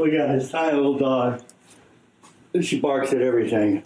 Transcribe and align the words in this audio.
We 0.00 0.10
got 0.16 0.28
this 0.28 0.50
tiny 0.50 0.76
little 0.76 0.96
dog. 0.98 1.42
She 2.62 2.80
barks 2.80 3.12
at 3.12 3.20
everything. 3.22 3.82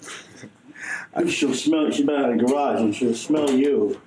She'll 1.29 1.55
smell. 1.55 1.91
She's 1.91 2.07
been 2.07 2.15
out 2.15 2.31
in 2.31 2.39
the 2.39 2.45
garage 2.45 2.81
and 2.81 2.95
she'll 2.95 3.15
smell 3.15 3.51
you 3.51 4.01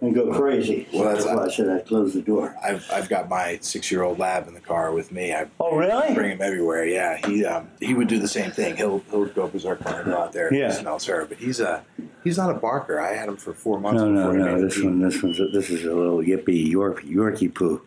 and 0.00 0.14
go 0.14 0.32
crazy. 0.32 0.88
Well, 0.92 1.04
that's- 1.04 1.24
why 1.26 1.44
I 1.44 1.48
said 1.48 1.68
I 1.68 1.78
closed 1.80 2.14
the 2.14 2.22
door. 2.22 2.54
I've 2.62 2.88
I've 2.92 3.08
got 3.08 3.28
my 3.28 3.58
six 3.60 3.90
year 3.90 4.02
old 4.02 4.18
lab 4.18 4.46
in 4.48 4.54
the 4.54 4.60
car 4.60 4.92
with 4.92 5.10
me. 5.12 5.32
I 5.32 5.46
Oh, 5.60 5.76
really? 5.76 6.14
bring 6.14 6.30
him 6.32 6.42
everywhere. 6.42 6.84
Yeah, 6.84 7.18
he 7.26 7.44
um, 7.44 7.68
he 7.80 7.94
would 7.94 8.08
do 8.08 8.18
the 8.18 8.28
same 8.28 8.50
thing. 8.50 8.76
He'll 8.76 8.98
he'll 9.10 9.26
go 9.26 9.46
berserk 9.48 9.84
when 9.84 9.94
I 9.94 10.02
go 10.02 10.16
out 10.18 10.32
there. 10.32 10.52
Yeah. 10.52 10.68
he 10.68 10.74
smells 10.80 11.04
her, 11.06 11.24
but 11.26 11.38
he's 11.38 11.60
a 11.60 11.84
he's 12.24 12.36
not 12.38 12.50
a 12.50 12.58
barker. 12.58 13.00
I 13.00 13.14
had 13.14 13.28
him 13.28 13.36
for 13.36 13.52
four 13.52 13.78
months. 13.80 14.00
No, 14.00 14.10
no, 14.10 14.30
he 14.32 14.38
no. 14.38 14.60
This 14.60 14.82
one, 14.82 15.00
this 15.00 15.22
one's, 15.22 15.38
a, 15.40 15.48
this 15.48 15.70
is 15.70 15.84
a 15.84 15.94
little 15.94 16.18
yippy 16.18 16.68
York, 16.68 17.02
Yorkie 17.04 17.52
poo. 17.54 17.82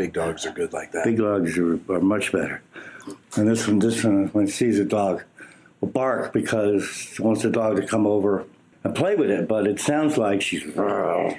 Big 0.00 0.14
dogs 0.14 0.46
are 0.46 0.52
good 0.52 0.72
like 0.72 0.92
that. 0.92 1.04
Big 1.04 1.18
dogs 1.18 1.58
are, 1.58 1.78
are 1.92 2.00
much 2.00 2.32
better. 2.32 2.62
And 3.36 3.46
this 3.46 3.68
one, 3.68 3.80
this 3.80 4.02
one, 4.02 4.28
when 4.28 4.46
it 4.46 4.50
sees 4.50 4.78
a 4.78 4.84
dog, 4.86 5.24
will 5.82 5.88
bark 5.88 6.32
because 6.32 6.86
she 6.86 7.20
wants 7.20 7.42
the 7.42 7.50
dog 7.50 7.76
to 7.76 7.86
come 7.86 8.06
over 8.06 8.46
and 8.82 8.94
play 8.94 9.14
with 9.14 9.30
it. 9.30 9.46
But 9.46 9.66
it 9.66 9.78
sounds 9.78 10.16
like 10.16 10.40
she's. 10.40 10.64
Yeah, 10.74 11.36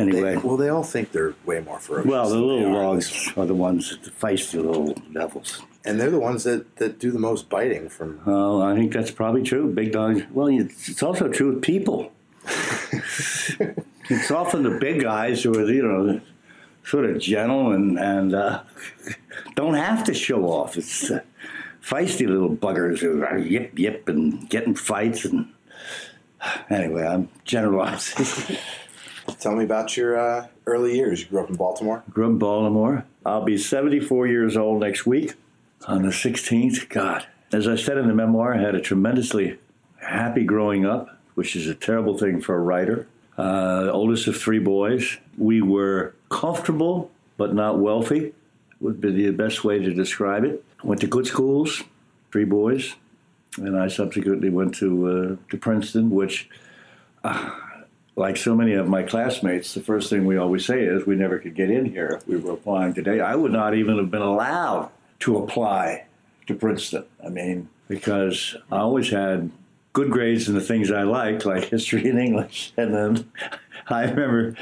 anyway. 0.00 0.20
they, 0.20 0.36
well, 0.38 0.56
they 0.56 0.68
all 0.68 0.82
think 0.82 1.12
they're 1.12 1.36
way 1.46 1.60
more 1.60 1.78
ferocious. 1.78 2.10
Well, 2.10 2.28
the 2.28 2.40
little 2.40 2.72
dogs 2.72 3.30
are 3.36 3.46
the 3.46 3.54
ones, 3.54 3.96
the 4.02 4.10
feisty 4.10 4.54
little 4.54 4.92
devils. 5.12 5.62
and 5.84 6.00
they're 6.00 6.10
the 6.10 6.18
ones 6.18 6.42
that, 6.42 6.74
that 6.78 6.98
do 6.98 7.12
the 7.12 7.20
most 7.20 7.48
biting. 7.48 7.88
From 7.88 8.20
Oh, 8.26 8.62
I 8.62 8.74
think 8.74 8.92
that's 8.92 9.12
probably 9.12 9.44
true. 9.44 9.72
Big 9.72 9.92
dogs. 9.92 10.22
Well, 10.32 10.48
it's 10.48 11.04
also 11.04 11.28
true 11.28 11.54
with 11.54 11.62
people. 11.62 12.10
it's 14.10 14.32
often 14.32 14.64
the 14.64 14.76
big 14.80 15.02
guys 15.02 15.44
who 15.44 15.56
are, 15.56 15.70
you 15.70 15.84
know, 15.84 16.20
sort 16.84 17.04
of 17.04 17.20
gentle 17.20 17.72
and 17.72 17.98
and 17.98 18.34
uh, 18.34 18.62
don't 19.54 19.74
have 19.74 20.04
to 20.04 20.14
show 20.14 20.44
off. 20.44 20.76
It's 20.76 21.10
uh, 21.10 21.20
feisty 21.82 22.26
little 22.26 22.54
buggers 22.54 22.98
who 22.98 23.22
are 23.24 23.38
yip 23.38 23.78
yip 23.78 24.08
and 24.08 24.48
getting 24.48 24.74
fights 24.74 25.24
and. 25.24 25.48
Anyway, 26.70 27.06
I'm 27.06 27.28
generalizing. 27.44 28.56
tell 29.38 29.54
me 29.54 29.62
about 29.64 29.96
your 29.96 30.18
uh, 30.18 30.48
early 30.66 30.96
years. 30.96 31.20
You 31.20 31.26
grew 31.26 31.42
up 31.42 31.50
in 31.50 31.56
Baltimore. 31.56 32.02
Grew 32.10 32.26
up 32.26 32.30
in 32.32 32.38
Baltimore. 32.38 33.04
I'll 33.24 33.44
be 33.44 33.58
74 33.58 34.26
years 34.26 34.56
old 34.56 34.80
next 34.80 35.06
week 35.06 35.34
on 35.86 36.02
the 36.02 36.08
16th. 36.08 36.88
God, 36.88 37.26
as 37.52 37.68
I 37.68 37.76
said 37.76 37.98
in 37.98 38.08
the 38.08 38.14
memoir, 38.14 38.54
I 38.54 38.60
had 38.60 38.74
a 38.74 38.80
tremendously 38.80 39.58
happy 40.00 40.44
growing 40.44 40.84
up, 40.84 41.18
which 41.34 41.54
is 41.54 41.68
a 41.68 41.74
terrible 41.74 42.18
thing 42.18 42.40
for 42.40 42.56
a 42.56 42.60
writer. 42.60 43.06
Uh, 43.38 43.88
oldest 43.92 44.26
of 44.26 44.36
three 44.36 44.58
boys. 44.58 45.18
We 45.38 45.62
were 45.62 46.14
comfortable, 46.32 47.10
but 47.36 47.54
not 47.54 47.78
wealthy, 47.78 48.32
would 48.80 49.00
be 49.00 49.12
the 49.12 49.30
best 49.30 49.62
way 49.62 49.78
to 49.78 49.92
describe 49.92 50.44
it. 50.44 50.64
Went 50.82 51.00
to 51.02 51.06
good 51.06 51.26
schools, 51.26 51.82
three 52.32 52.44
boys, 52.44 52.96
and 53.58 53.78
I 53.78 53.88
subsequently 53.88 54.50
went 54.50 54.74
to 54.76 55.38
uh, 55.38 55.50
to 55.50 55.56
Princeton, 55.58 56.10
which 56.10 56.48
like 58.16 58.36
so 58.36 58.54
many 58.54 58.74
of 58.74 58.88
my 58.88 59.02
classmates, 59.02 59.74
the 59.74 59.80
first 59.80 60.10
thing 60.10 60.26
we 60.26 60.36
always 60.36 60.66
say 60.66 60.84
is 60.84 61.06
we 61.06 61.16
never 61.16 61.38
could 61.38 61.54
get 61.54 61.70
in 61.70 61.86
here 61.86 62.18
if 62.20 62.26
we 62.26 62.36
were 62.36 62.52
applying 62.52 62.94
today. 62.94 63.20
I 63.20 63.34
would 63.34 63.52
not 63.52 63.74
even 63.74 63.96
have 63.98 64.10
been 64.10 64.22
allowed 64.22 64.90
to 65.20 65.38
apply 65.38 66.06
to 66.46 66.54
Princeton. 66.54 67.04
I 67.24 67.28
mean, 67.28 67.68
because 67.88 68.56
I 68.70 68.78
always 68.78 69.10
had 69.10 69.50
good 69.92 70.10
grades 70.10 70.48
in 70.48 70.54
the 70.54 70.60
things 70.60 70.90
I 70.90 71.02
liked, 71.02 71.46
like 71.46 71.64
history 71.64 72.08
and 72.08 72.18
English. 72.18 72.72
And 72.76 72.94
then 72.94 73.32
I 73.88 74.02
remember 74.02 74.56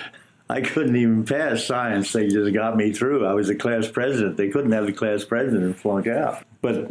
I 0.50 0.62
couldn't 0.62 0.97
even 0.97 1.25
pass 1.25 1.65
science. 1.65 2.12
They 2.12 2.27
just 2.27 2.53
got 2.53 2.77
me 2.77 2.93
through. 2.93 3.25
I 3.25 3.34
was 3.34 3.47
the 3.47 3.55
class 3.55 3.87
president. 3.87 4.37
They 4.37 4.49
couldn't 4.49 4.72
have 4.72 4.84
the 4.84 4.93
class 4.93 5.25
president 5.25 5.78
flunk 5.78 6.09
out. 6.09 6.43
But 6.61 6.91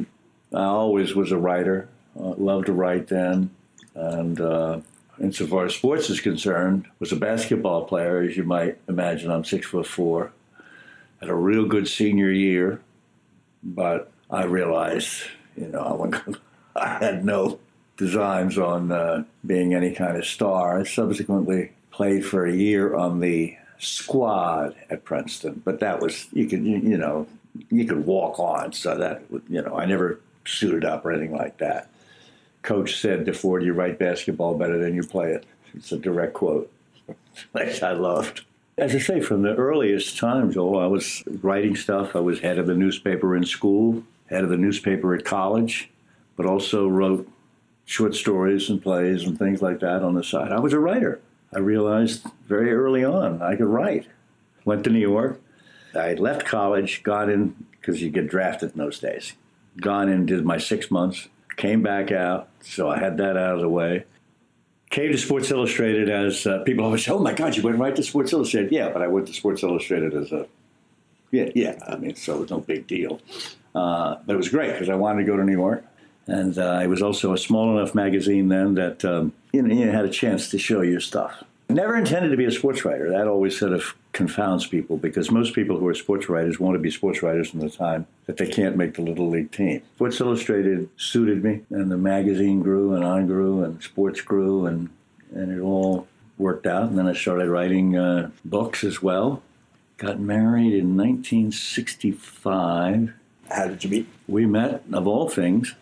I 0.53 0.63
always 0.63 1.13
was 1.13 1.33
a 1.33 1.37
writer. 1.37 1.89
Uh, 2.17 2.35
loved 2.37 2.67
to 2.67 2.73
write 2.73 3.09
then. 3.09 3.49
And 3.95 4.39
uh, 4.39 4.79
insofar 5.19 5.65
as 5.65 5.75
sports 5.75 6.09
is 6.09 6.21
concerned, 6.21 6.87
was 6.99 7.11
a 7.11 7.17
basketball 7.17 7.83
player, 7.83 8.21
as 8.21 8.37
you 8.37 8.43
might 8.43 8.77
imagine. 8.87 9.29
I'm 9.29 9.43
six 9.43 9.67
foot 9.67 9.87
four. 9.87 10.31
Had 11.19 11.29
a 11.29 11.35
real 11.35 11.65
good 11.65 11.89
senior 11.89 12.31
year, 12.31 12.79
but 13.61 14.09
I 14.31 14.45
realized, 14.45 15.23
you 15.57 15.67
know, 15.67 16.09
I, 16.75 16.79
I 16.81 16.87
had 17.03 17.25
no 17.25 17.59
designs 17.97 18.57
on 18.57 18.93
uh, 18.93 19.25
being 19.45 19.73
any 19.73 19.93
kind 19.93 20.15
of 20.15 20.25
star. 20.25 20.79
I 20.79 20.83
subsequently 20.83 21.71
played 21.99 22.25
for 22.25 22.45
a 22.45 22.53
year 22.53 22.95
on 22.95 23.19
the 23.19 23.57
squad 23.77 24.73
at 24.89 25.03
Princeton, 25.03 25.61
but 25.65 25.81
that 25.81 25.99
was 25.99 26.27
you 26.31 26.47
could 26.47 26.63
you, 26.63 26.97
know 26.97 27.27
you 27.69 27.83
could 27.83 28.05
walk 28.05 28.39
on, 28.39 28.71
so 28.71 28.97
that 28.97 29.21
you 29.49 29.61
know 29.61 29.75
I 29.75 29.85
never 29.85 30.21
suited 30.45 30.85
up 30.85 31.05
or 31.05 31.11
anything 31.11 31.35
like 31.35 31.57
that 31.57 31.89
coach 32.61 33.01
said 33.01 33.25
Deford, 33.25 33.65
"You 33.65 33.73
write 33.73 33.99
basketball 33.99 34.57
better 34.57 34.77
than 34.77 34.95
you 34.95 35.03
play 35.03 35.31
it." 35.31 35.45
It's 35.73 35.91
a 35.91 35.97
direct 35.97 36.35
quote, 36.35 36.71
which 37.51 37.83
I 37.83 37.91
loved. 37.91 38.45
As 38.77 38.95
I 38.95 38.99
say, 38.99 39.19
from 39.19 39.41
the 39.41 39.55
earliest 39.55 40.17
times, 40.17 40.55
oh, 40.55 40.77
I 40.77 40.87
was 40.87 41.21
writing 41.41 41.75
stuff. 41.75 42.15
I 42.15 42.21
was 42.21 42.39
head 42.39 42.59
of 42.59 42.67
the 42.67 42.75
newspaper 42.75 43.35
in 43.35 43.43
school, 43.43 44.03
head 44.29 44.45
of 44.45 44.49
the 44.49 44.57
newspaper 44.57 45.13
at 45.13 45.25
college, 45.25 45.89
but 46.37 46.45
also 46.45 46.87
wrote 46.87 47.29
short 47.83 48.15
stories 48.15 48.69
and 48.69 48.81
plays 48.81 49.23
and 49.25 49.37
things 49.37 49.61
like 49.61 49.81
that 49.81 50.01
on 50.01 50.13
the 50.13 50.23
side. 50.23 50.53
I 50.53 50.59
was 50.59 50.71
a 50.71 50.79
writer. 50.79 51.19
I 51.53 51.59
realized 51.59 52.25
very 52.47 52.73
early 52.73 53.03
on 53.03 53.41
I 53.41 53.55
could 53.55 53.67
write. 53.67 54.07
Went 54.65 54.83
to 54.83 54.89
New 54.89 54.99
York. 54.99 55.41
I 55.95 56.13
left 56.13 56.45
college, 56.45 57.01
got 57.03 57.29
in 57.29 57.55
because 57.71 58.01
you 58.01 58.09
get 58.09 58.27
drafted 58.27 58.73
in 58.73 58.77
those 58.77 58.99
days. 58.99 59.33
Gone 59.77 60.09
in, 60.09 60.25
did 60.25 60.45
my 60.45 60.57
six 60.57 60.91
months, 60.91 61.27
came 61.55 61.81
back 61.81 62.11
out, 62.11 62.49
so 62.61 62.89
I 62.89 62.99
had 62.99 63.17
that 63.17 63.37
out 63.37 63.55
of 63.55 63.61
the 63.61 63.69
way. 63.69 64.05
Came 64.89 65.11
to 65.11 65.17
Sports 65.17 65.51
Illustrated 65.51 66.09
as 66.09 66.45
uh, 66.45 66.59
people 66.63 66.83
always 66.83 67.05
say, 67.05 67.11
"Oh 67.11 67.19
my 67.19 67.33
God, 67.33 67.55
you 67.55 67.63
went 67.63 67.77
right 67.77 67.95
to 67.95 68.03
Sports 68.03 68.33
Illustrated." 68.33 68.71
Yeah, 68.71 68.89
but 68.89 69.01
I 69.01 69.07
went 69.07 69.27
to 69.27 69.33
Sports 69.33 69.63
Illustrated 69.63 70.13
as 70.13 70.31
a 70.31 70.47
yeah, 71.31 71.49
yeah. 71.55 71.77
I 71.87 71.95
mean, 71.95 72.15
so 72.15 72.35
it 72.35 72.39
was 72.41 72.49
no 72.49 72.59
big 72.59 72.87
deal. 72.87 73.21
Uh, 73.75 74.15
but 74.25 74.33
it 74.33 74.37
was 74.37 74.49
great 74.49 74.71
because 74.73 74.89
I 74.89 74.95
wanted 74.95 75.21
to 75.21 75.27
go 75.31 75.37
to 75.37 75.43
New 75.43 75.53
York, 75.53 75.85
and 76.27 76.57
uh, 76.57 76.79
it 76.83 76.87
was 76.87 77.01
also 77.01 77.33
a 77.33 77.37
small 77.37 77.77
enough 77.77 77.93
magazine 77.93 78.47
then 78.47 78.73
that 78.75 79.05
um, 79.05 79.33
you 79.53 79.61
know 79.61 79.73
you 79.73 79.89
had 79.89 80.05
a 80.05 80.09
chance 80.09 80.49
to 80.49 80.57
show 80.57 80.81
your 80.81 80.99
stuff. 80.99 81.43
Never 81.71 81.95
intended 81.95 82.29
to 82.29 82.37
be 82.37 82.45
a 82.45 82.51
sports 82.51 82.83
writer. 82.83 83.11
That 83.11 83.27
always 83.27 83.59
sort 83.59 83.73
of 83.73 83.93
confounds 84.11 84.65
people 84.65 84.97
because 84.97 85.29
most 85.29 85.53
people 85.53 85.77
who 85.77 85.87
are 85.87 85.93
sports 85.93 86.27
writers 86.27 86.59
want 86.59 86.73
to 86.73 86.79
be 86.79 86.89
sports 86.89 87.21
writers 87.21 87.51
from 87.51 87.59
the 87.59 87.69
time 87.69 88.07
that 88.25 88.37
they 88.37 88.47
can't 88.47 88.75
make 88.75 88.95
the 88.95 89.03
little 89.03 89.29
league 89.29 89.51
team. 89.51 89.83
Sports 89.95 90.19
Illustrated 90.19 90.89
suited 90.97 91.43
me, 91.43 91.61
and 91.69 91.91
the 91.91 91.97
magazine 91.97 92.63
grew, 92.63 92.95
and 92.95 93.05
I 93.05 93.21
grew, 93.21 93.63
and 93.63 93.83
sports 93.83 94.21
grew, 94.21 94.65
and 94.65 94.89
and 95.31 95.55
it 95.55 95.61
all 95.61 96.07
worked 96.39 96.65
out. 96.65 96.89
And 96.89 96.97
then 96.97 97.05
I 97.05 97.13
started 97.13 97.49
writing 97.49 97.95
uh, 97.95 98.31
books 98.43 98.83
as 98.83 99.03
well. 99.03 99.43
Got 99.97 100.19
married 100.19 100.73
in 100.73 100.97
1965. 100.97 103.13
How 103.51 103.67
did 103.67 103.83
you 103.83 103.91
meet? 103.91 104.07
We 104.27 104.47
met, 104.47 104.81
of 104.91 105.07
all 105.07 105.29
things. 105.29 105.75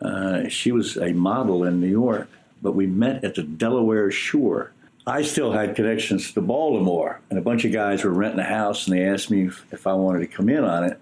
Uh, 0.00 0.48
she 0.48 0.72
was 0.72 0.96
a 0.96 1.12
model 1.12 1.64
in 1.64 1.82
New 1.82 1.90
York, 1.90 2.30
but 2.62 2.72
we 2.72 2.86
met 2.86 3.22
at 3.24 3.34
the 3.34 3.42
Delaware 3.42 4.10
Shore. 4.10 4.72
I 5.06 5.22
still 5.22 5.52
had 5.52 5.74
connections 5.74 6.32
to 6.32 6.40
Baltimore, 6.40 7.20
and 7.28 7.38
a 7.38 7.42
bunch 7.42 7.64
of 7.64 7.72
guys 7.72 8.04
were 8.04 8.12
renting 8.12 8.38
a 8.40 8.44
house, 8.44 8.86
and 8.86 8.96
they 8.96 9.04
asked 9.04 9.30
me 9.30 9.50
if, 9.72 9.86
I 9.86 9.94
wanted 9.94 10.20
to 10.20 10.28
come 10.28 10.48
in 10.48 10.62
on 10.62 10.84
it. 10.84 11.00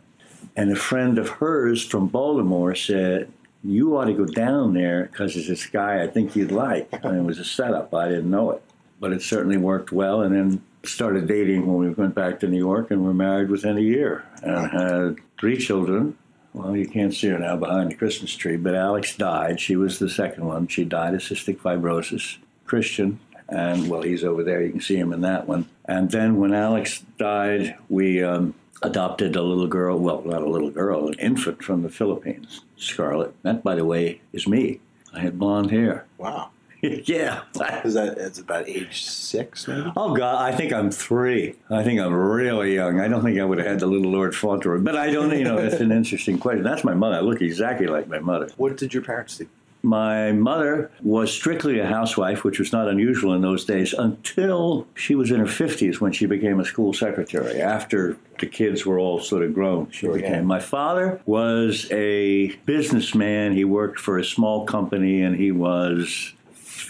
And 0.56 0.72
a 0.72 0.76
friend 0.76 1.18
of 1.18 1.28
hers 1.28 1.84
from 1.84 2.06
Baltimore 2.06 2.74
said, 2.74 3.30
You 3.62 3.98
ought 3.98 4.06
to 4.06 4.14
go 4.14 4.24
down 4.24 4.72
there 4.72 5.04
because 5.04 5.34
there's 5.34 5.48
this 5.48 5.66
guy 5.66 6.02
I 6.02 6.06
think 6.06 6.34
you'd 6.34 6.50
like. 6.50 6.88
And 7.04 7.18
it 7.18 7.22
was 7.22 7.38
a 7.38 7.44
setup, 7.44 7.92
I 7.92 8.08
didn't 8.08 8.30
know 8.30 8.52
it. 8.52 8.62
But 8.98 9.12
it 9.12 9.22
certainly 9.22 9.58
worked 9.58 9.92
well, 9.92 10.22
and 10.22 10.34
then 10.34 10.62
started 10.82 11.28
dating 11.28 11.66
when 11.66 11.76
we 11.76 11.90
went 11.90 12.14
back 12.14 12.40
to 12.40 12.48
New 12.48 12.58
York, 12.58 12.90
and 12.90 13.04
were 13.04 13.12
married 13.12 13.50
within 13.50 13.76
a 13.76 13.82
year, 13.82 14.24
and 14.42 14.70
had 14.70 15.16
three 15.38 15.58
children. 15.58 16.16
Well, 16.54 16.74
you 16.74 16.88
can't 16.88 17.14
see 17.14 17.28
her 17.28 17.38
now 17.38 17.56
behind 17.56 17.90
the 17.90 17.96
Christmas 17.96 18.34
tree, 18.34 18.56
but 18.56 18.74
Alex 18.74 19.14
died. 19.14 19.60
She 19.60 19.76
was 19.76 19.98
the 19.98 20.08
second 20.08 20.46
one. 20.46 20.68
She 20.68 20.84
died 20.84 21.14
of 21.14 21.20
cystic 21.20 21.58
fibrosis. 21.58 22.38
Christian, 22.64 23.20
and 23.50 23.88
well, 23.88 24.02
he's 24.02 24.24
over 24.24 24.42
there. 24.42 24.62
You 24.62 24.70
can 24.70 24.80
see 24.80 24.96
him 24.96 25.12
in 25.12 25.20
that 25.22 25.48
one. 25.48 25.68
And 25.84 26.10
then 26.10 26.36
when 26.36 26.54
Alex 26.54 27.04
died, 27.18 27.76
we 27.88 28.22
um, 28.22 28.54
adopted 28.82 29.36
a 29.36 29.42
little 29.42 29.66
girl. 29.66 29.98
Well, 29.98 30.22
not 30.24 30.42
a 30.42 30.48
little 30.48 30.70
girl, 30.70 31.08
an 31.08 31.14
infant 31.14 31.62
from 31.62 31.82
the 31.82 31.88
Philippines, 31.88 32.62
Scarlett. 32.76 33.34
That, 33.42 33.62
by 33.62 33.74
the 33.74 33.84
way, 33.84 34.20
is 34.32 34.46
me. 34.46 34.80
I 35.12 35.20
had 35.20 35.38
blonde 35.38 35.70
hair. 35.70 36.06
Wow. 36.18 36.50
yeah. 36.82 37.42
Is 37.84 37.94
that 37.94 38.16
it's 38.16 38.38
about 38.38 38.68
age 38.68 39.04
six, 39.04 39.68
maybe? 39.68 39.92
Oh 39.96 40.14
God, 40.14 40.40
I 40.40 40.56
think 40.56 40.72
I'm 40.72 40.90
three. 40.90 41.56
I 41.68 41.82
think 41.82 42.00
I'm 42.00 42.14
really 42.14 42.74
young. 42.74 43.00
I 43.00 43.08
don't 43.08 43.22
think 43.22 43.38
I 43.38 43.44
would 43.44 43.58
have 43.58 43.66
had 43.66 43.80
the 43.80 43.86
little 43.86 44.10
Lord 44.10 44.34
Fauntleroy, 44.34 44.78
but 44.78 44.96
I 44.96 45.10
don't. 45.10 45.30
You 45.36 45.44
know, 45.44 45.58
it's 45.58 45.80
an 45.80 45.92
interesting 45.92 46.38
question. 46.38 46.62
That's 46.62 46.84
my 46.84 46.94
mother. 46.94 47.16
I 47.16 47.20
look 47.20 47.42
exactly 47.42 47.86
like 47.86 48.08
my 48.08 48.18
mother. 48.18 48.48
What 48.56 48.78
did 48.78 48.94
your 48.94 49.02
parents 49.02 49.36
do? 49.36 49.46
My 49.82 50.32
mother 50.32 50.90
was 51.02 51.32
strictly 51.32 51.78
a 51.78 51.86
housewife, 51.86 52.44
which 52.44 52.58
was 52.58 52.72
not 52.72 52.88
unusual 52.88 53.32
in 53.34 53.40
those 53.40 53.64
days, 53.64 53.92
until 53.94 54.86
she 54.94 55.14
was 55.14 55.30
in 55.30 55.40
her 55.40 55.46
50s 55.46 56.00
when 56.00 56.12
she 56.12 56.26
became 56.26 56.60
a 56.60 56.64
school 56.64 56.92
secretary. 56.92 57.60
After 57.60 58.16
the 58.38 58.46
kids 58.46 58.84
were 58.84 58.98
all 58.98 59.20
sort 59.20 59.42
of 59.42 59.54
grown, 59.54 59.90
she 59.90 60.00
Sure, 60.06 60.14
became. 60.14 60.32
yeah. 60.32 60.40
My 60.42 60.60
father 60.60 61.20
was 61.26 61.88
a 61.90 62.48
businessman. 62.66 63.52
He 63.52 63.64
worked 63.64 63.98
for 63.98 64.18
a 64.18 64.24
small 64.24 64.64
company 64.66 65.22
and 65.22 65.36
he 65.36 65.50
was 65.52 66.34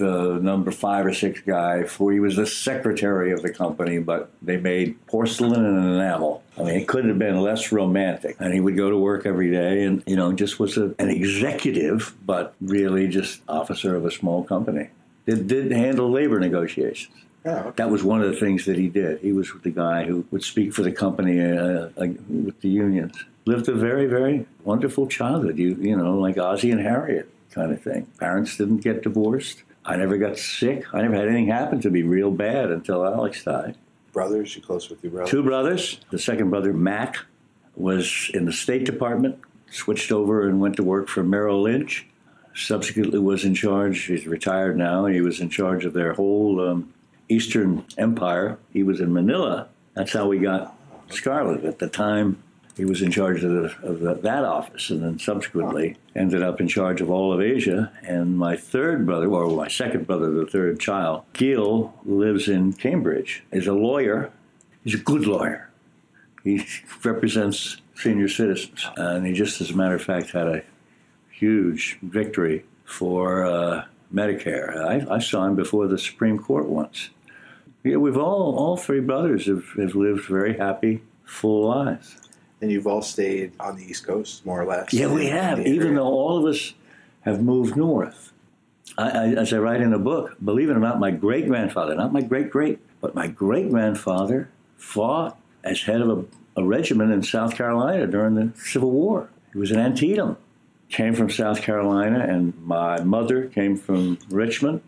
the 0.01 0.41
number 0.43 0.73
five 0.73 1.07
or 1.07 1.15
six 1.15 1.41
guy. 1.41 1.85
For 1.85 2.13
he 2.13 2.19
was 2.19 2.35
the 2.35 2.47
secretary 2.47 3.31
of 3.31 3.43
the 3.43 3.53
company, 3.53 3.99
but 4.01 4.33
they 4.43 4.57
made 4.57 5.07
porcelain 5.07 5.65
and 5.65 5.95
enamel. 5.95 6.43
I 6.59 6.63
mean, 6.65 6.75
it 6.75 6.89
couldn't 6.89 7.11
have 7.11 7.19
been 7.19 7.41
less 7.41 7.71
romantic. 7.71 8.37
And 8.41 8.53
he 8.53 8.61
would 8.61 8.77
go 8.77 8.91
to 8.91 8.99
work 8.99 9.25
every 9.25 9.51
day, 9.51 9.85
and 9.85 10.03
you 10.07 10.17
know, 10.17 10.33
just 10.33 10.59
was 10.59 10.77
a, 10.77 10.95
an 10.99 11.09
executive, 11.09 12.15
but 12.27 12.55
really 12.61 13.07
just 13.07 13.43
officer 13.49 13.95
of 13.95 14.05
a 14.05 14.11
small 14.11 14.43
company. 14.43 14.89
Did 15.27 15.47
did 15.47 15.71
handle 15.71 16.11
labor 16.11 16.41
negotiations. 16.41 17.15
Oh, 17.45 17.51
okay. 17.51 17.71
That 17.77 17.91
was 17.91 18.03
one 18.03 18.21
of 18.21 18.31
the 18.31 18.37
things 18.37 18.67
that 18.67 18.77
he 18.77 18.89
did. 18.89 19.21
He 19.21 19.33
was 19.33 19.51
the 19.63 19.71
guy 19.71 20.05
who 20.05 20.27
would 20.31 20.43
speak 20.43 20.75
for 20.75 20.83
the 20.83 20.93
company 20.93 21.41
uh, 21.41 21.89
like, 21.97 22.17
with 22.29 22.61
the 22.61 22.69
unions. 22.69 23.25
Lived 23.47 23.69
a 23.69 23.75
very, 23.75 24.07
very 24.07 24.47
wonderful 24.65 25.07
childhood. 25.07 25.57
You, 25.59 25.75
you 25.81 25.97
know, 25.97 26.19
like 26.19 26.37
Ozzie 26.37 26.71
and 26.71 26.81
Harriet 26.81 27.33
kind 27.51 27.73
of 27.73 27.83
thing. 27.83 28.07
Parents 28.19 28.57
didn't 28.57 28.79
get 28.79 29.03
divorced. 29.03 29.63
I 29.85 29.97
never 29.97 30.19
got 30.19 30.39
sick. 30.39 30.85
I 30.93 31.03
never 31.03 31.15
had 31.15 31.29
anything 31.29 31.49
happen 31.49 31.81
to 31.81 31.91
me 31.91 32.03
real 32.03 32.31
bad 32.31 32.71
until 32.71 33.05
Alex 33.05 33.45
died. 33.45 33.77
Brothers, 34.13 34.57
you 34.57 34.63
close 34.63 34.91
with 34.91 35.03
your 35.03 35.13
brother? 35.13 35.31
Two 35.31 35.43
brothers. 35.43 36.01
The 36.11 36.19
second 36.19 36.51
brother, 36.51 36.73
Mac, 36.73 37.19
was 37.77 38.31
in 38.35 38.45
the 38.45 38.53
State 38.53 38.85
Department, 38.85 39.39
switched 39.71 40.13
over 40.13 40.47
and 40.49 40.61
went 40.61 40.77
to 40.77 40.83
work 40.83 41.09
for 41.09 41.23
Merrill 41.23 41.63
Lynch. 41.63 42.07
Subsequently, 42.55 43.19
was 43.21 43.45
in 43.45 43.55
charge. 43.55 44.03
He's 44.03 44.27
retired 44.27 44.77
now. 44.77 45.07
He 45.07 45.21
was 45.21 45.41
in 45.41 45.49
charge 45.49 45.85
of 45.85 45.93
their 45.93 46.15
whole 46.15 46.61
um, 46.69 46.93
Eastern 47.29 47.85
Empire. 47.97 48.59
He 48.73 48.83
was 48.83 49.01
in 49.01 49.13
Manila. 49.13 49.69
That's 49.95 50.13
how 50.13 50.27
we 50.27 50.39
got 50.39 50.77
Scarlet. 51.09 51.65
At 51.65 51.79
the 51.79 51.89
time, 51.89 52.43
he 52.81 52.87
was 52.87 53.03
in 53.03 53.11
charge 53.11 53.45
of, 53.45 53.51
the, 53.51 53.77
of 53.83 54.01
the, 54.01 54.15
that 54.15 54.43
office, 54.43 54.89
and 54.89 55.03
then 55.03 55.19
subsequently 55.19 55.99
ended 56.17 56.43
up 56.43 56.63
in 56.63 56.67
charge 56.67 57.03
of 57.03 57.11
all 57.11 57.31
of 57.31 57.39
Asia. 57.39 57.93
And 58.03 58.39
my 58.39 58.57
third 58.57 59.05
brother, 59.05 59.27
or 59.27 59.55
my 59.55 59.69
second 59.69 60.07
brother, 60.07 60.31
the 60.31 60.47
third 60.47 60.81
child, 60.81 61.25
Gil, 61.35 61.93
lives 62.07 62.49
in 62.49 62.73
Cambridge. 62.73 63.45
He's 63.53 63.67
a 63.67 63.75
lawyer. 63.75 64.33
He's 64.83 64.95
a 64.95 65.03
good 65.03 65.27
lawyer. 65.27 65.69
He 66.43 66.67
represents 67.05 67.83
senior 67.97 68.29
citizens, 68.29 68.87
and 68.97 69.27
he 69.27 69.35
just, 69.35 69.61
as 69.61 69.73
a 69.73 69.77
matter 69.77 69.97
of 69.97 70.03
fact, 70.03 70.31
had 70.31 70.47
a 70.47 70.63
huge 71.31 71.99
victory 72.01 72.65
for 72.87 73.45
uh, 73.45 73.85
Medicare. 74.11 74.75
I, 74.75 75.17
I 75.17 75.19
saw 75.19 75.45
him 75.45 75.55
before 75.55 75.87
the 75.87 75.99
Supreme 75.99 76.39
Court 76.39 76.67
once. 76.67 77.11
Yeah, 77.85 77.97
we've 77.97 78.17
all, 78.17 78.57
all 78.57 78.79
three 78.79 79.01
brothers 79.01 79.49
have, 79.49 79.67
have 79.77 79.95
lived 79.95 80.25
very 80.25 80.57
happy, 80.57 81.03
full 81.27 81.69
lives. 81.69 82.17
And 82.61 82.71
you've 82.71 82.87
all 82.87 83.03
stayed 83.03 83.53
on 83.59 83.77
the 83.77 83.85
East 83.85 84.07
Coast, 84.07 84.45
more 84.45 84.61
or 84.61 84.67
less. 84.67 84.93
Yeah, 84.93 85.07
we 85.13 85.27
have, 85.27 85.61
even 85.67 85.95
though 85.95 86.05
all 86.07 86.37
of 86.39 86.45
us 86.45 86.75
have 87.23 87.43
moved 87.43 87.77
north. 87.77 88.33
I, 88.99 89.11
I, 89.11 89.27
as 89.35 89.53
I 89.53 89.59
write 89.59 89.81
in 89.81 89.91
the 89.91 89.99
book, 89.99 90.37
believe 90.45 90.69
it 90.69 90.77
or 90.77 90.81
not, 90.81 91.01
my 91.01 91.11
great 91.11 91.47
grandfather, 91.49 91.95
not 91.95 92.13
my 92.13 92.21
great 92.21 92.51
great, 92.51 92.79
but 93.01 93.15
my 93.15 93.29
great 93.29 93.71
grandfather 93.71 94.51
fought 94.77 95.39
as 95.65 95.83
head 95.83 96.01
of 96.03 96.09
a, 96.57 96.61
a 96.61 96.65
regiment 96.65 97.13
in 97.13 97.23
South 97.23 97.55
Carolina 97.55 98.07
during 98.07 98.35
the 98.35 98.53
Civil 98.59 98.91
War. 98.91 99.31
He 99.53 99.59
was 99.59 99.71
an 99.71 99.79
Antietam. 99.79 100.37
Came 100.91 101.15
from 101.15 101.31
South 101.31 101.63
Carolina, 101.63 102.19
and 102.19 102.53
my 102.65 103.01
mother 103.05 103.47
came 103.47 103.77
from 103.77 104.19
Richmond. 104.29 104.83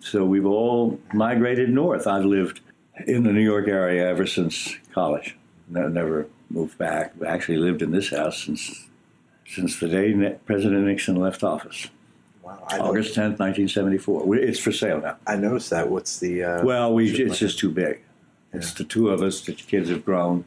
So 0.00 0.24
we've 0.26 0.44
all 0.44 1.00
migrated 1.14 1.70
north. 1.70 2.06
I've 2.06 2.26
lived 2.26 2.60
in 3.06 3.22
the 3.24 3.32
New 3.32 3.40
York 3.40 3.66
area 3.66 4.06
ever 4.06 4.26
since 4.26 4.76
college. 4.92 5.38
Ne- 5.68 5.88
Never 5.88 6.26
moved 6.50 6.76
back. 6.78 7.14
Actually 7.26 7.58
lived 7.58 7.82
in 7.82 7.90
this 7.90 8.10
house 8.10 8.42
since 8.44 8.86
since 9.46 9.80
the 9.80 9.88
day 9.88 10.12
Ne- 10.12 10.36
President 10.46 10.86
Nixon 10.86 11.16
left 11.16 11.42
office, 11.42 11.88
Wow, 12.42 12.64
I, 12.68 12.78
August 12.78 13.14
tenth, 13.14 13.38
nineteen 13.38 13.68
seventy 13.68 13.98
four. 13.98 14.34
It's 14.36 14.58
for 14.58 14.72
sale 14.72 15.00
now. 15.00 15.16
I 15.26 15.36
noticed 15.36 15.70
that. 15.70 15.88
What's 15.90 16.18
the? 16.18 16.42
Uh, 16.44 16.64
Well, 16.64 16.94
we 16.94 17.10
it's 17.10 17.38
just 17.38 17.58
too 17.58 17.70
big. 17.70 18.00
It's 18.52 18.74
the 18.74 18.84
two 18.84 19.10
of 19.10 19.22
us. 19.22 19.40
The 19.42 19.52
kids 19.52 19.88
have 19.90 20.04
grown, 20.04 20.44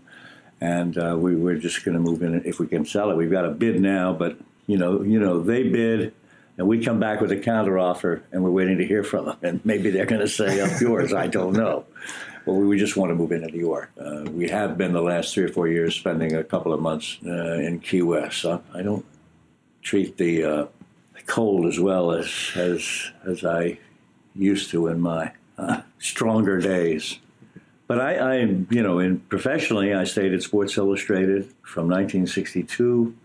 and 0.62 0.98
uh, 0.98 1.16
we 1.18 1.36
we're 1.36 1.58
just 1.58 1.84
going 1.86 1.96
to 1.96 2.02
move 2.02 2.22
in 2.22 2.44
if 2.46 2.60
we 2.60 2.68
can 2.68 2.86
sell 2.86 3.12
it. 3.12 3.18
We've 3.18 3.32
got 3.32 3.46
a 3.46 3.52
bid 3.52 3.80
now, 3.82 4.14
but 4.14 4.38
you 4.68 4.78
know, 4.78 5.02
you 5.02 5.20
know, 5.20 5.42
they 5.42 5.64
bid. 5.64 6.14
And 6.56 6.68
we 6.68 6.84
come 6.86 7.00
back 7.00 7.20
with 7.20 7.32
a 7.32 7.38
counter 7.38 7.80
offer, 7.80 8.22
and 8.32 8.44
we're 8.44 8.52
waiting 8.52 8.78
to 8.78 8.86
hear 8.86 9.04
from 9.04 9.26
them. 9.26 9.38
And 9.42 9.66
maybe 9.66 9.90
they're 9.90 10.06
going 10.06 10.22
to 10.22 10.28
say 10.28 10.62
up 10.62 10.80
yours. 10.80 11.12
I 11.12 11.26
don't 11.26 11.54
know. 11.54 11.86
But 12.46 12.54
we 12.54 12.78
just 12.78 12.98
want 12.98 13.10
to 13.10 13.16
move 13.16 13.32
into 13.32 13.48
New 13.48 13.60
York. 13.60 13.92
Uh, 13.98 14.26
we 14.32 14.50
have 14.50 14.78
been 14.78 14.92
the 14.92 15.02
last 15.02 15.34
three 15.34 15.46
or 15.46 15.50
four 15.50 15.68
years 15.68 15.96
spending 15.96 16.36
a 16.36 16.44
couple 16.44 16.74
of 16.74 16.82
months 16.82 17.18
uh, 17.26 17.54
in 17.54 17.80
Key 17.80 18.02
West. 18.02 18.42
So 18.42 18.62
I 18.74 18.82
don't 18.82 19.06
treat 19.82 20.18
the, 20.18 20.44
uh, 20.44 20.66
the 21.14 21.22
cold 21.26 21.66
as 21.66 21.80
well 21.80 22.12
as 22.12 22.52
as 22.56 23.12
as 23.26 23.46
I 23.46 23.78
used 24.36 24.72
to 24.72 24.88
in 24.88 25.00
my 25.00 25.32
uh, 25.58 25.82
stronger 26.00 26.60
days. 26.60 27.20
But 27.88 28.00
I, 28.00 28.16
I, 28.16 28.36
you 28.70 28.82
know, 28.82 29.00
in 29.00 29.20
professionally, 29.20 29.94
I 29.94 30.06
stayed 30.06 30.34
at 30.34 30.42
Sports 30.42 30.78
Illustrated 30.78 31.54
from 31.62 31.88
1962 31.88 33.16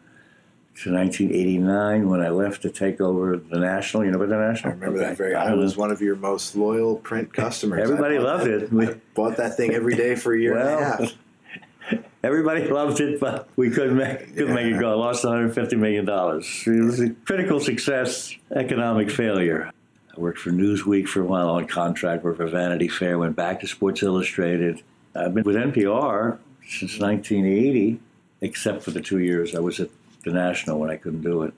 to 0.85 0.93
1989 0.93 2.09
when 2.09 2.21
I 2.21 2.29
left 2.29 2.63
to 2.63 2.71
take 2.71 3.01
over 3.01 3.37
the 3.37 3.59
National. 3.59 4.05
You 4.05 4.13
know 4.13 4.19
about 4.19 4.29
the 4.29 4.37
National? 4.37 4.73
I 4.73 4.75
remember 4.77 4.99
Okay. 4.99 5.09
that 5.09 5.17
very. 5.17 5.35
I 5.35 5.51
I 5.51 5.55
was 5.55 5.77
know. 5.77 5.81
one 5.81 5.91
of 5.91 6.01
your 6.01 6.15
most 6.17 6.55
loyal 6.55 6.97
print 6.97 7.33
customers. 7.33 7.81
Everybody 7.83 8.19
loved 8.19 8.45
that- 8.45 8.63
it. 8.65 8.73
We- 8.73 8.87
I 8.89 8.95
bought 9.15 9.37
that 9.39 9.57
thing 9.57 9.73
every 9.75 9.95
day 9.97 10.15
for 10.15 10.35
a 10.35 10.39
year 10.39 10.57
and 10.57 10.69
a 10.69 10.85
half. 10.85 11.15
Everybody 12.23 12.69
loved 12.69 13.01
it, 13.01 13.19
but 13.21 13.49
we 13.57 13.71
couldn't 13.71 13.97
make, 13.97 14.37
couldn't 14.37 14.55
make 14.55 14.67
it 14.75 14.79
go. 14.81 14.91
I 14.91 14.95
lost 14.95 15.25
150 15.25 15.77
million 15.77 16.05
dollars. 16.05 16.63
It 16.67 16.83
was 16.85 17.01
a 17.01 17.11
critical 17.11 17.61
success, 17.61 18.35
economic 18.55 19.11
failure. 19.11 19.71
I 20.17 20.21
worked 20.21 20.39
for 20.41 20.51
Newsweek 20.51 21.07
for 21.09 21.21
a 21.23 21.25
while 21.25 21.49
on 21.49 21.67
contract, 21.67 22.25
worked 22.25 22.39
for 22.39 22.47
Vanity 22.49 22.89
Fair, 22.89 23.19
went 23.19 23.37
back 23.37 23.61
to 23.61 23.67
Sports 23.69 24.03
Illustrated. 24.03 24.83
I've 25.15 25.33
been 25.35 25.45
with 25.45 25.57
NPR 25.57 26.39
since 26.69 26.99
1980, 26.99 28.01
except 28.43 28.83
for 28.83 28.91
the 28.91 29.01
two 29.01 29.19
years 29.21 29.55
I 29.55 29.61
was 29.61 29.79
at 29.81 29.89
the 30.29 30.35
National 30.35 30.79
when 30.79 30.91
I 30.91 30.97
couldn't 30.97 31.23
do 31.23 31.43
it. 31.43 31.55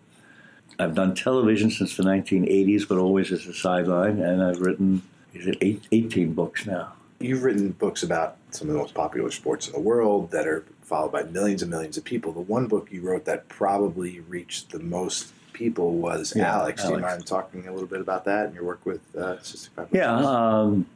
I've 0.78 0.94
done 0.94 1.14
television 1.14 1.70
since 1.70 1.96
the 1.96 2.02
1980s, 2.02 2.88
but 2.88 2.96
always 2.98 3.32
as 3.32 3.46
a 3.46 3.52
sideline, 3.52 4.20
and 4.20 4.42
I've 4.42 4.60
written 4.60 5.02
is 5.34 5.46
it 5.46 5.58
eight, 5.60 5.86
18 5.92 6.32
books 6.32 6.66
now. 6.66 6.92
You've 7.20 7.42
written 7.42 7.70
books 7.72 8.02
about 8.02 8.36
some 8.50 8.68
of 8.68 8.74
the 8.74 8.80
most 8.80 8.94
popular 8.94 9.30
sports 9.30 9.66
in 9.66 9.74
the 9.74 9.80
world 9.80 10.30
that 10.30 10.46
are 10.46 10.64
followed 10.82 11.12
by 11.12 11.22
millions 11.24 11.62
and 11.62 11.70
millions 11.70 11.96
of 11.96 12.04
people. 12.04 12.32
The 12.32 12.40
one 12.40 12.66
book 12.66 12.90
you 12.90 13.02
wrote 13.02 13.26
that 13.26 13.48
probably 13.48 14.20
reached 14.20 14.70
the 14.70 14.80
most 14.80 15.32
people 15.52 15.92
was 15.92 16.32
Yeah, 16.34 16.54
Alex. 16.54 16.82
Do 16.82 16.92
you 16.92 16.98
mind 16.98 17.26
talking 17.26 17.68
a 17.68 17.72
little 17.72 17.86
bit 17.86 18.00
about 18.00 18.24
that 18.24 18.46
and 18.46 18.54
your 18.54 18.64
work 18.64 18.84
with 18.86 19.02
uh, 19.14 19.36
Cystic 19.36 19.68
Fibrosis? 19.76 19.88
Yeah, 19.92 20.16
um, 20.16 20.86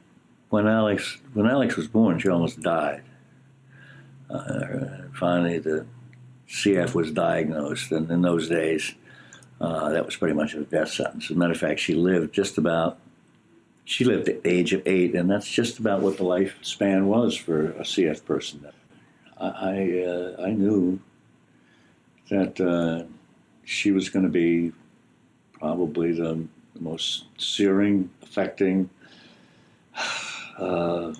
when 0.48 0.66
Alex 0.66 1.18
when 1.34 1.46
Alex 1.46 1.76
was 1.76 1.86
born, 1.86 2.18
she 2.18 2.28
almost 2.28 2.60
died. 2.60 3.02
Uh, 4.30 5.02
finally, 5.12 5.58
the 5.58 5.86
CF 6.48 6.94
was 6.94 7.10
diagnosed, 7.10 7.90
and 7.92 8.10
in 8.10 8.22
those 8.22 8.48
days, 8.48 8.94
uh, 9.60 9.90
that 9.90 10.04
was 10.04 10.16
pretty 10.16 10.34
much 10.34 10.54
a 10.54 10.64
death 10.64 10.90
sentence. 10.90 11.24
As 11.26 11.30
a 11.30 11.38
matter 11.38 11.52
of 11.52 11.58
fact, 11.58 11.80
she 11.80 11.94
lived 11.94 12.32
just 12.32 12.58
about. 12.58 12.98
She 13.86 14.04
lived 14.04 14.28
at 14.28 14.42
the 14.42 14.50
age 14.50 14.72
of 14.72 14.82
eight, 14.86 15.14
and 15.14 15.30
that's 15.30 15.48
just 15.48 15.78
about 15.78 16.00
what 16.00 16.16
the 16.16 16.24
lifespan 16.24 17.04
was 17.04 17.36
for 17.36 17.72
a 17.72 17.82
CF 17.82 18.24
person. 18.24 18.66
I 19.38 19.46
I, 19.46 20.04
uh, 20.04 20.42
I 20.42 20.50
knew 20.50 21.00
that 22.30 22.60
uh, 22.60 23.04
she 23.64 23.92
was 23.92 24.08
going 24.08 24.24
to 24.24 24.30
be 24.30 24.72
probably 25.52 26.12
the, 26.12 26.46
the 26.74 26.80
most 26.80 27.26
searing, 27.38 28.10
affecting 28.22 28.88
uh, 30.58 31.12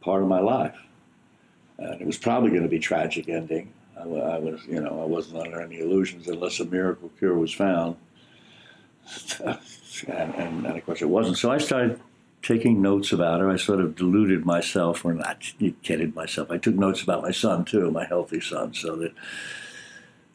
part 0.00 0.22
of 0.22 0.28
my 0.28 0.40
life. 0.40 0.76
And 1.78 2.00
it 2.00 2.06
was 2.06 2.18
probably 2.18 2.50
going 2.50 2.62
to 2.62 2.68
be 2.68 2.78
tragic 2.78 3.28
ending. 3.28 3.72
I, 3.98 4.02
I 4.02 4.38
was, 4.38 4.64
you 4.66 4.80
know, 4.80 5.02
I 5.02 5.06
wasn't 5.06 5.40
under 5.40 5.60
any 5.60 5.80
illusions 5.80 6.28
unless 6.28 6.60
a 6.60 6.64
miracle 6.64 7.10
cure 7.18 7.34
was 7.34 7.52
found. 7.52 7.96
and, 9.44 9.58
and, 10.06 10.66
and 10.66 10.76
of 10.78 10.86
course 10.86 11.02
it 11.02 11.08
wasn't. 11.08 11.38
So 11.38 11.50
I 11.50 11.58
started 11.58 12.00
taking 12.42 12.80
notes 12.80 13.12
about 13.12 13.40
her. 13.40 13.50
I 13.50 13.56
sort 13.56 13.80
of 13.80 13.96
deluded 13.96 14.44
myself, 14.44 15.04
or 15.04 15.14
not 15.14 15.42
kidded 15.82 16.14
myself. 16.14 16.50
I 16.50 16.58
took 16.58 16.74
notes 16.74 17.02
about 17.02 17.22
my 17.22 17.30
son 17.30 17.64
too, 17.64 17.90
my 17.90 18.04
healthy 18.04 18.40
son, 18.40 18.74
so 18.74 18.96
that 18.96 19.12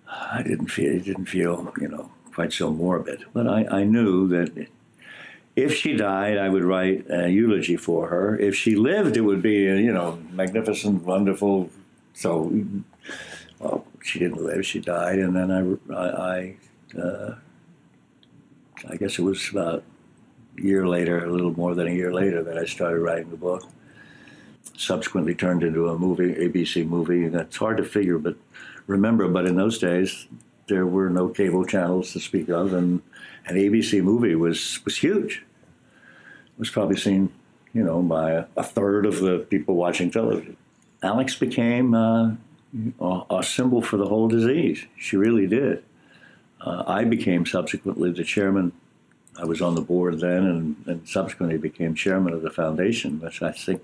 I 0.07 0.43
didn't 0.43 0.67
feel, 0.67 0.91
it 0.93 1.05
didn't 1.05 1.25
feel, 1.25 1.73
you 1.79 1.87
know, 1.87 2.11
quite 2.33 2.53
so 2.53 2.71
morbid. 2.71 3.25
But 3.33 3.47
I, 3.47 3.65
I 3.65 3.83
knew 3.83 4.27
that 4.29 4.67
if 5.55 5.75
she 5.75 5.95
died, 5.95 6.37
I 6.37 6.49
would 6.49 6.63
write 6.63 7.05
a 7.09 7.29
eulogy 7.29 7.77
for 7.77 8.07
her. 8.07 8.37
If 8.37 8.55
she 8.55 8.75
lived, 8.75 9.17
it 9.17 9.21
would 9.21 9.41
be, 9.41 9.63
you 9.63 9.93
know, 9.93 10.19
magnificent, 10.31 11.03
wonderful. 11.03 11.69
So, 12.13 12.51
well, 13.63 13.85
she 14.03 14.19
didn't 14.19 14.43
live; 14.43 14.65
she 14.65 14.79
died, 14.79 15.19
and 15.19 15.35
then 15.35 15.79
I, 15.89 15.93
I, 15.95 16.55
I 16.95 16.99
uh, 16.99 17.35
I 18.89 18.95
guess 18.97 19.17
it 19.17 19.23
was 19.23 19.49
about 19.49 19.83
a 20.57 20.61
year 20.61 20.87
later, 20.87 21.23
a 21.23 21.31
little 21.31 21.53
more 21.53 21.73
than 21.73 21.87
a 21.87 21.91
year 21.91 22.13
later, 22.13 22.43
that 22.43 22.57
I 22.57 22.65
started 22.65 22.99
writing 22.99 23.29
the 23.29 23.37
book. 23.37 23.67
Subsequently 24.77 25.35
turned 25.35 25.63
into 25.63 25.89
a 25.89 25.97
movie, 25.97 26.33
ABC 26.33 26.87
movie. 26.87 27.25
And 27.25 27.33
that's 27.33 27.57
hard 27.57 27.77
to 27.77 27.83
figure, 27.83 28.17
but 28.17 28.35
remember. 28.87 29.27
But 29.27 29.45
in 29.45 29.55
those 29.55 29.77
days, 29.77 30.27
there 30.67 30.85
were 30.85 31.09
no 31.09 31.29
cable 31.29 31.65
channels 31.65 32.11
to 32.13 32.19
speak 32.19 32.49
of, 32.49 32.73
and 32.73 33.01
an 33.45 33.55
ABC 33.55 34.01
movie 34.01 34.35
was 34.35 34.83
was 34.83 34.97
huge. 34.97 35.43
It 36.45 36.59
was 36.59 36.69
probably 36.69 36.97
seen, 36.97 37.31
you 37.73 37.83
know, 37.83 38.01
by 38.01 38.31
a, 38.31 38.45
a 38.57 38.63
third 38.63 39.05
of 39.05 39.19
the 39.19 39.39
people 39.49 39.75
watching 39.75 40.11
television. 40.11 40.57
Alex 41.01 41.35
became 41.35 41.93
uh, 41.93 42.31
a, 42.99 43.43
symbol 43.43 43.81
for 43.81 43.97
the 43.97 44.07
whole 44.07 44.27
disease. 44.27 44.85
She 44.97 45.17
really 45.17 45.47
did. 45.47 45.83
Uh, 46.61 46.83
I 46.87 47.03
became 47.03 47.45
subsequently 47.45 48.11
the 48.11 48.23
chairman. 48.23 48.71
I 49.39 49.45
was 49.45 49.61
on 49.61 49.75
the 49.75 49.81
board 49.81 50.19
then, 50.19 50.45
and, 50.45 50.75
and 50.85 51.07
subsequently 51.07 51.57
became 51.57 51.95
chairman 51.95 52.33
of 52.33 52.41
the 52.41 52.49
foundation, 52.49 53.19
which 53.19 53.41
I 53.41 53.51
think 53.51 53.83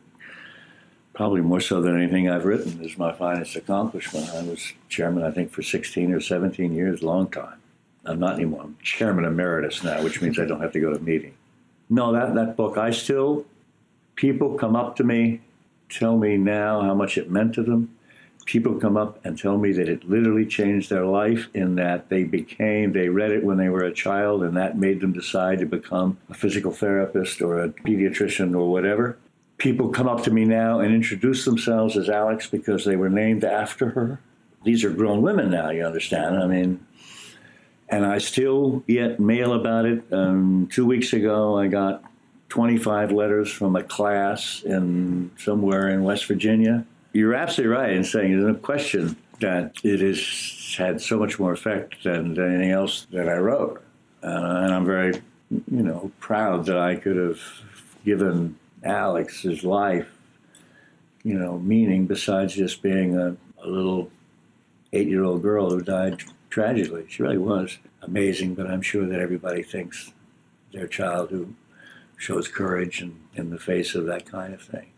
probably 1.13 1.41
more 1.41 1.59
so 1.59 1.81
than 1.81 1.97
anything 2.01 2.29
I've 2.29 2.45
written 2.45 2.83
is 2.83 2.97
my 2.97 3.11
finest 3.11 3.55
accomplishment. 3.55 4.29
I 4.29 4.43
was 4.43 4.73
chairman, 4.87 5.23
I 5.23 5.31
think, 5.31 5.51
for 5.51 5.61
16 5.61 6.13
or 6.13 6.21
17 6.21 6.73
years, 6.73 7.03
long 7.03 7.29
time. 7.29 7.57
I'm 8.05 8.19
not 8.19 8.35
anymore. 8.35 8.61
I'm 8.63 8.77
chairman 8.81 9.25
emeritus 9.25 9.83
now, 9.83 10.01
which 10.03 10.21
means 10.21 10.39
I 10.39 10.45
don't 10.45 10.61
have 10.61 10.71
to 10.71 10.79
go 10.79 10.93
to 10.93 10.99
meeting. 10.99 11.35
No, 11.89 12.13
that, 12.13 12.35
that 12.35 12.55
book, 12.55 12.77
I 12.77 12.91
still, 12.91 13.45
people 14.15 14.57
come 14.57 14.75
up 14.75 14.95
to 14.97 15.03
me, 15.03 15.41
tell 15.89 16.17
me 16.17 16.37
now 16.37 16.81
how 16.81 16.93
much 16.93 17.17
it 17.17 17.29
meant 17.29 17.53
to 17.55 17.63
them. 17.63 17.93
People 18.49 18.75
come 18.75 18.97
up 18.97 19.23
and 19.23 19.37
tell 19.37 19.57
me 19.57 19.71
that 19.73 19.87
it 19.87 20.09
literally 20.09 20.45
changed 20.45 20.89
their 20.89 21.05
life 21.05 21.47
in 21.53 21.75
that 21.75 22.09
they 22.09 22.23
became, 22.23 22.93
they 22.93 23.07
read 23.07 23.31
it 23.31 23.43
when 23.43 23.57
they 23.57 23.69
were 23.69 23.83
a 23.83 23.93
child, 23.93 24.43
and 24.43 24.57
that 24.57 24.77
made 24.77 25.01
them 25.01 25.13
decide 25.13 25.59
to 25.59 25.67
become 25.67 26.17
a 26.29 26.33
physical 26.33 26.71
therapist 26.71 27.41
or 27.41 27.61
a 27.61 27.69
pediatrician 27.69 28.55
or 28.55 28.71
whatever 28.71 29.17
people 29.59 29.89
come 29.89 30.07
up 30.07 30.23
to 30.23 30.31
me 30.31 30.45
now 30.45 30.79
and 30.79 30.95
introduce 30.95 31.45
themselves 31.45 31.95
as 31.95 32.09
Alex 32.09 32.47
because 32.47 32.85
they 32.85 32.95
were 32.95 33.09
named 33.09 33.43
after 33.43 33.89
her. 33.89 34.19
These 34.63 34.83
are 34.83 34.89
grown 34.89 35.21
women 35.21 35.51
now, 35.51 35.69
you 35.69 35.85
understand. 35.85 36.41
I 36.41 36.47
mean, 36.47 36.85
and 37.89 38.05
I 38.05 38.17
still 38.17 38.79
get 38.87 39.19
mail 39.19 39.53
about 39.53 39.85
it. 39.85 40.01
Um, 40.11 40.67
two 40.71 40.85
weeks 40.85 41.13
ago, 41.13 41.57
I 41.57 41.67
got 41.67 42.03
25 42.49 43.11
letters 43.11 43.51
from 43.51 43.75
a 43.75 43.83
class 43.83 44.63
in 44.63 45.31
somewhere 45.37 45.89
in 45.89 46.03
West 46.03 46.25
Virginia. 46.25 46.85
You're 47.13 47.33
absolutely 47.33 47.75
right 47.75 47.91
in 47.91 48.03
saying 48.03 48.31
there's 48.31 48.53
no 48.55 48.59
question 48.59 49.15
that 49.39 49.73
it 49.83 49.99
has 50.01 50.75
had 50.77 51.01
so 51.01 51.17
much 51.17 51.39
more 51.39 51.53
effect 51.53 52.03
than, 52.03 52.33
than 52.33 52.55
anything 52.55 52.71
else 52.71 53.07
that 53.11 53.27
I 53.27 53.37
wrote. 53.37 53.83
Uh, 54.21 54.27
and 54.27 54.73
I'm 54.73 54.85
very, 54.85 55.13
you 55.49 55.83
know, 55.83 56.11
proud 56.19 56.65
that 56.65 56.77
I 56.77 56.95
could 56.95 57.15
have 57.15 57.39
given 58.05 58.57
Alex's 58.83 59.63
life, 59.63 60.07
you 61.23 61.33
know, 61.37 61.57
meaning 61.59 62.05
besides 62.05 62.53
just 62.53 62.81
being 62.81 63.17
a, 63.17 63.35
a 63.63 63.67
little 63.67 64.11
eight 64.93 65.07
year 65.07 65.23
old 65.23 65.41
girl 65.41 65.69
who 65.69 65.81
died 65.81 66.21
tragically. 66.49 67.05
She 67.09 67.23
really 67.23 67.37
was 67.37 67.77
amazing, 68.01 68.55
but 68.55 68.67
I'm 68.67 68.81
sure 68.81 69.05
that 69.07 69.19
everybody 69.19 69.63
thinks 69.63 70.11
their 70.73 70.87
child 70.87 71.29
who 71.29 71.53
shows 72.17 72.47
courage 72.47 73.01
in, 73.01 73.19
in 73.35 73.49
the 73.49 73.59
face 73.59 73.95
of 73.95 74.05
that 74.05 74.25
kind 74.25 74.53
of 74.53 74.61
thing. 74.61 74.91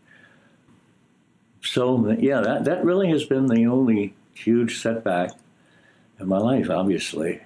So, 1.62 2.10
yeah, 2.18 2.40
that, 2.40 2.64
that 2.64 2.84
really 2.84 3.08
has 3.10 3.24
been 3.24 3.46
the 3.46 3.66
only 3.66 4.14
huge 4.34 4.80
setback 4.80 5.30
in 6.18 6.28
my 6.28 6.38
life, 6.38 6.68
obviously. 6.70 7.40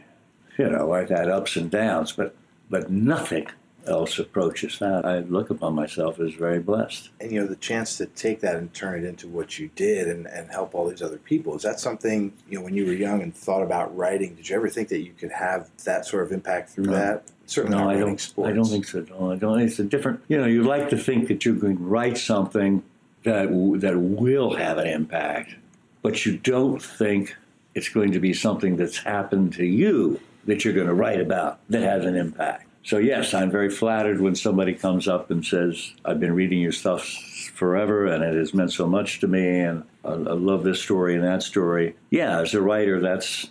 You 0.59 0.71
know, 0.71 0.93
I've 0.93 1.11
had 1.11 1.29
ups 1.29 1.57
and 1.57 1.71
downs, 1.71 2.13
but, 2.13 2.35
but 2.71 2.91
nothing 2.91 3.49
else 3.87 4.19
approaches 4.19 4.79
that, 4.79 5.05
I 5.05 5.21
look 5.21 5.51
upon 5.51 5.75
myself 5.75 6.19
as 6.19 6.35
very 6.35 6.59
blessed. 6.59 7.11
And 7.21 7.31
you 7.31 7.41
know, 7.41 7.47
the 7.47 7.57
chance 7.57 7.97
to 7.99 8.07
take 8.07 8.41
that 8.41 8.57
and 8.57 8.73
turn 8.75 9.05
it 9.05 9.07
into 9.07 9.29
what 9.29 9.59
you 9.59 9.71
did 9.77 10.09
and, 10.09 10.27
and 10.27 10.51
help 10.51 10.75
all 10.75 10.89
these 10.89 11.03
other 11.03 11.19
people, 11.19 11.55
is 11.55 11.63
that 11.63 11.79
something, 11.79 12.33
you 12.49 12.59
know, 12.59 12.65
when 12.65 12.75
you 12.75 12.87
were 12.87 12.93
young 12.93 13.23
and 13.23 13.35
thought 13.35 13.63
about 13.63 13.97
writing, 13.97 14.35
did 14.35 14.49
you 14.49 14.57
ever 14.57 14.69
think 14.69 14.89
that 14.89 15.01
you 15.01 15.13
could 15.13 15.31
have 15.31 15.71
that 15.85 16.07
sort 16.07 16.25
of 16.25 16.33
impact 16.33 16.71
through 16.71 16.87
no. 16.87 16.93
that? 16.93 17.25
Certainly 17.47 17.79
no, 17.79 17.89
I 17.89 17.97
don't, 17.97 18.21
sports. 18.21 18.51
I 18.51 18.53
don't 18.55 18.65
think 18.65 18.87
so. 18.87 19.07
No, 19.09 19.31
I 19.31 19.37
don't. 19.37 19.61
It's 19.61 19.79
a 19.79 19.85
different, 19.85 20.21
you 20.27 20.37
know, 20.37 20.47
you'd 20.47 20.67
like 20.67 20.89
to 20.89 20.99
think 20.99 21.29
that 21.29 21.45
you 21.45 21.55
can 21.55 21.79
write 21.87 22.19
something 22.19 22.83
that, 23.27 23.49
that 23.81 23.99
will 23.99 24.55
have 24.55 24.79
an 24.79 24.87
impact, 24.87 25.57
but 26.01 26.25
you 26.25 26.39
don't 26.39 26.81
think 26.81 27.37
it's 27.75 27.89
going 27.89 28.13
to 28.13 28.21
be 28.21 28.33
something 28.33 28.77
that's 28.77 28.99
happened 28.99 29.53
to 29.55 29.65
you 29.67 30.21
that 30.47 30.65
you're 30.65 30.73
going 30.73 30.87
to 30.87 30.95
write 30.95 31.21
about 31.21 31.59
that 31.69 31.83
has 31.83 32.05
an 32.05 32.17
impact. 32.17 32.67
So, 32.85 32.99
yes, 32.99 33.35
I'm 33.35 33.51
very 33.51 33.69
flattered 33.69 34.21
when 34.21 34.37
somebody 34.37 34.73
comes 34.73 35.09
up 35.09 35.33
and 35.33 35.45
says, 35.45 35.93
I've 36.05 36.21
been 36.21 36.35
reading 36.35 36.61
your 36.61 36.71
stuff 36.71 37.05
forever 37.53 38.07
and 38.07 38.23
it 38.23 38.37
has 38.37 38.55
meant 38.55 38.73
so 38.73 38.87
much 38.87 39.19
to 39.21 39.27
me 39.27 39.59
and 39.59 39.83
I, 40.05 40.11
I 40.11 40.35
love 40.35 40.63
this 40.63 40.81
story 40.81 41.17
and 41.17 41.25
that 41.25 41.43
story. 41.43 41.97
Yeah, 42.11 42.39
as 42.39 42.55
a 42.55 42.63
writer, 42.63 43.01
that's 43.01 43.51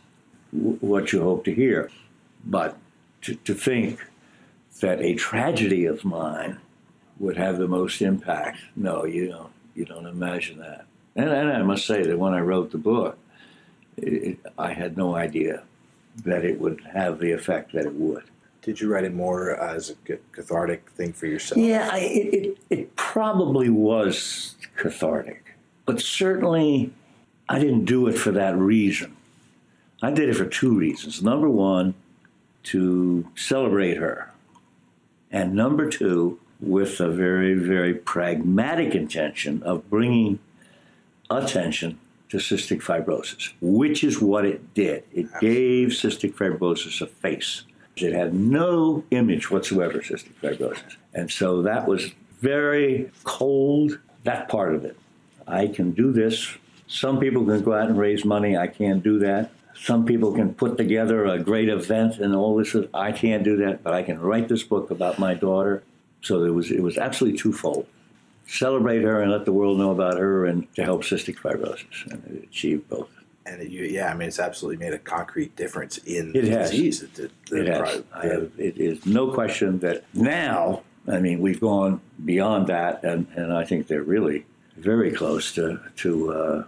w- 0.54 0.78
what 0.80 1.12
you 1.12 1.22
hope 1.22 1.44
to 1.46 1.54
hear. 1.54 1.92
But 2.46 2.78
to, 3.24 3.36
to 3.36 3.54
think 3.54 4.00
that 4.80 5.02
a 5.02 5.16
tragedy 5.16 5.86
of 5.86 6.06
mine 6.06 6.60
would 7.20 7.36
have 7.36 7.58
the 7.58 7.68
most 7.68 8.02
impact, 8.02 8.60
no, 8.78 9.04
you 9.04 9.28
don't, 9.28 9.52
you 9.76 9.86
don't 9.86 10.06
imagine 10.06 10.60
that. 10.60 10.86
And, 11.16 11.30
and 11.30 11.52
I 11.52 11.62
must 11.62 11.86
say 11.86 12.04
that 12.04 12.18
when 12.18 12.34
I 12.34 12.40
wrote 12.40 12.72
the 12.72 12.78
book, 12.78 13.18
it, 13.98 14.40
I 14.58 14.74
had 14.74 14.98
no 14.98 15.16
idea 15.16 15.64
that 16.24 16.44
it 16.44 16.60
would 16.60 16.82
have 16.94 17.20
the 17.20 17.32
effect 17.32 17.74
that 17.74 17.86
it 17.86 17.94
would. 17.94 18.24
Did 18.62 18.82
you 18.82 18.92
write 18.92 19.04
it 19.04 19.14
more 19.14 19.56
as 19.56 19.92
a 19.92 20.18
cathartic 20.32 20.90
thing 20.92 21.14
for 21.14 21.28
yourself? 21.28 21.60
Yeah, 21.60 21.90
I, 21.92 22.00
it, 22.00 22.34
it, 22.34 22.58
it 22.70 22.96
probably 22.96 23.70
was 23.70 24.56
cathartic, 24.76 25.56
but 25.86 26.02
certainly 26.02 26.92
I 27.48 27.60
didn't 27.60 27.86
do 27.86 28.08
it 28.08 28.18
for 28.18 28.32
that 28.32 28.58
reason. 28.58 29.16
I 30.02 30.12
did 30.12 30.30
it 30.30 30.36
for 30.36 30.46
two 30.46 30.76
reasons. 30.76 31.22
Number 31.22 31.50
one, 31.50 31.94
to 32.64 33.30
celebrate 33.36 33.98
her, 33.98 34.34
and 35.32 35.54
number 35.54 35.88
two, 35.90 36.40
with 36.66 37.00
a 37.00 37.10
very, 37.10 37.54
very 37.54 37.94
pragmatic 37.94 38.96
intention 38.96 39.62
of 39.64 39.90
bringing 39.90 40.40
attention 41.30 42.00
to 42.30 42.38
cystic 42.38 42.82
fibrosis, 42.82 43.52
which 43.62 44.04
is 44.04 44.20
what 44.20 44.46
it 44.46 44.74
did. 44.74 45.04
It 45.14 45.28
gave 45.40 45.90
cystic 45.90 46.34
fibrosis 46.34 47.02
a 47.02 47.08
face. 47.08 47.64
It 47.96 48.14
had 48.14 48.34
no 48.34 49.04
image 49.12 49.50
whatsoever, 49.52 50.00
cystic 50.00 50.34
fibrosis. 50.42 50.96
And 51.14 51.32
so 51.32 51.62
that 51.62 51.88
was 51.88 52.12
very 52.42 53.12
cold, 53.24 54.00
that 54.24 54.50
part 54.50 54.76
of 54.76 54.84
it. 54.84 54.98
I 55.48 55.68
can 55.68 55.92
do 55.92 56.12
this. 56.12 56.50
Some 56.88 57.20
people 57.20 57.46
can 57.46 57.62
go 57.62 57.74
out 57.74 57.90
and 57.90 57.98
raise 57.98 58.26
money. 58.26 58.58
I 58.58 58.68
can't 58.68 59.04
do 59.04 59.20
that. 59.20 59.52
Some 59.78 60.06
people 60.06 60.34
can 60.34 60.54
put 60.54 60.78
together 60.78 61.26
a 61.26 61.40
great 61.40 61.70
event 61.70 62.18
and 62.18 62.36
all 62.36 62.56
this. 62.56 62.76
I 62.94 63.12
can't 63.12 63.44
do 63.44 63.58
that, 63.58 63.84
but 63.84 63.94
I 63.94 64.04
can 64.04 64.20
write 64.20 64.48
this 64.48 64.64
book 64.64 64.90
about 64.90 65.20
my 65.20 65.34
daughter. 65.34 65.84
So 66.26 66.44
it 66.44 66.50
was, 66.50 66.72
it 66.72 66.82
was 66.82 66.98
absolutely 66.98 67.40
twofold. 67.40 67.88
Celebrate 68.48 69.02
her 69.02 69.22
and 69.22 69.32
let 69.32 69.46
the 69.46 69.54
world 69.54 69.78
know 69.78 69.92
about 69.92 70.18
her 70.18 70.46
and 70.46 70.74
to 70.76 70.84
help 70.84 71.04
cystic 71.04 71.38
fibrosis 71.38 72.12
and 72.12 72.44
achieve 72.44 72.88
both 72.90 73.10
and 73.46 73.62
it, 73.62 73.70
yeah, 73.70 74.12
I 74.12 74.16
mean, 74.16 74.28
it's 74.28 74.40
absolutely 74.40 74.84
made 74.84 74.94
a 74.94 75.00
concrete 75.00 75.56
difference 75.56 75.98
in 76.00 76.36
it 76.36 76.42
the 76.42 76.50
has. 76.50 76.72
disease. 76.72 77.04
It, 77.04 77.32
it 77.52 77.68
has. 77.68 78.04
Have, 78.14 78.52
it 78.58 78.78
is 78.78 79.06
no 79.06 79.32
question 79.32 79.80
that 79.80 80.04
now, 80.14 80.82
I 81.08 81.20
mean, 81.20 81.40
we've 81.42 81.62
gone 81.62 82.02
beyond 82.24 82.68
that, 82.68 83.04
and, 83.04 83.28
and 83.36 83.54
I 83.54 83.64
think 83.64 83.88
they're 83.88 84.04
really 84.04 84.46
very 84.78 85.12
close 85.12 85.54
to 85.54 85.80
to 85.98 86.34
uh, 86.34 86.64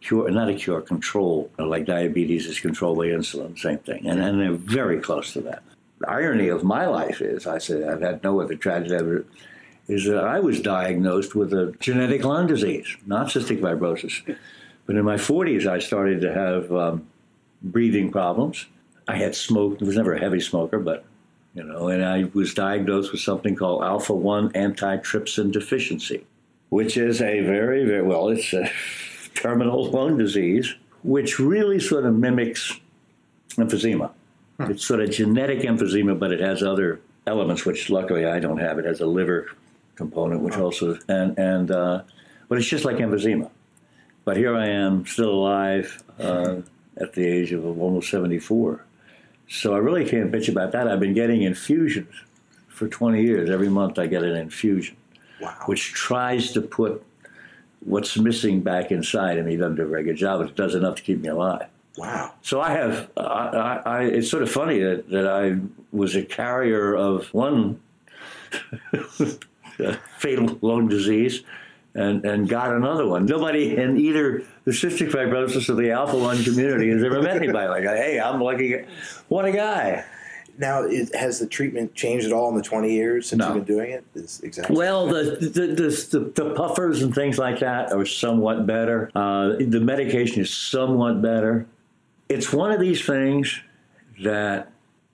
cure, 0.00 0.30
not 0.30 0.48
a 0.48 0.54
cure, 0.54 0.80
control. 0.80 1.50
Like 1.58 1.86
diabetes 1.86 2.46
is 2.46 2.60
controlled 2.60 2.98
by 2.98 3.06
insulin, 3.06 3.58
same 3.58 3.78
thing, 3.78 4.06
and, 4.06 4.20
and 4.20 4.40
they're 4.40 4.52
very 4.52 5.00
close 5.00 5.32
to 5.32 5.40
that. 5.42 5.62
Irony 6.08 6.48
of 6.48 6.64
my 6.64 6.86
life 6.86 7.20
is, 7.20 7.46
I 7.46 7.58
said, 7.58 7.88
I've 7.88 8.00
had 8.00 8.22
no 8.22 8.40
other 8.40 8.56
tragedy 8.56 8.94
ever. 8.94 9.24
Is 9.88 10.06
that 10.06 10.24
I 10.24 10.38
was 10.38 10.60
diagnosed 10.60 11.34
with 11.34 11.52
a 11.52 11.74
genetic 11.80 12.24
lung 12.24 12.46
disease, 12.46 12.96
not 13.04 13.28
cystic 13.28 13.60
fibrosis. 13.60 14.36
But 14.86 14.96
in 14.96 15.04
my 15.04 15.16
40s, 15.16 15.66
I 15.66 15.80
started 15.80 16.20
to 16.20 16.32
have 16.32 16.72
um, 16.72 17.06
breathing 17.62 18.10
problems. 18.10 18.66
I 19.08 19.16
had 19.16 19.34
smoked, 19.34 19.82
I 19.82 19.86
was 19.86 19.96
never 19.96 20.14
a 20.14 20.20
heavy 20.20 20.40
smoker, 20.40 20.78
but, 20.78 21.04
you 21.54 21.64
know, 21.64 21.88
and 21.88 22.04
I 22.04 22.30
was 22.32 22.54
diagnosed 22.54 23.12
with 23.12 23.20
something 23.20 23.56
called 23.56 23.82
alpha 23.82 24.14
1 24.14 24.52
antitrypsin 24.52 25.52
deficiency, 25.52 26.24
which 26.68 26.96
is 26.96 27.20
a 27.20 27.40
very, 27.40 27.84
very, 27.84 28.02
well, 28.02 28.28
it's 28.28 28.52
a 28.52 28.70
terminal 29.34 29.90
lung 29.90 30.16
disease, 30.16 30.74
which 31.02 31.38
really 31.38 31.80
sort 31.80 32.06
of 32.06 32.14
mimics 32.14 32.78
emphysema. 33.56 34.10
Hmm. 34.58 34.70
It's 34.70 34.84
sort 34.84 35.00
of 35.00 35.10
genetic 35.10 35.60
emphysema, 35.60 36.18
but 36.18 36.32
it 36.32 36.40
has 36.40 36.62
other 36.62 37.00
elements, 37.26 37.64
which 37.64 37.90
luckily 37.90 38.26
I 38.26 38.38
don't 38.38 38.58
have. 38.58 38.78
It 38.78 38.84
has 38.84 39.00
a 39.00 39.06
liver 39.06 39.50
component, 39.96 40.42
which 40.42 40.56
oh. 40.56 40.64
also, 40.64 40.98
and, 41.08 41.38
and, 41.38 41.70
uh, 41.70 42.02
but 42.48 42.58
it's 42.58 42.66
just 42.66 42.84
like 42.84 42.96
emphysema. 42.96 43.50
But 44.24 44.36
here 44.36 44.56
I 44.56 44.68
am, 44.68 45.04
still 45.06 45.30
alive 45.30 46.02
uh, 46.18 46.56
at 46.96 47.12
the 47.14 47.26
age 47.26 47.52
of 47.52 47.64
almost 47.80 48.10
74. 48.10 48.84
So 49.48 49.74
I 49.74 49.78
really 49.78 50.08
can't 50.08 50.30
bitch 50.30 50.48
about 50.48 50.72
that. 50.72 50.86
I've 50.86 51.00
been 51.00 51.14
getting 51.14 51.42
infusions 51.42 52.14
for 52.68 52.88
20 52.88 53.22
years. 53.22 53.50
Every 53.50 53.68
month 53.68 53.98
I 53.98 54.06
get 54.06 54.22
an 54.22 54.36
infusion, 54.36 54.96
Wow. 55.40 55.56
which 55.66 55.92
tries 55.92 56.52
to 56.52 56.60
put 56.60 57.04
what's 57.80 58.16
missing 58.16 58.60
back 58.60 58.92
inside 58.92 59.44
me. 59.44 59.54
It 59.54 59.58
doesn't 59.58 59.76
do 59.76 59.82
a 59.82 59.88
very 59.88 60.04
good 60.04 60.16
job, 60.16 60.40
but 60.40 60.50
it 60.50 60.56
does 60.56 60.74
enough 60.74 60.96
to 60.96 61.02
keep 61.02 61.20
me 61.20 61.28
alive. 61.28 61.66
Wow. 61.96 62.32
So 62.42 62.60
I 62.60 62.70
have, 62.70 63.10
I, 63.16 63.22
I, 63.22 63.82
I, 63.84 64.02
it's 64.04 64.30
sort 64.30 64.42
of 64.42 64.50
funny 64.50 64.78
that, 64.80 65.08
that 65.10 65.26
I 65.26 65.56
was 65.92 66.14
a 66.16 66.22
carrier 66.22 66.94
of 66.94 67.32
one 67.34 67.80
fatal 70.18 70.58
lung 70.62 70.88
disease 70.88 71.42
and, 71.94 72.24
and 72.24 72.48
got 72.48 72.72
another 72.74 73.06
one. 73.06 73.26
Nobody 73.26 73.76
in 73.76 73.98
either 73.98 74.42
the 74.64 74.72
cystic 74.72 75.10
fibrosis 75.10 75.68
or 75.68 75.74
the 75.74 75.90
alpha 75.90 76.16
1 76.16 76.44
community 76.44 76.90
has 76.90 77.02
ever 77.02 77.22
met 77.22 77.36
anybody 77.36 77.68
like, 77.68 77.84
hey, 77.84 78.18
I'm 78.20 78.40
lucky. 78.40 78.84
What 79.28 79.44
a 79.44 79.52
guy. 79.52 80.04
Now, 80.58 80.82
is, 80.84 81.14
has 81.14 81.38
the 81.38 81.46
treatment 81.46 81.94
changed 81.94 82.26
at 82.26 82.32
all 82.32 82.50
in 82.50 82.56
the 82.56 82.62
20 82.62 82.92
years 82.92 83.28
since 83.28 83.40
No. 83.40 83.54
you've 83.54 83.66
been 83.66 83.76
doing 83.76 83.90
it? 83.90 84.04
Is 84.14 84.40
exactly. 84.42 84.76
Well, 84.76 85.06
the 85.06 85.36
the, 85.40 85.66
the, 85.66 86.08
the, 86.10 86.32
the 86.34 86.54
puffers 86.54 87.02
and 87.02 87.14
things 87.14 87.38
like 87.38 87.60
that 87.60 87.90
are 87.92 88.04
somewhat 88.04 88.66
better. 88.66 89.10
Uh, 89.14 89.54
the 89.58 89.80
medication 89.80 90.42
is 90.42 90.54
somewhat 90.54 91.22
better. 91.22 91.66
It's 92.32 92.52
one 92.52 92.72
of 92.72 92.80
these 92.80 93.04
things 93.04 93.60
that 94.22 94.70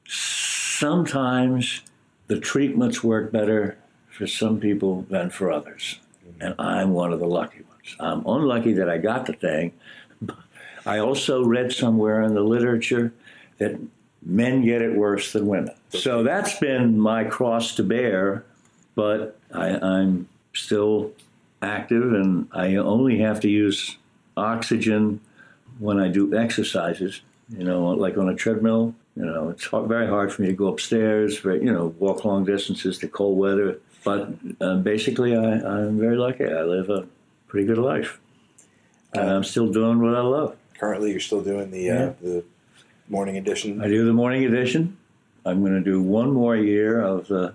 sometimes 0.06 1.82
the 2.26 2.40
treatments 2.40 3.02
work 3.02 3.32
better 3.32 3.78
for 4.10 4.26
some 4.26 4.60
people 4.60 5.02
than 5.08 5.30
for 5.30 5.50
others. 5.50 5.98
Mm-hmm. 6.26 6.42
And 6.42 6.54
I'm 6.58 6.90
one 6.92 7.12
of 7.12 7.20
the 7.20 7.26
lucky 7.26 7.62
ones. 7.62 7.96
I'm 8.00 8.26
unlucky 8.26 8.74
that 8.74 8.88
I 8.88 8.98
got 8.98 9.26
the 9.26 9.32
thing. 9.32 9.72
I 10.86 10.98
also 10.98 11.44
read 11.44 11.72
somewhere 11.72 12.22
in 12.22 12.34
the 12.34 12.42
literature 12.42 13.12
that 13.58 13.78
men 14.22 14.64
get 14.64 14.82
it 14.82 14.94
worse 14.94 15.32
than 15.32 15.46
women. 15.46 15.74
So 15.90 16.22
that's 16.22 16.58
been 16.58 16.98
my 16.98 17.24
cross 17.24 17.74
to 17.76 17.82
bear 17.82 18.44
but 18.98 19.38
I, 19.54 19.78
I'm 19.78 20.28
still 20.52 21.12
active 21.62 22.14
and 22.14 22.48
I 22.50 22.74
only 22.74 23.20
have 23.20 23.38
to 23.42 23.48
use 23.48 23.96
oxygen 24.36 25.20
when 25.78 25.98
I 26.00 26.08
do 26.08 26.34
exercises, 26.36 27.20
you 27.56 27.64
know, 27.64 27.88
like 27.90 28.16
on 28.18 28.28
a 28.28 28.34
treadmill. 28.34 28.94
You 29.16 29.24
know, 29.26 29.48
it's 29.48 29.66
hard, 29.66 29.88
very 29.88 30.06
hard 30.06 30.32
for 30.32 30.42
me 30.42 30.48
to 30.48 30.54
go 30.54 30.68
upstairs, 30.68 31.38
very, 31.38 31.58
you 31.64 31.72
know, 31.72 31.88
walk 31.98 32.24
long 32.24 32.44
distances 32.44 32.98
to 32.98 33.08
cold 33.08 33.36
weather. 33.36 33.80
But 34.04 34.30
uh, 34.60 34.76
basically, 34.76 35.34
I, 35.36 35.54
I'm 35.54 35.98
very 35.98 36.16
lucky. 36.16 36.44
I 36.44 36.62
live 36.62 36.88
a 36.88 37.06
pretty 37.48 37.66
good 37.66 37.78
life. 37.78 38.20
And 39.12 39.28
I'm 39.28 39.42
still 39.42 39.72
doing 39.72 40.00
what 40.00 40.14
I 40.14 40.20
love. 40.20 40.56
Currently, 40.78 41.10
you're 41.10 41.18
still 41.20 41.40
doing 41.42 41.70
the 41.72 41.80
Yeah. 41.80 42.04
uh, 42.10 42.12
the 42.22 42.44
morning 43.08 43.38
edition. 43.38 43.82
I 43.82 43.88
do 43.88 44.04
the 44.04 44.12
morning 44.12 44.44
edition. 44.44 44.96
I'm 45.44 45.60
going 45.62 45.72
to 45.72 45.80
do 45.80 46.00
one 46.00 46.30
more 46.30 46.56
year 46.56 47.00
of 47.00 47.26
the 47.26 47.54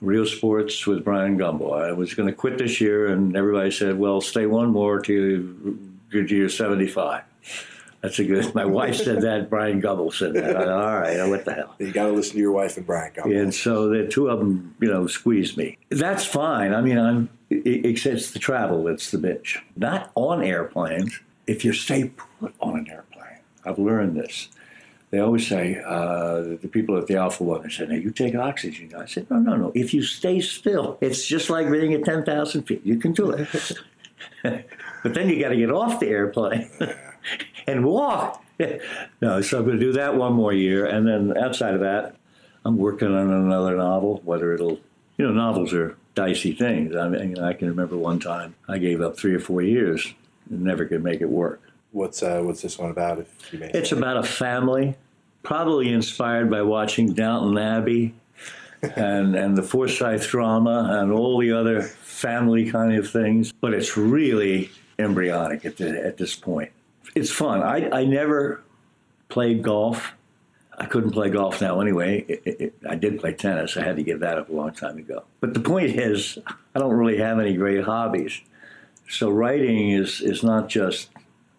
Real 0.00 0.26
Sports 0.26 0.86
with 0.86 1.04
Bryant 1.04 1.38
Gumbel. 1.38 1.80
I 1.80 1.92
was 1.92 2.14
going 2.14 2.26
to 2.28 2.34
quit 2.34 2.58
this 2.58 2.80
year, 2.80 3.06
and 3.08 3.36
everybody 3.36 3.70
said, 3.70 3.98
"Well, 3.98 4.20
stay 4.20 4.46
one 4.46 4.70
more 4.70 5.00
to 5.02 5.78
you're 6.10 6.48
75." 6.48 7.22
That's 8.04 8.18
a 8.18 8.24
good. 8.24 8.54
My 8.54 8.66
wife 8.66 8.96
said 8.96 9.22
that. 9.22 9.48
Bryant 9.48 9.82
Gumbel 9.82 10.12
said 10.12 10.34
that. 10.34 10.68
All 10.68 11.00
right, 11.00 11.26
what 11.26 11.46
the 11.46 11.54
hell? 11.54 11.74
You 11.78 11.90
got 11.90 12.08
to 12.08 12.12
listen 12.12 12.32
to 12.34 12.38
your 12.38 12.52
wife 12.52 12.76
and 12.76 12.84
Bryant. 12.84 13.14
Gumbel. 13.14 13.40
And 13.40 13.54
so 13.54 13.88
the 13.88 14.06
two 14.06 14.28
of 14.28 14.40
them, 14.40 14.74
you 14.78 14.92
know, 14.92 15.06
squeezed 15.06 15.56
me. 15.56 15.78
That's 15.88 16.26
fine. 16.26 16.74
I 16.74 16.82
mean, 16.82 16.98
I'm. 16.98 17.30
It, 17.48 17.86
it's- 17.86 18.30
the 18.32 18.38
travel 18.38 18.84
that's 18.84 19.10
the 19.10 19.16
bitch. 19.16 19.56
Not 19.74 20.10
on 20.16 20.42
airplanes. 20.44 21.18
If 21.46 21.64
you 21.64 21.72
stay 21.72 22.12
put 22.40 22.54
on 22.60 22.78
an 22.80 22.90
airplane, 22.90 23.38
I've 23.64 23.78
learned 23.78 24.16
this. 24.16 24.48
They 25.10 25.20
always 25.20 25.46
say 25.48 25.80
uh, 25.82 26.42
the 26.60 26.68
people 26.70 26.98
at 26.98 27.06
the 27.06 27.16
Alpha 27.16 27.42
One. 27.42 27.70
Say, 27.70 27.86
"Now 27.86 27.94
you 27.94 28.10
take 28.10 28.34
oxygen." 28.34 28.94
I 28.94 29.06
said, 29.06 29.30
"No, 29.30 29.38
no, 29.38 29.56
no. 29.56 29.72
If 29.74 29.94
you 29.94 30.02
stay 30.02 30.40
still, 30.40 30.98
it's 31.00 31.26
just 31.26 31.48
like 31.48 31.70
being 31.70 31.94
at 31.94 32.04
ten 32.04 32.22
thousand 32.22 32.64
feet. 32.64 32.82
You 32.84 32.98
can 32.98 33.12
do 33.12 33.30
it." 33.30 33.48
but 34.42 35.14
then 35.14 35.30
you 35.30 35.40
got 35.40 35.48
to 35.48 35.56
get 35.56 35.70
off 35.70 36.00
the 36.00 36.08
airplane 36.08 36.70
and 37.66 37.84
walk. 37.84 38.42
no, 39.20 39.40
so 39.40 39.58
I'm 39.58 39.64
going 39.64 39.78
to 39.78 39.84
do 39.84 39.92
that 39.92 40.14
one 40.16 40.32
more 40.32 40.52
year, 40.52 40.86
and 40.86 41.06
then 41.06 41.36
outside 41.36 41.74
of 41.74 41.80
that, 41.80 42.16
I'm 42.64 42.76
working 42.78 43.08
on 43.08 43.30
another 43.30 43.76
novel. 43.76 44.20
Whether 44.24 44.54
it'll, 44.54 44.78
you 45.18 45.26
know, 45.26 45.32
novels 45.32 45.72
are 45.74 45.96
dicey 46.14 46.52
things. 46.52 46.94
I 46.96 47.08
mean, 47.08 47.38
I 47.38 47.52
can 47.52 47.68
remember 47.68 47.96
one 47.96 48.20
time 48.20 48.54
I 48.68 48.78
gave 48.78 49.00
up 49.00 49.16
three 49.16 49.34
or 49.34 49.40
four 49.40 49.62
years 49.62 50.14
and 50.48 50.62
never 50.62 50.84
could 50.84 51.02
make 51.02 51.20
it 51.20 51.28
work. 51.28 51.60
What's 51.92 52.22
uh, 52.22 52.40
what's 52.42 52.62
this 52.62 52.78
one 52.78 52.90
about? 52.90 53.18
If 53.20 53.52
you 53.52 53.58
may 53.58 53.70
It's 53.70 53.90
say? 53.90 53.96
about 53.96 54.16
a 54.16 54.22
family, 54.22 54.96
probably 55.42 55.92
inspired 55.92 56.50
by 56.50 56.62
watching 56.62 57.12
Downton 57.12 57.56
Abbey 57.58 58.14
and 58.82 59.34
and 59.34 59.56
the 59.56 59.62
Forsyte 59.62 60.26
drama 60.28 61.00
and 61.00 61.12
all 61.12 61.38
the 61.38 61.52
other 61.52 61.82
family 61.82 62.70
kind 62.70 62.94
of 62.96 63.10
things. 63.10 63.52
But 63.52 63.74
it's 63.74 63.96
really 63.96 64.70
embryonic 64.98 65.64
at 65.64 65.76
the, 65.76 66.04
at 66.04 66.16
this 66.16 66.34
point. 66.34 66.70
It's 67.14 67.30
fun. 67.30 67.62
I 67.62 67.88
I 67.90 68.04
never 68.04 68.62
played 69.28 69.62
golf. 69.62 70.12
I 70.76 70.86
couldn't 70.86 71.10
play 71.12 71.30
golf 71.30 71.60
now 71.60 71.80
anyway. 71.80 72.24
It, 72.28 72.42
it, 72.44 72.60
it- 72.60 72.74
I 72.88 72.96
did 72.96 73.20
play 73.20 73.32
tennis. 73.32 73.76
I 73.76 73.84
had 73.84 73.96
to 73.96 74.02
give 74.02 74.20
that 74.20 74.38
up 74.38 74.48
a 74.48 74.52
long 74.52 74.72
time 74.72 74.98
ago. 74.98 75.22
But 75.40 75.54
the 75.54 75.60
point 75.60 75.90
is, 75.96 76.36
I 76.74 76.78
don't 76.80 76.92
really 76.92 77.18
have 77.18 77.38
any 77.38 77.54
great 77.54 77.84
hobbies. 77.84 78.40
So 79.08 79.30
writing 79.30 79.90
is 79.90 80.20
is 80.20 80.42
not 80.42 80.68
just 80.68 81.10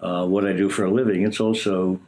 uh, 0.02 0.26
what 0.26 0.46
I 0.46 0.54
do 0.54 0.70
for 0.70 0.84
a 0.86 0.92
living. 0.92 1.24
It's 1.24 1.40
also, 1.40 2.00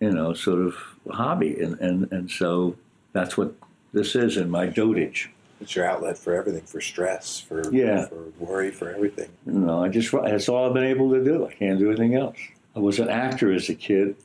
you 0.00 0.10
know, 0.10 0.32
sort 0.32 0.60
of 0.60 0.74
a 1.08 1.12
hobby, 1.12 1.60
and 1.60 1.78
and 1.80 2.10
and 2.12 2.30
so 2.30 2.76
that's 3.12 3.36
what 3.36 3.52
this 3.92 4.14
is 4.14 4.36
in 4.36 4.48
my 4.50 4.66
dotage. 4.66 5.28
It's 5.60 5.74
your 5.74 5.86
outlet 5.86 6.16
for 6.16 6.34
everything, 6.34 6.62
for 6.62 6.80
stress, 6.80 7.40
for 7.40 7.62
Yeah. 7.74 8.06
for 8.06 8.22
worry, 8.38 8.70
for 8.70 8.88
everything. 8.94 9.28
You 9.44 9.52
know, 9.54 9.82
I 9.84 9.88
just. 9.88 10.12
That's 10.12 10.48
all 10.48 10.66
I've 10.68 10.74
been 10.74 10.84
able 10.84 11.10
to 11.12 11.22
do. 11.24 11.46
I 11.46 11.52
can't 11.52 11.78
do 11.78 11.88
anything 11.90 12.14
else. 12.14 12.38
I 12.76 12.80
was 12.80 12.98
an 12.98 13.08
actor 13.08 13.52
as 13.52 13.68
a 13.68 13.74
kid. 13.74 14.16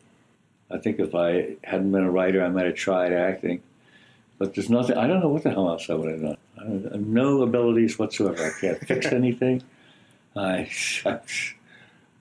I 0.70 0.78
think 0.78 1.00
if 1.00 1.14
I 1.16 1.56
hadn't 1.64 1.92
been 1.92 2.04
a 2.04 2.12
writer, 2.12 2.44
I 2.44 2.50
might 2.50 2.66
have 2.66 2.76
tried 2.76 3.14
acting. 3.14 3.62
But 4.40 4.56
there's 4.56 4.70
nothing. 4.70 4.98
I 4.98 5.08
don't 5.08 5.20
know 5.22 5.30
what 5.30 5.44
the 5.44 5.52
hell 5.52 5.70
else 5.70 5.90
I 5.90 5.94
would 5.94 6.12
have 6.12 6.22
done. 6.22 6.38
I 6.60 6.64
have 6.66 6.86
uh, 6.94 6.98
no 6.98 7.42
abilities 7.44 7.98
whatsoever. 8.00 8.44
I 8.44 8.60
can't 8.60 8.80
fix 8.80 9.06
anything. 9.12 9.64
I, 10.36 10.70
I, 11.06 11.20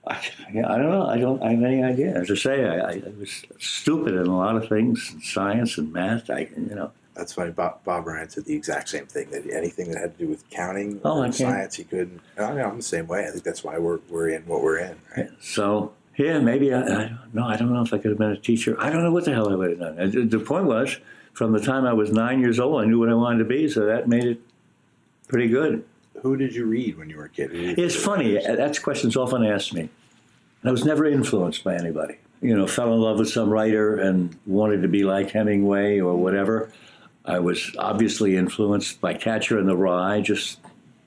I, 0.05 0.21
yeah, 0.53 0.71
I 0.71 0.77
don't 0.77 0.91
know. 0.91 1.07
I 1.07 1.17
don't. 1.17 1.41
I 1.41 1.51
have 1.51 1.63
any 1.63 1.83
idea. 1.83 2.15
As 2.15 2.29
I 2.29 2.35
say, 2.35 2.65
I, 2.65 2.91
I 2.91 3.01
was 3.19 3.43
stupid 3.59 4.13
in 4.13 4.27
a 4.27 4.37
lot 4.37 4.55
of 4.55 4.69
things, 4.69 5.15
science 5.23 5.77
and 5.77 5.91
math. 5.91 6.29
I, 6.29 6.49
you 6.55 6.75
know, 6.75 6.91
That's 7.15 7.33
funny. 7.33 7.51
Bob, 7.51 7.83
Bob 7.83 8.05
Ryan 8.05 8.29
said 8.29 8.45
the 8.45 8.55
exact 8.55 8.89
same 8.89 9.07
thing. 9.07 9.29
That 9.31 9.49
anything 9.49 9.89
that 9.91 9.99
had 9.99 10.17
to 10.17 10.25
do 10.25 10.29
with 10.29 10.47
counting 10.49 11.01
Oh, 11.03 11.23
or 11.23 11.31
science, 11.31 11.75
he 11.75 11.83
couldn't. 11.83 12.21
I 12.37 12.51
mean, 12.51 12.63
I'm 12.63 12.77
the 12.77 12.83
same 12.83 13.07
way. 13.07 13.25
I 13.27 13.31
think 13.31 13.43
that's 13.43 13.63
why 13.63 13.77
we're 13.79 13.99
we're 14.09 14.29
in 14.29 14.43
what 14.45 14.61
we're 14.61 14.77
in. 14.77 14.97
Right? 15.17 15.29
So 15.41 15.93
yeah, 16.15 16.39
maybe 16.39 16.73
I, 16.73 16.81
I 16.81 17.11
no, 17.33 17.45
I 17.45 17.57
don't 17.57 17.73
know 17.73 17.81
if 17.81 17.93
I 17.93 17.97
could 17.97 18.11
have 18.11 18.17
been 18.17 18.31
a 18.31 18.37
teacher. 18.37 18.79
I 18.79 18.89
don't 18.89 19.03
know 19.03 19.11
what 19.11 19.25
the 19.25 19.33
hell 19.33 19.49
I 19.49 19.55
would 19.55 19.69
have 19.71 19.97
done. 19.97 20.29
The 20.29 20.39
point 20.39 20.65
was, 20.65 20.97
from 21.33 21.51
the 21.51 21.59
time 21.59 21.85
I 21.85 21.93
was 21.93 22.11
nine 22.11 22.39
years 22.39 22.59
old, 22.59 22.81
I 22.81 22.85
knew 22.85 22.99
what 22.99 23.09
I 23.09 23.15
wanted 23.15 23.39
to 23.39 23.45
be, 23.45 23.67
so 23.67 23.85
that 23.85 24.07
made 24.07 24.25
it 24.25 24.39
pretty 25.27 25.47
good. 25.47 25.83
Who 26.21 26.37
did 26.37 26.53
you 26.55 26.65
read 26.65 26.97
when 26.97 27.09
you 27.09 27.17
were 27.17 27.25
a 27.25 27.29
kid? 27.29 27.51
Who 27.51 27.57
were 27.57 27.63
your 27.63 27.79
It's 27.79 27.95
funny. 27.95 28.37
That's 28.37 28.79
questions 28.79 29.17
often 29.17 29.43
asked 29.43 29.73
me. 29.73 29.89
I 30.63 30.71
was 30.71 30.85
never 30.85 31.05
influenced 31.05 31.63
by 31.63 31.75
anybody. 31.75 32.17
You 32.41 32.55
know, 32.55 32.67
fell 32.67 32.93
in 32.93 32.99
love 33.01 33.19
with 33.19 33.29
some 33.29 33.49
writer 33.49 33.97
and 33.97 34.37
wanted 34.45 34.81
to 34.83 34.87
be 34.87 35.03
like 35.03 35.31
Hemingway 35.31 35.99
or 35.99 36.15
whatever. 36.15 36.71
I 37.25 37.39
was 37.39 37.75
obviously 37.77 38.35
influenced 38.37 39.01
by 39.01 39.13
Catcher 39.13 39.57
in 39.59 39.65
the 39.65 39.75
Rye, 39.75 40.21
just, 40.21 40.59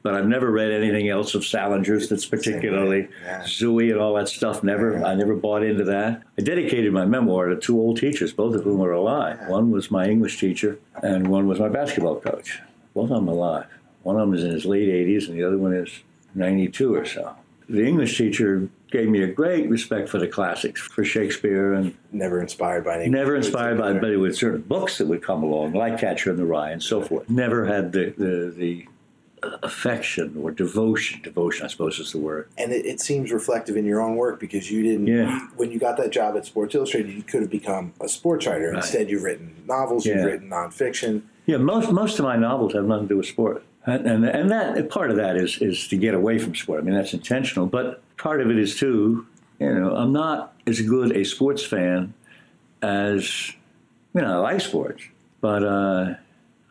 but 0.07 0.14
I've 0.14 0.29
never 0.29 0.53
read 0.53 0.71
anything 0.71 1.09
else 1.09 1.35
of 1.35 1.42
Salinger's 1.42 2.09
that's 2.09 2.25
particularly 2.27 3.09
Yeah. 3.25 3.42
Zooey 3.42 3.90
and 3.90 4.01
all 4.01 4.14
that 4.14 4.29
stuff. 4.29 4.62
Never, 4.62 5.05
I 5.05 5.16
never 5.16 5.35
bought 5.35 5.64
into 5.64 5.83
that. 5.83 6.23
I 6.38 6.42
dedicated 6.42 6.92
my 6.92 7.05
memoir 7.05 7.49
to 7.49 7.57
two 7.57 7.77
old 7.77 7.97
teachers, 7.99 8.33
both 8.33 8.55
of 8.55 8.62
whom 8.62 8.81
are 8.83 8.92
alive. 8.92 9.37
One 9.49 9.73
was 9.73 9.90
my 9.90 10.07
English 10.09 10.38
teacher, 10.38 10.79
and 11.03 11.27
one 11.27 11.49
was 11.49 11.59
my 11.59 11.69
basketball 11.69 12.21
coach. 12.21 12.61
Both 12.95 13.11
of 13.11 13.16
them 13.16 13.27
alive. 13.27 13.66
One 14.05 14.14
of 14.14 14.21
them 14.29 14.35
is 14.38 14.45
in 14.45 14.53
his 14.53 14.64
late 14.64 14.88
80s, 14.88 15.29
and 15.29 15.37
the 15.37 15.42
other 15.42 15.59
one 15.59 15.73
is 15.75 15.90
92 16.37 16.95
or 16.95 17.05
so. 17.05 17.35
The 17.69 17.85
English 17.85 18.16
teacher 18.16 18.69
gave 18.92 19.09
me 19.09 19.23
a 19.25 19.27
great 19.27 19.69
respect 19.69 20.09
for 20.09 20.19
the 20.21 20.29
classics, 20.29 20.81
for 20.81 21.03
Shakespeare, 21.03 21.73
and 21.73 21.92
Never 22.12 22.40
inspired 22.40 22.85
by 22.85 23.01
any. 23.01 23.09
never 23.09 23.35
inspired 23.35 23.77
by, 23.79 23.95
but 23.95 24.16
with 24.21 24.37
certain 24.37 24.61
books 24.62 24.99
that 24.99 25.09
would 25.09 25.21
come 25.25 25.42
along, 25.42 25.73
like 25.73 25.99
Catcher 25.99 26.31
in 26.31 26.37
the 26.37 26.47
Rye 26.47 26.71
and 26.71 26.81
so 26.81 27.03
forth. 27.03 27.29
Never 27.29 27.64
had 27.66 27.90
the, 27.90 28.14
the, 28.16 28.55
the 28.57 28.87
affection 29.42 30.37
or 30.40 30.51
devotion. 30.51 31.20
Devotion, 31.22 31.64
I 31.64 31.68
suppose, 31.68 31.99
is 31.99 32.12
the 32.12 32.18
word. 32.18 32.49
And 32.57 32.72
it, 32.72 32.87
it 32.87 33.01
seems 33.01 33.33
reflective 33.33 33.77
in 33.77 33.85
your 33.85 34.01
own 34.01 34.16
work 34.16 34.40
because 34.40 34.70
you 34.70 34.83
didn't. 34.83 35.07
Yeah. 35.07 35.49
when 35.57 35.70
you 35.70 35.79
got 35.79 35.96
that 35.99 36.11
job 36.11 36.37
at 36.37 36.46
Sports 36.46 36.75
Illustrated, 36.75 37.12
you 37.14 37.22
could 37.22 37.42
have 37.42 37.51
become 37.51 37.92
a 38.01 38.09
sports 38.09 38.46
writer. 38.46 38.68
Right. 38.68 38.77
Instead, 38.77 39.11
you've 39.11 39.22
written 39.22 39.55
novels. 39.66 40.07
Yeah. 40.07 40.16
You've 40.16 40.25
written 40.25 40.51
nonfiction. 40.51 41.22
Yeah, 41.46 41.59
most 41.59 41.92
most 41.92 42.18
of 42.18 42.25
my 42.25 42.37
novels 42.37 42.72
have 42.72 42.87
nothing 42.87 43.07
to 43.07 43.14
do 43.14 43.18
with 43.18 43.27
sport, 43.27 43.62
and 43.85 44.05
and, 44.05 44.25
and 44.25 44.51
that 44.51 44.90
part 44.90 45.11
of 45.11 45.16
that 45.16 45.37
is 45.37 45.59
is 45.62 45.87
to 45.88 45.96
get 45.96 46.12
away 46.12 46.40
from 46.40 46.57
sport. 46.57 46.81
I 46.81 46.85
mean, 46.85 46.96
that's 46.96 47.14
intentional, 47.14 47.66
but 47.66 48.03
part 48.16 48.40
of 48.40 48.51
it 48.51 48.59
is 48.59 48.77
too. 48.77 49.27
You 49.61 49.72
know, 49.72 49.94
I'm 49.94 50.12
not 50.12 50.55
as 50.66 50.81
good 50.81 51.16
a 51.16 51.25
sports 51.25 51.64
fan 51.64 52.12
as 52.83 53.53
you 54.14 54.22
know, 54.22 54.44
I 54.44 54.53
like 54.53 54.61
sports, 54.61 55.03
but 55.40 55.62
uh, 55.62 56.14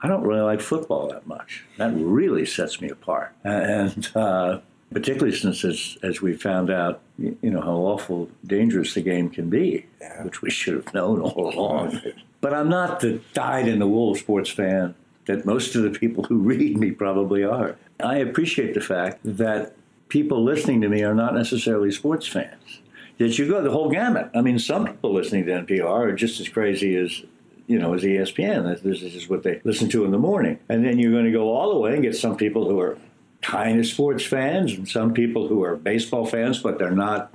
I 0.05 0.07
don't 0.07 0.21
really 0.21 0.41
like 0.41 0.61
football 0.61 1.07
that 1.07 1.25
much. 1.25 1.63
That 1.77 1.91
really 1.95 2.45
sets 2.45 2.79
me 2.79 2.89
apart. 2.89 3.33
And 3.43 4.07
uh, 4.15 4.59
particularly 4.91 5.35
since, 5.35 5.65
as, 5.65 5.97
as 6.03 6.21
we 6.21 6.35
found 6.35 6.69
out, 6.69 7.01
you 7.17 7.37
know, 7.41 7.59
how 7.61 7.73
awful 7.77 8.29
dangerous 8.45 8.93
the 8.93 9.01
game 9.01 9.31
can 9.31 9.49
be, 9.49 9.87
Yeah. 9.99 10.23
which 10.23 10.43
we 10.43 10.51
should 10.51 10.75
have 10.75 10.93
known 10.93 11.21
all 11.21 11.51
along. 11.51 12.01
But 12.39 12.53
I'm 12.53 12.69
not 12.69 12.99
the 12.99 13.19
dyed 13.33 13.67
in 13.67 13.79
the 13.79 13.87
wool 13.87 14.13
sports 14.13 14.51
fan 14.51 14.93
that 15.25 15.43
most 15.43 15.75
of 15.75 15.81
the 15.81 15.89
people 15.89 16.25
who 16.25 16.37
read 16.37 16.77
me 16.77 16.91
probably 16.91 17.43
are. 17.43 17.75
I 17.99 18.17
appreciate 18.17 18.75
the 18.75 18.81
fact 18.81 19.21
that 19.23 19.73
people 20.07 20.43
listening 20.43 20.81
to 20.81 20.87
me 20.89 21.01
are 21.01 21.15
not 21.15 21.33
necessarily 21.33 21.91
sports 21.91 22.27
fans. 22.27 22.79
That 23.17 23.39
you 23.39 23.47
go 23.47 23.63
the 23.63 23.71
whole 23.71 23.89
gamut. 23.89 24.29
I 24.35 24.41
mean, 24.41 24.59
some 24.59 24.85
people 24.85 25.13
listening 25.13 25.45
to 25.47 25.51
NPR 25.63 25.87
are 26.09 26.11
just 26.13 26.39
as 26.39 26.47
crazy 26.49 26.95
as 26.95 27.23
you 27.67 27.79
know 27.79 27.93
as 27.93 28.05
E 28.05 28.09
ESPN. 28.09 28.81
This 28.81 29.01
is 29.01 29.29
what 29.29 29.43
they 29.43 29.61
listen 29.63 29.89
to 29.89 30.05
in 30.05 30.11
the 30.11 30.17
morning, 30.17 30.59
and 30.69 30.85
then 30.85 30.99
you're 30.99 31.11
going 31.11 31.25
to 31.25 31.31
go 31.31 31.53
all 31.53 31.73
the 31.73 31.79
way 31.79 31.93
and 31.93 32.03
get 32.03 32.15
some 32.15 32.37
people 32.37 32.67
who 32.69 32.79
are 32.79 32.97
kind 33.41 33.79
of 33.79 33.85
sports 33.85 34.25
fans, 34.25 34.73
and 34.73 34.87
some 34.87 35.13
people 35.13 35.47
who 35.47 35.63
are 35.63 35.75
baseball 35.75 36.25
fans, 36.25 36.59
but 36.59 36.79
they're 36.79 36.91
not 36.91 37.31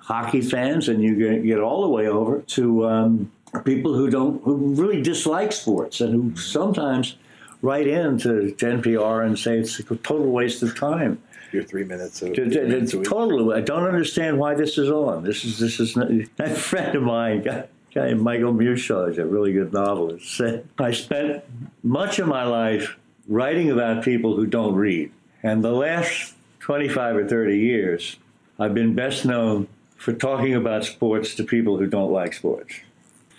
hockey 0.00 0.40
fans, 0.40 0.88
and 0.88 1.02
you 1.02 1.14
get, 1.14 1.44
get 1.44 1.60
all 1.60 1.82
the 1.82 1.88
way 1.88 2.08
over 2.08 2.40
to 2.40 2.86
um, 2.86 3.32
people 3.64 3.94
who 3.94 4.10
don't 4.10 4.42
who 4.42 4.74
really 4.74 5.02
dislike 5.02 5.52
sports 5.52 6.00
and 6.00 6.12
who 6.12 6.36
sometimes 6.36 7.16
write 7.62 7.86
in 7.86 8.18
to, 8.18 8.50
to 8.52 8.66
NPR 8.66 9.24
and 9.24 9.38
say 9.38 9.58
it's 9.58 9.78
a 9.78 9.84
total 9.96 10.30
waste 10.30 10.62
of 10.62 10.76
time. 10.76 11.22
Your 11.52 11.62
three 11.62 11.84
minutes 11.84 12.22
of 12.22 12.32
to- 12.34 12.46
minutes. 12.46 12.92
Totally, 12.92 13.56
I 13.56 13.60
don't 13.60 13.84
understand 13.84 14.38
why 14.38 14.54
this 14.54 14.78
is 14.78 14.90
on. 14.90 15.22
This 15.22 15.44
is 15.44 15.58
this 15.58 15.78
is 15.80 15.96
not, 15.96 16.08
a 16.38 16.54
friend 16.54 16.96
of 16.96 17.02
mine, 17.02 17.42
guy, 17.42 17.66
guy 17.94 18.12
Michael 18.14 18.52
Mushaw, 18.52 19.10
is 19.10 19.18
a 19.18 19.26
really 19.26 19.52
good 19.52 19.72
novelist. 19.72 20.36
Said 20.36 20.68
I 20.78 20.92
spent 20.92 21.44
much 21.82 22.18
of 22.18 22.28
my 22.28 22.44
life 22.44 22.96
writing 23.28 23.70
about 23.70 24.04
people 24.04 24.36
who 24.36 24.46
don't 24.46 24.74
read, 24.74 25.12
and 25.42 25.62
the 25.62 25.72
last 25.72 26.34
twenty-five 26.60 27.16
or 27.16 27.28
thirty 27.28 27.58
years, 27.58 28.16
I've 28.58 28.74
been 28.74 28.94
best 28.94 29.24
known 29.24 29.68
for 29.96 30.12
talking 30.12 30.54
about 30.54 30.84
sports 30.84 31.34
to 31.36 31.44
people 31.44 31.78
who 31.78 31.86
don't 31.86 32.10
like 32.10 32.32
sports. 32.32 32.74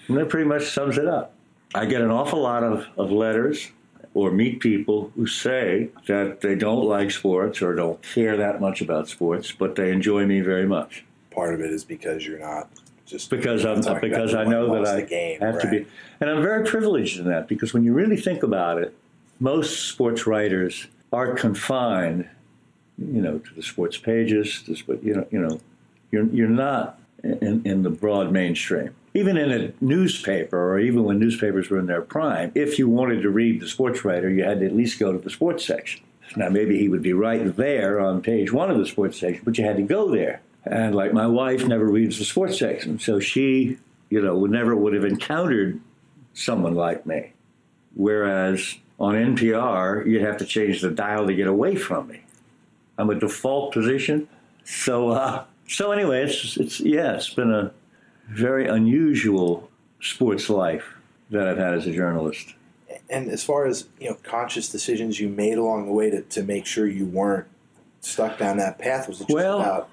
And 0.07 0.17
that 0.17 0.29
pretty 0.29 0.47
much 0.47 0.69
sums 0.69 0.97
it 0.97 1.07
up. 1.07 1.33
I 1.75 1.85
get 1.85 2.01
an 2.01 2.11
awful 2.11 2.41
lot 2.41 2.63
of, 2.63 2.87
of 2.97 3.11
letters 3.11 3.69
or 4.13 4.31
meet 4.31 4.59
people 4.59 5.11
who 5.15 5.25
say 5.25 5.89
that 6.07 6.39
they 6.41 6.55
don't 6.55 6.85
like 6.85 7.09
sports 7.09 7.61
or 7.61 7.73
don't 7.73 8.01
care 8.01 8.37
that 8.37 8.61
much 8.61 8.79
about 8.79 9.09
sports, 9.09 9.51
but 9.51 9.75
they 9.75 9.91
enjoy 9.91 10.25
me 10.25 10.39
very 10.39 10.67
much 10.67 11.03
Part 11.33 11.55
of 11.55 11.61
it 11.61 11.71
is 11.71 11.83
because 11.83 12.25
you're 12.25 12.39
not 12.39 12.69
just 13.13 13.30
because 13.30 13.63
I'm 13.63 13.80
talking 13.84 14.10
because 14.10 14.34
I 14.34 14.43
know 14.43 14.73
that 14.73 14.88
I 14.88 15.02
game, 15.02 15.39
have 15.39 15.62
to 15.62 15.69
be, 15.69 15.86
and 16.19 16.32
I'm 16.32 16.41
very 16.41 16.65
privileged 16.65 17.19
in 17.19 17.28
that 17.28 17.47
because 17.47 17.71
when 17.71 17.84
you 17.84 17.93
really 17.93 18.17
think 18.17 18.41
about 18.41 18.82
it, 18.82 18.91
most 19.39 19.88
sports 19.88 20.26
writers 20.26 20.88
are 21.12 21.36
confined, 21.36 22.28
you 22.97 23.21
know, 23.21 23.38
to 23.38 23.54
the 23.54 23.62
sports 23.62 23.97
pages, 23.97 24.63
sp- 24.73 24.97
you 25.04 25.13
know, 25.13 25.28
you 25.30 25.39
know, 25.39 25.62
you're 26.10 26.26
you're 26.30 26.49
not 26.49 26.99
in, 27.23 27.62
in 27.65 27.84
the 27.84 27.91
broad 27.91 28.32
mainstream. 28.32 28.95
Even 29.13 29.38
in 29.38 29.52
a 29.52 29.71
newspaper, 29.80 30.58
or 30.58 30.80
even 30.80 31.04
when 31.04 31.19
newspapers 31.19 31.69
were 31.69 31.78
in 31.78 31.86
their 31.86 32.02
prime, 32.02 32.52
if 32.56 32.80
you 32.80 32.89
wanted 32.89 33.21
to 33.21 33.30
read 33.30 33.62
the 33.62 33.67
sports 33.67 34.04
writer, 34.04 34.28
you 34.28 34.43
had 34.43 34.62
to 34.62 34.65
at 34.65 34.76
least 34.76 34.97
go 34.97 35.12
to 35.12 35.19
the 35.19 35.30
sports 35.30 35.63
section. 35.63 36.02
Now, 36.36 36.49
maybe 36.49 36.80
he 36.80 36.89
would 36.89 37.04
be 37.04 37.13
right 37.13 37.56
there 37.56 37.99
on 37.99 38.23
page 38.23 38.52
one 38.52 38.71
of 38.71 38.80
the 38.80 38.88
sports 38.88 39.19
section, 39.19 39.43
but 39.45 39.56
you 39.60 39.65
had 39.65 39.78
to 39.78 39.84
go 39.84 40.10
there. 40.10 40.41
And 40.65 40.95
like 40.95 41.13
my 41.13 41.28
wife 41.28 41.65
never 41.65 41.86
reads 41.86 42.19
the 42.19 42.26
sports 42.26 42.60
section, 42.60 42.99
so 42.99 43.19
she, 43.19 43.78
you 44.10 44.21
know, 44.21 44.38
would 44.38 44.52
never 44.52 44.76
would 44.76 44.93
have 44.93 45.04
encountered 45.04 45.80
someone 46.34 46.76
like 46.76 47.06
me. 47.06 47.34
Whereas 47.95 48.76
on 48.99 49.15
NPR, 49.15 50.06
you'd 50.06 50.21
have 50.21 50.38
to 50.38 50.45
change 50.45 50.82
the 50.82 50.89
dial 50.89 51.28
to 51.28 51.36
get 51.36 51.47
away 51.47 51.76
from 51.76 52.08
me. 52.08 52.21
I'm 52.97 53.10
a 53.10 53.15
default 53.15 53.73
position. 53.73 54.30
So, 54.63 55.10
uh, 55.10 55.45
so 55.67 55.91
anyway, 55.91 56.23
it's, 56.23 56.58
it's 56.58 56.80
yeah, 56.80 57.15
it's 57.15 57.34
been 57.34 57.52
a 57.52 57.73
very 58.30 58.67
unusual 58.67 59.69
sports 59.99 60.49
life 60.49 60.95
that 61.30 61.47
I've 61.47 61.58
had 61.58 61.73
as 61.73 61.88
a 61.88 61.91
journalist. 61.91 62.54
And 63.10 63.30
as 63.30 63.43
far 63.43 63.65
as 63.65 63.88
you 63.99 64.10
know, 64.10 64.17
conscious 64.23 64.69
decisions 64.69 65.19
you 65.19 65.28
made 65.28 65.58
along 65.58 65.88
the 65.88 65.91
way 65.91 66.10
to, 66.10 66.21
to 66.21 66.43
make 66.43 66.65
sure 66.65 66.88
you 66.88 67.06
weren't 67.06 67.47
stuck 68.02 68.38
down 68.38 68.58
that 68.58 68.80
path 68.80 69.08
was 69.08 69.21
it 69.21 69.28
just 69.28 69.34
Well, 69.34 69.62
about 69.62 69.89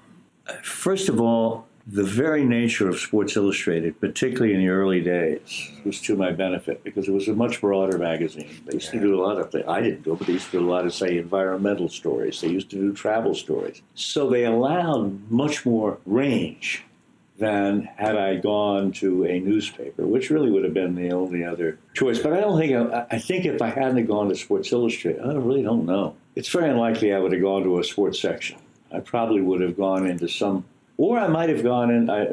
First 0.63 1.09
of 1.09 1.19
all, 1.19 1.67
the 1.87 2.03
very 2.03 2.45
nature 2.45 2.87
of 2.87 2.99
Sports 2.99 3.35
Illustrated, 3.35 3.99
particularly 3.99 4.53
in 4.53 4.59
the 4.59 4.69
early 4.69 5.01
days, 5.01 5.71
was 5.83 5.99
to 6.01 6.15
my 6.15 6.31
benefit 6.31 6.83
because 6.83 7.07
it 7.07 7.11
was 7.11 7.27
a 7.27 7.33
much 7.33 7.59
broader 7.59 7.97
magazine. 7.97 8.61
They 8.65 8.75
used 8.75 8.91
to 8.91 8.99
do 8.99 9.15
a 9.15 9.21
lot 9.21 9.39
of 9.39 9.51
things. 9.51 9.65
I 9.67 9.81
didn't 9.81 10.03
do 10.03 10.15
but 10.15 10.27
they 10.27 10.33
used 10.33 10.51
to 10.51 10.59
do 10.59 10.69
a 10.69 10.69
lot 10.69 10.85
of, 10.85 10.93
say, 10.93 11.17
environmental 11.17 11.89
stories. 11.89 12.39
They 12.39 12.49
used 12.49 12.69
to 12.71 12.75
do 12.75 12.93
travel 12.93 13.33
stories. 13.33 13.81
So 13.95 14.29
they 14.29 14.45
allowed 14.45 15.31
much 15.31 15.65
more 15.65 15.97
range 16.05 16.83
than 17.39 17.89
had 17.95 18.15
I 18.15 18.35
gone 18.35 18.91
to 18.93 19.25
a 19.25 19.39
newspaper, 19.39 20.05
which 20.05 20.29
really 20.29 20.51
would 20.51 20.63
have 20.63 20.75
been 20.75 20.93
the 20.93 21.11
only 21.11 21.43
other 21.43 21.79
choice. 21.95 22.19
But 22.19 22.33
I 22.33 22.39
don't 22.39 22.59
think, 22.59 22.93
I, 22.93 23.07
I 23.09 23.17
think 23.17 23.45
if 23.45 23.61
I 23.61 23.69
hadn't 23.69 24.05
gone 24.05 24.29
to 24.29 24.35
Sports 24.35 24.71
Illustrated, 24.71 25.21
I 25.23 25.33
really 25.33 25.63
don't 25.63 25.87
know. 25.87 26.15
It's 26.35 26.49
very 26.49 26.69
unlikely 26.69 27.13
I 27.13 27.19
would 27.19 27.31
have 27.31 27.41
gone 27.41 27.63
to 27.63 27.79
a 27.79 27.83
sports 27.83 28.21
section. 28.21 28.59
I 28.93 28.99
probably 28.99 29.41
would 29.41 29.61
have 29.61 29.77
gone 29.77 30.07
into 30.07 30.27
some, 30.27 30.65
or 30.97 31.19
I 31.19 31.27
might 31.27 31.49
have 31.49 31.63
gone 31.63 31.91
and 31.91 32.11
I, 32.11 32.27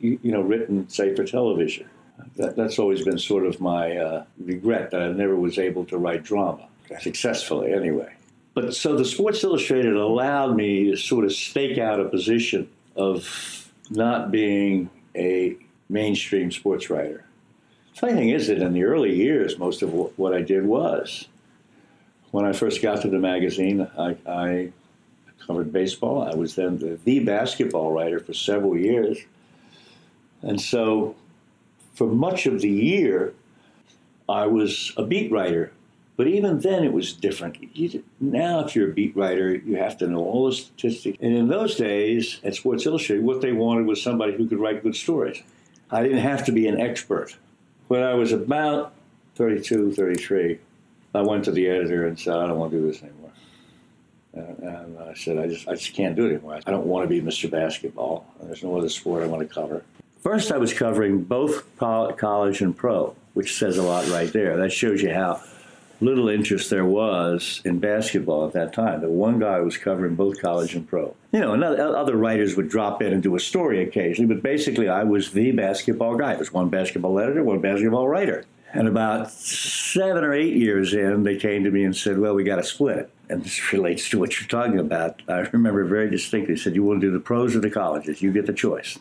you, 0.00 0.18
know, 0.24 0.40
written, 0.40 0.88
say, 0.88 1.14
for 1.14 1.24
television. 1.24 1.88
That, 2.36 2.56
that's 2.56 2.78
always 2.78 3.04
been 3.04 3.18
sort 3.18 3.46
of 3.46 3.60
my 3.60 3.96
uh, 3.96 4.24
regret 4.38 4.90
that 4.90 5.02
I 5.02 5.08
never 5.12 5.36
was 5.36 5.58
able 5.58 5.84
to 5.86 5.98
write 5.98 6.24
drama 6.24 6.66
successfully, 7.00 7.72
anyway. 7.72 8.12
But 8.54 8.74
so 8.74 8.96
the 8.96 9.04
Sports 9.04 9.44
Illustrated 9.44 9.94
allowed 9.94 10.56
me 10.56 10.90
to 10.90 10.96
sort 10.96 11.24
of 11.24 11.32
stake 11.32 11.78
out 11.78 12.00
a 12.00 12.06
position 12.06 12.68
of 12.96 13.70
not 13.90 14.30
being 14.30 14.90
a 15.14 15.56
mainstream 15.88 16.50
sports 16.50 16.90
writer. 16.90 17.24
Funny 17.94 18.14
thing 18.14 18.28
is 18.30 18.48
that 18.48 18.58
in 18.58 18.72
the 18.72 18.84
early 18.84 19.14
years, 19.14 19.58
most 19.58 19.82
of 19.82 19.92
what, 19.92 20.18
what 20.18 20.34
I 20.34 20.42
did 20.42 20.64
was. 20.64 21.28
When 22.30 22.44
I 22.44 22.52
first 22.52 22.82
got 22.82 23.02
to 23.02 23.08
the 23.08 23.18
magazine, 23.18 23.88
I, 23.98 24.16
I 24.26 24.72
covered 25.48 25.72
baseball. 25.72 26.22
I 26.22 26.36
was 26.36 26.54
then 26.54 26.78
the, 26.78 27.00
the 27.04 27.20
basketball 27.20 27.90
writer 27.90 28.20
for 28.20 28.34
several 28.34 28.76
years. 28.76 29.18
And 30.42 30.60
so 30.60 31.16
for 31.94 32.06
much 32.06 32.46
of 32.46 32.60
the 32.60 32.68
year, 32.68 33.34
I 34.28 34.46
was 34.46 34.92
a 34.96 35.04
beat 35.04 35.32
writer. 35.32 35.72
But 36.16 36.26
even 36.26 36.58
then, 36.58 36.84
it 36.84 36.92
was 36.92 37.12
different. 37.12 37.56
You, 37.76 38.04
now, 38.20 38.60
if 38.60 38.74
you're 38.76 38.90
a 38.90 38.92
beat 38.92 39.16
writer, 39.16 39.54
you 39.54 39.76
have 39.76 39.96
to 39.98 40.06
know 40.06 40.18
all 40.18 40.46
the 40.46 40.52
statistics. 40.52 41.16
And 41.20 41.34
in 41.34 41.48
those 41.48 41.76
days, 41.76 42.40
at 42.44 42.54
Sports 42.54 42.86
Illustrated, 42.86 43.24
what 43.24 43.40
they 43.40 43.52
wanted 43.52 43.86
was 43.86 44.02
somebody 44.02 44.36
who 44.36 44.48
could 44.48 44.58
write 44.58 44.82
good 44.82 44.96
stories. 44.96 45.42
I 45.90 46.02
didn't 46.02 46.18
have 46.18 46.44
to 46.46 46.52
be 46.52 46.66
an 46.66 46.78
expert. 46.78 47.36
When 47.86 48.02
I 48.02 48.14
was 48.14 48.32
about 48.32 48.92
32, 49.36 49.92
33, 49.92 50.58
I 51.14 51.22
went 51.22 51.44
to 51.44 51.52
the 51.52 51.68
editor 51.68 52.06
and 52.06 52.18
said, 52.18 52.36
I 52.36 52.48
don't 52.48 52.58
want 52.58 52.72
to 52.72 52.80
do 52.80 52.86
this 52.86 53.00
anymore. 53.02 53.30
And, 54.38 54.98
I 54.98 55.14
said, 55.14 55.38
I 55.38 55.46
just, 55.46 55.68
I 55.68 55.74
just 55.74 55.94
can't 55.94 56.14
do 56.14 56.26
it 56.26 56.34
anymore. 56.34 56.60
I 56.66 56.70
don't 56.70 56.86
want 56.86 57.04
to 57.04 57.08
be 57.08 57.20
Mr. 57.20 57.50
Basketball. 57.50 58.26
There's 58.42 58.62
no 58.62 58.76
other 58.76 58.88
sport 58.88 59.22
I 59.22 59.26
want 59.26 59.46
to 59.46 59.52
cover. 59.52 59.82
First, 60.20 60.52
I 60.52 60.58
was 60.58 60.72
covering 60.74 61.22
both 61.22 61.64
college 61.78 62.60
and 62.60 62.76
pro, 62.76 63.14
which 63.34 63.56
says 63.56 63.78
a 63.78 63.82
lot 63.82 64.08
right 64.08 64.32
there. 64.32 64.56
That 64.56 64.72
shows 64.72 65.02
you 65.02 65.14
how 65.14 65.40
little 66.00 66.28
interest 66.28 66.70
there 66.70 66.84
was 66.84 67.60
in 67.64 67.78
basketball 67.78 68.46
at 68.46 68.52
that 68.52 68.72
time. 68.72 69.00
The 69.00 69.08
one 69.08 69.38
guy 69.38 69.58
was 69.60 69.76
covering 69.76 70.14
both 70.14 70.40
college 70.40 70.74
and 70.74 70.86
pro. 70.86 71.14
You 71.32 71.40
know, 71.40 71.54
another, 71.54 71.96
other 71.96 72.16
writers 72.16 72.56
would 72.56 72.68
drop 72.68 73.02
in 73.02 73.12
and 73.12 73.22
do 73.22 73.34
a 73.36 73.40
story 73.40 73.82
occasionally, 73.82 74.32
but 74.32 74.42
basically 74.42 74.88
I 74.88 75.04
was 75.04 75.32
the 75.32 75.52
basketball 75.52 76.16
guy. 76.16 76.30
There 76.30 76.38
was 76.38 76.52
one 76.52 76.68
basketball 76.68 77.18
editor, 77.18 77.42
one 77.42 77.60
basketball 77.60 78.08
writer. 78.08 78.44
And 78.72 78.86
about 78.86 79.30
seven 79.30 80.24
or 80.24 80.34
eight 80.34 80.54
years 80.54 80.92
in, 80.92 81.22
they 81.22 81.36
came 81.36 81.64
to 81.64 81.70
me 81.70 81.84
and 81.84 81.96
said, 81.96 82.18
Well, 82.18 82.34
we 82.34 82.44
got 82.44 82.56
to 82.56 82.64
split 82.64 82.98
it. 82.98 83.10
And 83.30 83.42
this 83.42 83.72
relates 83.72 84.08
to 84.10 84.18
what 84.18 84.38
you're 84.38 84.48
talking 84.48 84.78
about. 84.78 85.22
I 85.28 85.40
remember 85.52 85.84
very 85.84 86.10
distinctly, 86.10 86.56
said, 86.56 86.74
You 86.74 86.84
want 86.84 87.00
to 87.00 87.06
do 87.06 87.12
the 87.12 87.20
pros 87.20 87.56
or 87.56 87.60
the 87.60 87.70
colleges? 87.70 88.20
You 88.20 88.32
get 88.32 88.46
the 88.46 88.52
choice. 88.52 88.98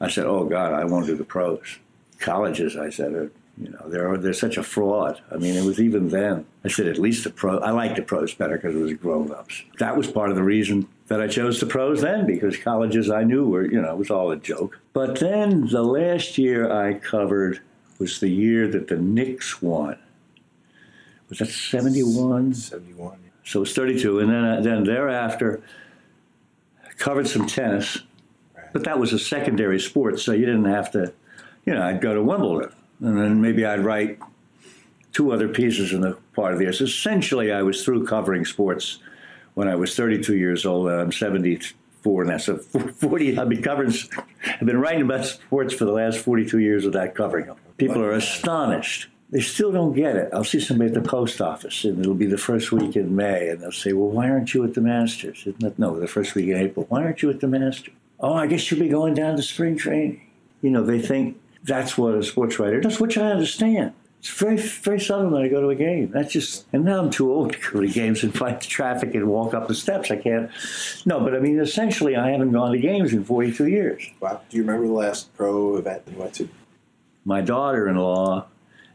I 0.00 0.08
said, 0.08 0.26
Oh, 0.26 0.44
God, 0.44 0.72
I 0.72 0.84
want 0.84 1.06
to 1.06 1.12
do 1.12 1.18
the 1.18 1.24
pros. 1.24 1.78
Colleges, 2.18 2.76
I 2.76 2.90
said, 2.90 3.12
are, 3.14 3.32
you 3.58 3.70
know, 3.70 3.88
they're, 3.88 4.16
they're 4.18 4.32
such 4.32 4.56
a 4.56 4.62
fraud. 4.62 5.20
I 5.30 5.36
mean, 5.36 5.54
it 5.54 5.64
was 5.64 5.80
even 5.80 6.08
then. 6.08 6.46
I 6.64 6.68
said, 6.68 6.86
At 6.86 6.98
least 6.98 7.24
the 7.24 7.30
pro. 7.30 7.58
I 7.58 7.72
liked 7.72 7.96
the 7.96 8.02
pros 8.02 8.32
better 8.34 8.56
because 8.56 8.74
it 8.74 8.80
was 8.80 8.94
grown 8.94 9.32
ups. 9.32 9.62
That 9.78 9.96
was 9.96 10.06
part 10.06 10.30
of 10.30 10.36
the 10.36 10.42
reason 10.42 10.88
that 11.08 11.20
I 11.20 11.26
chose 11.26 11.60
the 11.60 11.66
pros 11.66 12.00
then 12.00 12.24
because 12.24 12.56
colleges 12.56 13.10
I 13.10 13.24
knew 13.24 13.46
were, 13.48 13.66
you 13.66 13.82
know, 13.82 13.90
it 13.90 13.98
was 13.98 14.10
all 14.10 14.30
a 14.30 14.36
joke. 14.36 14.78
But 14.92 15.20
then 15.20 15.66
the 15.66 15.82
last 15.82 16.38
year 16.38 16.72
I 16.72 16.94
covered 16.94 17.60
was 18.00 18.18
the 18.18 18.28
year 18.28 18.66
that 18.66 18.88
the 18.88 18.96
Knicks 18.96 19.62
won. 19.62 19.98
Was 21.28 21.38
that 21.38 21.48
71? 21.50 22.54
71. 22.54 23.18
So 23.44 23.58
it 23.58 23.60
was 23.60 23.74
32. 23.74 24.18
And 24.20 24.30
then, 24.30 24.44
uh, 24.44 24.60
then 24.60 24.84
thereafter, 24.84 25.62
covered 26.98 27.28
some 27.28 27.46
tennis. 27.46 27.98
But 28.72 28.84
that 28.84 28.98
was 28.98 29.12
a 29.12 29.18
secondary 29.18 29.80
sport, 29.80 30.20
so 30.20 30.32
you 30.32 30.46
didn't 30.46 30.66
have 30.66 30.90
to, 30.92 31.12
you 31.66 31.74
know, 31.74 31.82
I'd 31.82 32.00
go 32.00 32.14
to 32.14 32.22
Wimbledon. 32.22 32.72
and 33.00 33.18
then 33.18 33.40
maybe 33.40 33.64
I'd 33.64 33.84
write 33.84 34.18
two 35.12 35.32
other 35.32 35.48
pieces 35.48 35.92
in 35.92 36.02
the 36.02 36.16
part 36.34 36.52
of 36.52 36.58
the 36.58 36.64
year. 36.64 36.72
So 36.72 36.84
essentially, 36.84 37.52
I 37.52 37.62
was 37.62 37.84
through 37.84 38.06
covering 38.06 38.44
sports 38.44 38.98
when 39.54 39.66
I 39.66 39.74
was 39.74 39.96
32 39.96 40.36
years 40.36 40.64
old, 40.64 40.88
and 40.88 41.00
I'm 41.00 41.12
74 41.12 42.24
now. 42.24 42.36
So 42.36 42.56
40, 42.96 43.38
I've 43.38 43.48
been 43.48 43.62
covering, 43.62 43.92
I've 44.46 44.66
been 44.66 44.80
writing 44.80 45.02
about 45.02 45.24
sports 45.24 45.74
for 45.74 45.84
the 45.84 45.92
last 45.92 46.18
42 46.18 46.58
years 46.58 46.84
without 46.84 47.14
covering 47.14 47.46
them. 47.46 47.56
People 47.80 48.02
are 48.02 48.12
astonished. 48.12 49.08
They 49.30 49.40
still 49.40 49.70
don't 49.70 49.92
get 49.92 50.16
it. 50.16 50.28
I'll 50.32 50.44
see 50.44 50.60
somebody 50.60 50.88
at 50.88 50.94
the 50.94 51.08
post 51.08 51.40
office, 51.40 51.84
and 51.84 52.00
it'll 52.00 52.14
be 52.14 52.26
the 52.26 52.38
first 52.38 52.72
week 52.72 52.96
in 52.96 53.14
May, 53.14 53.48
and 53.48 53.60
they'll 53.60 53.72
say, 53.72 53.92
"Well, 53.92 54.08
why 54.08 54.28
aren't 54.28 54.54
you 54.54 54.64
at 54.64 54.74
the 54.74 54.80
Masters?" 54.80 55.46
No, 55.78 55.98
the 55.98 56.08
first 56.08 56.34
week 56.34 56.48
in 56.48 56.56
April. 56.56 56.86
Why 56.88 57.04
aren't 57.04 57.22
you 57.22 57.30
at 57.30 57.40
the 57.40 57.46
Masters? 57.48 57.94
Oh, 58.18 58.34
I 58.34 58.46
guess 58.48 58.70
you'll 58.70 58.80
be 58.80 58.88
going 58.88 59.14
down 59.14 59.36
to 59.36 59.42
spring 59.42 59.76
training. 59.76 60.20
You 60.62 60.70
know, 60.70 60.84
they 60.84 61.00
think 61.00 61.38
that's 61.64 61.96
what 61.96 62.14
a 62.14 62.22
sports 62.22 62.58
writer 62.58 62.80
does, 62.80 63.00
which 63.00 63.16
I 63.16 63.30
understand. 63.30 63.92
It's 64.18 64.28
very, 64.28 64.58
very 64.58 65.00
seldom 65.00 65.32
that 65.32 65.40
I 65.40 65.48
go 65.48 65.62
to 65.62 65.70
a 65.70 65.74
game. 65.74 66.10
That's 66.10 66.30
just, 66.30 66.66
and 66.74 66.84
now 66.84 66.98
I'm 67.00 67.08
too 67.08 67.32
old 67.32 67.54
to 67.54 67.58
go 67.72 67.80
to 67.80 67.88
games 67.88 68.22
and 68.22 68.36
fight 68.36 68.60
the 68.60 68.66
traffic 68.66 69.14
and 69.14 69.26
walk 69.26 69.54
up 69.54 69.66
the 69.66 69.74
steps. 69.74 70.10
I 70.10 70.16
can't. 70.16 70.50
No, 71.06 71.20
but 71.20 71.34
I 71.34 71.38
mean, 71.38 71.58
essentially, 71.58 72.16
I 72.16 72.30
haven't 72.30 72.52
gone 72.52 72.72
to 72.72 72.78
games 72.78 73.14
in 73.14 73.24
42 73.24 73.68
years. 73.68 74.10
Wow. 74.20 74.42
Do 74.50 74.58
you 74.58 74.62
remember 74.62 74.86
the 74.86 74.92
last 74.92 75.34
pro 75.34 75.76
event 75.76 76.02
you 76.10 76.18
went 76.18 76.34
to? 76.34 76.50
My 77.24 77.40
daughter 77.40 77.88
in 77.88 77.96
law 77.96 78.46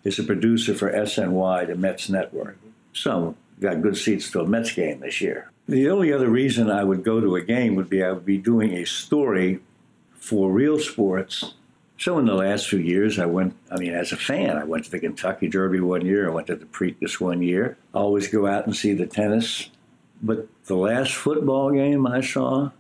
is 0.04 0.20
a 0.20 0.24
producer 0.24 0.74
for 0.74 0.92
SNY, 0.92 1.68
the 1.68 1.76
Mets 1.76 2.10
network. 2.10 2.58
So, 2.94 3.36
got 3.60 3.82
good 3.82 3.98
seats 3.98 4.32
to 4.32 4.42
a 4.42 4.48
Mets 4.48 4.72
game 4.72 5.00
this 5.00 5.22
year. 5.22 5.52
The 5.68 5.90
only 5.90 6.14
other 6.14 6.30
reason 6.30 6.70
I 6.70 6.84
would 6.84 7.04
go 7.04 7.20
to 7.20 7.36
a 7.36 7.42
game 7.42 7.76
would 7.76 7.90
be 7.90 8.04
I 8.04 8.12
would 8.12 8.26
be 8.26 8.38
doing 8.38 8.74
a 8.74 8.86
story 8.86 9.60
for 10.20 10.52
real 10.52 10.80
sports 10.80 11.54
so 11.98 12.20
in 12.20 12.26
the 12.26 12.34
last 12.34 12.68
few 12.68 12.80
years, 12.80 13.20
I 13.20 13.26
went. 13.26 13.56
I 13.72 13.78
mean, 13.78 13.94
as 13.94 14.12
a 14.12 14.18
fan, 14.18 14.58
I 14.58 14.66
went 14.66 14.86
to 14.86 14.92
the 14.92 15.00
Kentucky 15.00 15.48
Derby 15.48 15.80
one 15.80 16.06
year. 16.06 16.30
I 16.30 16.34
went 16.34 16.48
to 16.48 16.56
the 16.56 16.66
Preakness 16.66 17.22
one 17.22 17.42
year. 17.42 17.78
I 17.94 18.00
always 18.00 18.28
go 18.28 18.48
out 18.48 18.66
and 18.66 18.76
see 18.76 18.94
the 18.94 19.06
tennis. 19.06 19.70
But 20.22 20.48
the 20.66 20.76
last 20.76 21.14
football 21.14 21.72
game 21.72 22.06
I 22.06 22.22
saw, 22.22 22.72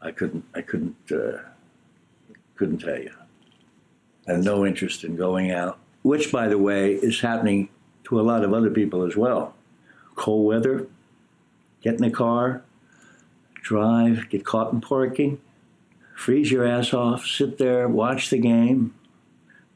I 0.00 0.10
couldn't. 0.10 0.44
I 0.54 0.62
couldn't. 0.62 0.96
Uh, 1.10 1.38
couldn't 2.56 2.78
tell 2.78 2.98
you. 2.98 3.12
Have 4.26 4.44
no 4.44 4.64
interest 4.64 5.04
in 5.04 5.16
going 5.16 5.50
out. 5.50 5.78
Which, 6.02 6.32
by 6.32 6.48
the 6.48 6.58
way, 6.58 6.94
is 6.94 7.20
happening 7.20 7.68
to 8.04 8.20
a 8.20 8.22
lot 8.22 8.44
of 8.44 8.52
other 8.52 8.70
people 8.70 9.04
as 9.04 9.16
well. 9.16 9.54
Cold 10.16 10.46
weather, 10.46 10.86
get 11.80 11.94
in 11.94 12.02
the 12.02 12.10
car, 12.10 12.62
drive, 13.62 14.28
get 14.28 14.44
caught 14.44 14.72
in 14.72 14.80
parking 14.80 15.40
freeze 16.22 16.52
your 16.52 16.64
ass 16.64 16.94
off, 16.94 17.26
sit 17.26 17.58
there, 17.58 17.88
watch 17.88 18.30
the 18.30 18.38
game, 18.38 18.94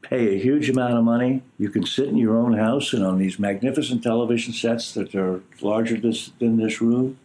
pay 0.01 0.35
a 0.35 0.39
huge 0.39 0.69
amount 0.69 0.93
of 0.93 1.03
money. 1.03 1.43
You 1.57 1.69
can 1.69 1.85
sit 1.85 2.07
in 2.07 2.15
your 2.15 2.37
own 2.37 2.53
house 2.53 2.93
and 2.93 3.03
on 3.03 3.17
these 3.17 3.37
magnificent 3.37 4.01
television 4.01 4.53
sets 4.53 4.93
that 4.93 5.13
are 5.13 5.41
larger 5.61 5.97
this, 5.97 6.31
than 6.39 6.55
this 6.55 6.79
room. 6.79 7.19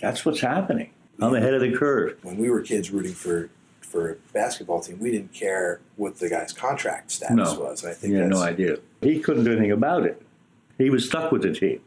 That's 0.00 0.24
what's 0.24 0.40
happening. 0.40 0.90
I'm 1.20 1.34
ahead 1.34 1.54
of 1.54 1.60
the 1.60 1.72
curve. 1.72 2.18
When 2.22 2.38
we 2.38 2.48
were 2.50 2.60
kids 2.60 2.92
rooting 2.92 3.14
for 3.14 3.50
for 3.88 4.12
a 4.12 4.14
basketball 4.32 4.80
team, 4.80 4.98
we 5.00 5.10
didn't 5.10 5.32
care 5.32 5.80
what 5.96 6.18
the 6.18 6.28
guy's 6.28 6.52
contract 6.52 7.10
status 7.10 7.36
no. 7.36 7.60
was. 7.60 7.84
I 7.84 7.92
think 7.92 8.12
he 8.12 8.18
had 8.18 8.28
no 8.28 8.42
idea. 8.42 8.78
He 9.00 9.20
couldn't 9.20 9.44
do 9.44 9.52
anything 9.52 9.72
about 9.72 10.04
it. 10.04 10.20
He 10.76 10.90
was 10.90 11.06
stuck 11.06 11.32
with 11.32 11.42
the 11.42 11.52
team. 11.52 11.80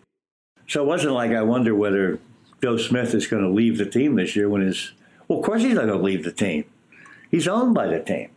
So 0.68 0.84
it 0.84 0.88
wasn't 0.88 1.14
like 1.14 1.32
I 1.32 1.42
wonder 1.42 1.76
whether 1.76 2.20
Joe 2.62 2.78
Smith 2.78 3.14
is 3.14 3.28
going 3.28 3.44
to 3.44 3.50
leave 3.50 3.78
the 3.78 3.86
team 3.86 4.16
this 4.16 4.36
year 4.36 4.50
when 4.50 4.62
his. 4.62 4.92
Well, 5.28 5.40
of 5.40 5.46
course 5.46 5.62
he's 5.62 5.76
not 5.76 5.86
going 5.86 6.00
to 6.00 6.04
leave 6.04 6.24
the 6.24 6.32
team. 6.32 6.66
He's 7.30 7.48
owned 7.48 7.74
by 7.74 7.88
the 7.88 8.00
team. 8.00 8.30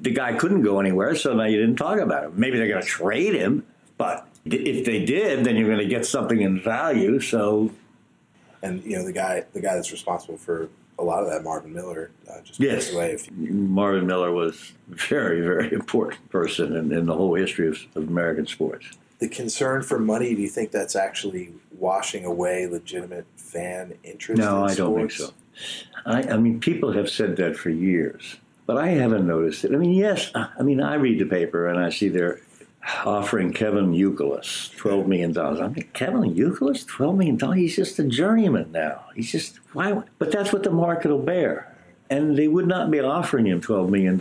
The 0.00 0.10
guy 0.10 0.34
couldn't 0.34 0.62
go 0.62 0.80
anywhere, 0.80 1.14
so 1.14 1.34
now 1.34 1.44
you 1.44 1.58
didn't 1.58 1.76
talk 1.76 1.98
about 1.98 2.24
him. 2.24 2.32
Maybe 2.36 2.58
they're 2.58 2.68
going 2.68 2.82
to 2.82 2.86
trade 2.86 3.34
him, 3.34 3.64
but 3.96 4.28
if 4.44 4.84
they 4.84 5.04
did, 5.04 5.44
then 5.44 5.56
you're 5.56 5.68
going 5.68 5.78
to 5.78 5.86
get 5.86 6.04
something 6.04 6.40
in 6.40 6.60
value. 6.60 7.20
So, 7.20 7.70
and 8.62 8.84
you 8.84 8.96
know 8.96 9.04
the 9.04 9.12
guy, 9.12 9.44
the 9.52 9.60
guy 9.60 9.74
that's 9.74 9.92
responsible 9.92 10.36
for 10.36 10.68
a 10.98 11.02
lot 11.02 11.22
of 11.22 11.30
that, 11.30 11.42
Marvin 11.42 11.72
Miller, 11.72 12.10
uh, 12.30 12.40
just 12.42 12.60
yes. 12.60 12.92
away. 12.92 13.18
Marvin 13.36 14.06
Miller 14.06 14.32
was 14.32 14.72
a 14.90 14.94
very, 14.94 15.40
very 15.40 15.72
important 15.72 16.28
person 16.30 16.76
in, 16.76 16.92
in 16.92 17.06
the 17.06 17.14
whole 17.14 17.34
history 17.34 17.68
of, 17.68 17.78
of 17.94 18.08
American 18.08 18.46
sports. 18.46 18.86
The 19.18 19.28
concern 19.28 19.82
for 19.82 19.98
money, 19.98 20.34
do 20.34 20.42
you 20.42 20.48
think 20.48 20.70
that's 20.70 20.96
actually 20.96 21.52
washing 21.78 22.24
away 22.24 22.66
legitimate 22.66 23.26
fan 23.36 23.94
interest? 24.02 24.40
No, 24.40 24.64
in 24.64 24.70
I 24.70 24.74
don't 24.74 24.96
think 24.96 25.12
so. 25.12 25.30
I, 26.04 26.22
I 26.22 26.36
mean, 26.36 26.60
people 26.60 26.92
have 26.92 27.08
said 27.08 27.36
that 27.36 27.56
for 27.56 27.70
years, 27.70 28.36
but 28.66 28.76
I 28.76 28.88
haven't 28.88 29.26
noticed 29.26 29.64
it. 29.64 29.72
I 29.72 29.76
mean, 29.76 29.94
yes, 29.94 30.30
I 30.34 30.62
mean, 30.62 30.80
I 30.80 30.94
read 30.94 31.18
the 31.20 31.26
paper 31.26 31.68
and 31.68 31.78
I 31.78 31.90
see 31.90 32.08
they're 32.08 32.40
offering 33.04 33.52
Kevin 33.52 33.92
Youkilis 33.92 34.74
$12 34.76 35.06
million. 35.06 35.36
I 35.38 35.68
mean, 35.68 35.88
Kevin 35.92 36.34
Youkilis, 36.34 36.84
$12 36.86 37.16
million? 37.16 37.52
He's 37.56 37.76
just 37.76 37.98
a 37.98 38.04
journeyman 38.04 38.72
now. 38.72 39.04
He's 39.14 39.32
just, 39.32 39.56
why? 39.72 40.02
But 40.18 40.30
that's 40.30 40.52
what 40.52 40.62
the 40.62 40.70
market 40.70 41.10
will 41.10 41.18
bear. 41.18 41.74
And 42.10 42.36
they 42.36 42.48
would 42.48 42.66
not 42.66 42.90
be 42.90 43.00
offering 43.00 43.46
him 43.46 43.60
$12 43.60 43.88
million 43.88 44.20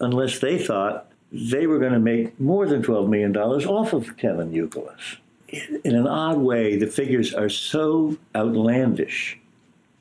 unless 0.00 0.38
they 0.38 0.58
thought 0.58 1.10
they 1.32 1.66
were 1.66 1.78
going 1.78 1.92
to 1.92 1.98
make 1.98 2.38
more 2.38 2.66
than 2.66 2.82
$12 2.82 3.08
million 3.08 3.36
off 3.36 3.92
of 3.92 4.16
Kevin 4.16 4.52
Youkilis. 4.52 5.16
In 5.48 5.94
an 5.94 6.06
odd 6.06 6.38
way, 6.38 6.76
the 6.76 6.86
figures 6.86 7.34
are 7.34 7.48
so 7.48 8.16
outlandish 8.34 9.38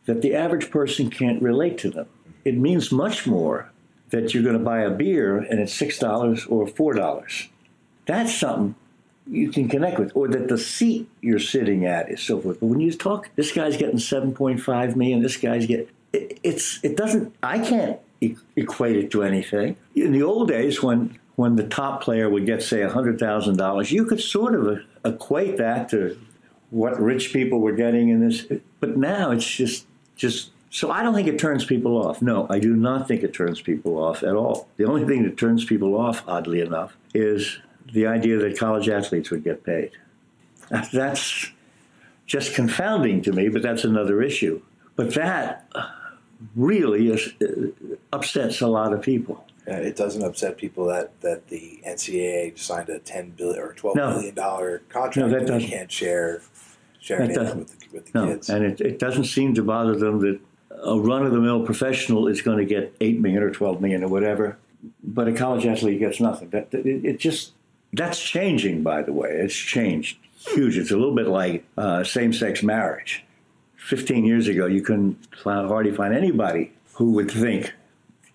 that 0.05 0.21
the 0.21 0.35
average 0.35 0.69
person 0.69 1.09
can't 1.09 1.41
relate 1.41 1.77
to 1.79 1.89
them. 1.89 2.07
It 2.43 2.57
means 2.57 2.91
much 2.91 3.25
more 3.25 3.71
that 4.11 4.33
you're 4.33 4.43
going 4.43 4.57
to 4.57 4.63
buy 4.63 4.81
a 4.81 4.91
beer 4.91 5.37
and 5.37 5.59
it's 5.59 5.75
$6 5.79 6.51
or 6.51 6.67
$4. 6.67 7.47
That's 8.05 8.33
something 8.33 8.75
you 9.27 9.51
can 9.51 9.67
connect 9.67 9.99
with, 9.99 10.11
or 10.15 10.27
that 10.27 10.47
the 10.47 10.57
seat 10.57 11.09
you're 11.21 11.39
sitting 11.39 11.85
at 11.85 12.11
is 12.11 12.21
so 12.21 12.39
forth. 12.39 12.59
But 12.59 12.67
when 12.67 12.79
you 12.79 12.93
talk, 12.93 13.29
this 13.35 13.51
guy's 13.51 13.75
getting 13.77 13.97
7.5 13.97 14.95
million, 14.95 15.21
this 15.21 15.37
guy's 15.37 15.65
getting, 15.65 15.87
it, 16.13 16.39
it's, 16.43 16.83
it 16.83 16.95
doesn't, 16.95 17.33
I 17.41 17.59
can't 17.59 17.99
equate 18.55 18.97
it 18.97 19.11
to 19.11 19.23
anything. 19.23 19.77
In 19.95 20.11
the 20.11 20.21
old 20.21 20.47
days, 20.49 20.83
when, 20.83 21.19
when 21.35 21.55
the 21.55 21.67
top 21.67 22.01
player 22.01 22.29
would 22.29 22.45
get, 22.45 22.61
say, 22.61 22.77
$100,000, 22.77 23.91
you 23.91 24.05
could 24.05 24.21
sort 24.21 24.53
of 24.53 24.67
uh, 24.67 25.09
equate 25.09 25.57
that 25.57 25.89
to 25.89 26.19
what 26.69 26.99
rich 27.01 27.33
people 27.33 27.59
were 27.59 27.71
getting 27.71 28.09
in 28.09 28.27
this. 28.27 28.45
But 28.79 28.97
now 28.97 29.31
it's 29.31 29.49
just 29.49 29.85
just 30.15 30.51
so 30.69 30.91
I 30.91 31.03
don't 31.03 31.13
think 31.13 31.27
it 31.27 31.39
turns 31.39 31.65
people 31.65 32.05
off. 32.05 32.21
No, 32.21 32.47
I 32.49 32.59
do 32.59 32.75
not 32.75 33.07
think 33.07 33.23
it 33.23 33.33
turns 33.33 33.61
people 33.61 33.97
off 33.97 34.23
at 34.23 34.35
all. 34.35 34.67
The 34.77 34.85
only 34.85 35.05
thing 35.05 35.23
that 35.23 35.37
turns 35.37 35.63
people 35.63 35.95
off, 35.95 36.23
oddly 36.27 36.59
enough, 36.59 36.97
is 37.13 37.59
the 37.95 38.05
idea 38.05 38.37
that 38.37 38.59
college 38.59 38.87
athletes 38.89 39.31
would 39.31 39.43
get 39.43 39.63
paid. 39.63 39.91
That's 40.91 41.51
just 42.25 42.53
confounding 42.53 43.21
to 43.23 43.31
me, 43.31 43.49
but 43.49 43.61
that's 43.61 43.83
another 43.83 44.21
issue. 44.21 44.61
But 44.95 45.13
that 45.15 45.67
really 46.55 47.09
is, 47.09 47.33
uh, 47.41 47.87
upsets 48.11 48.61
a 48.61 48.67
lot 48.67 48.93
of 48.93 49.01
people. 49.01 49.45
Yeah, 49.67 49.77
it 49.77 49.95
doesn't 49.95 50.21
upset 50.21 50.57
people 50.57 50.85
that, 50.87 51.19
that 51.21 51.47
the 51.47 51.79
NCAA 51.87 52.57
signed 52.57 52.89
a 52.89 52.99
ten 52.99 53.31
billion 53.31 53.59
or 53.59 53.73
twelve 53.73 53.95
no. 53.95 54.11
million 54.11 54.35
dollar 54.35 54.83
contract 54.89 55.31
no, 55.31 55.39
that 55.39 55.49
and 55.49 55.61
they 55.61 55.67
can't 55.67 55.91
share 55.91 56.41
share 56.99 57.21
it 57.23 57.29
with 57.29 57.35
the 57.35 57.91
with 57.93 58.11
the 58.11 58.19
no, 58.19 58.27
kids. 58.27 58.49
And 58.49 58.63
it, 58.63 58.81
it 58.81 58.99
doesn't 58.99 59.25
seem 59.25 59.55
to 59.55 59.63
bother 59.63 59.95
them 59.95 60.19
that 60.19 60.39
a 60.83 60.99
run 60.99 61.25
of 61.25 61.31
the 61.31 61.39
mill 61.39 61.65
professional 61.65 62.27
is 62.27 62.41
going 62.41 62.59
to 62.59 62.65
get 62.65 62.95
eight 63.01 63.19
million 63.19 63.41
or 63.41 63.49
twelve 63.49 63.81
million 63.81 64.03
or 64.03 64.07
whatever, 64.07 64.57
but 65.03 65.27
a 65.27 65.33
college 65.33 65.65
athlete 65.65 65.99
gets 65.99 66.19
nothing. 66.19 66.49
That 66.49 66.71
it, 66.71 67.03
it 67.03 67.19
just 67.19 67.53
that's 67.95 68.21
changing, 68.21 68.83
by 68.83 69.01
the 69.01 69.13
way. 69.13 69.29
It's 69.29 69.55
changed 69.55 70.17
huge. 70.53 70.77
It's 70.77 70.91
a 70.91 70.97
little 70.97 71.15
bit 71.15 71.27
like 71.27 71.65
uh, 71.77 72.03
same-sex 72.03 72.63
marriage. 72.63 73.23
Fifteen 73.77 74.25
years 74.25 74.47
ago, 74.47 74.65
you 74.65 74.81
couldn't 74.81 75.17
hardly 75.43 75.91
find 75.91 76.13
anybody 76.13 76.71
who 76.93 77.11
would 77.11 77.29
think 77.29 77.73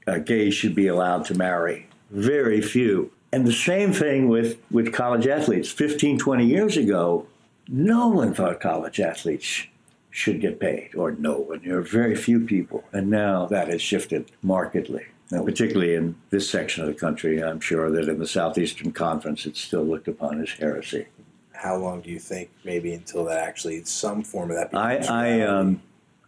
uh, 0.06 0.18
gays 0.18 0.54
should 0.54 0.74
be 0.74 0.86
allowed 0.86 1.24
to 1.26 1.34
marry. 1.34 1.88
Very 2.10 2.60
few. 2.60 3.10
And 3.32 3.46
the 3.46 3.52
same 3.52 3.92
thing 3.92 4.28
with, 4.28 4.60
with 4.70 4.92
college 4.92 5.26
athletes. 5.26 5.70
15, 5.70 6.18
20 6.18 6.44
years 6.44 6.76
ago, 6.76 7.26
no 7.68 8.08
one 8.08 8.34
thought 8.34 8.60
college 8.60 9.00
athletes 9.00 9.66
should 10.10 10.40
get 10.40 10.58
paid, 10.58 10.94
or 10.96 11.12
no 11.12 11.38
one. 11.38 11.60
There 11.64 11.78
are 11.78 11.82
very 11.82 12.16
few 12.16 12.40
people. 12.40 12.84
And 12.92 13.08
now 13.08 13.46
that 13.46 13.68
has 13.68 13.80
shifted 13.80 14.30
markedly. 14.42 15.06
Now, 15.30 15.44
particularly 15.44 15.94
in 15.94 16.16
this 16.30 16.50
section 16.50 16.82
of 16.82 16.88
the 16.88 16.98
country, 16.98 17.42
I'm 17.42 17.60
sure 17.60 17.90
that 17.90 18.08
in 18.08 18.18
the 18.18 18.26
Southeastern 18.26 18.92
Conference, 18.92 19.46
it's 19.46 19.60
still 19.60 19.84
looked 19.84 20.08
upon 20.08 20.42
as 20.42 20.50
heresy. 20.50 21.06
How 21.52 21.76
long 21.76 22.00
do 22.00 22.10
you 22.10 22.18
think, 22.18 22.50
maybe 22.64 22.94
until 22.94 23.24
that 23.26 23.38
actually 23.38 23.84
some 23.84 24.22
form 24.22 24.50
of 24.50 24.56
that? 24.56 24.74
I 24.74 24.96
I, 24.96 25.40
um, 25.42 25.82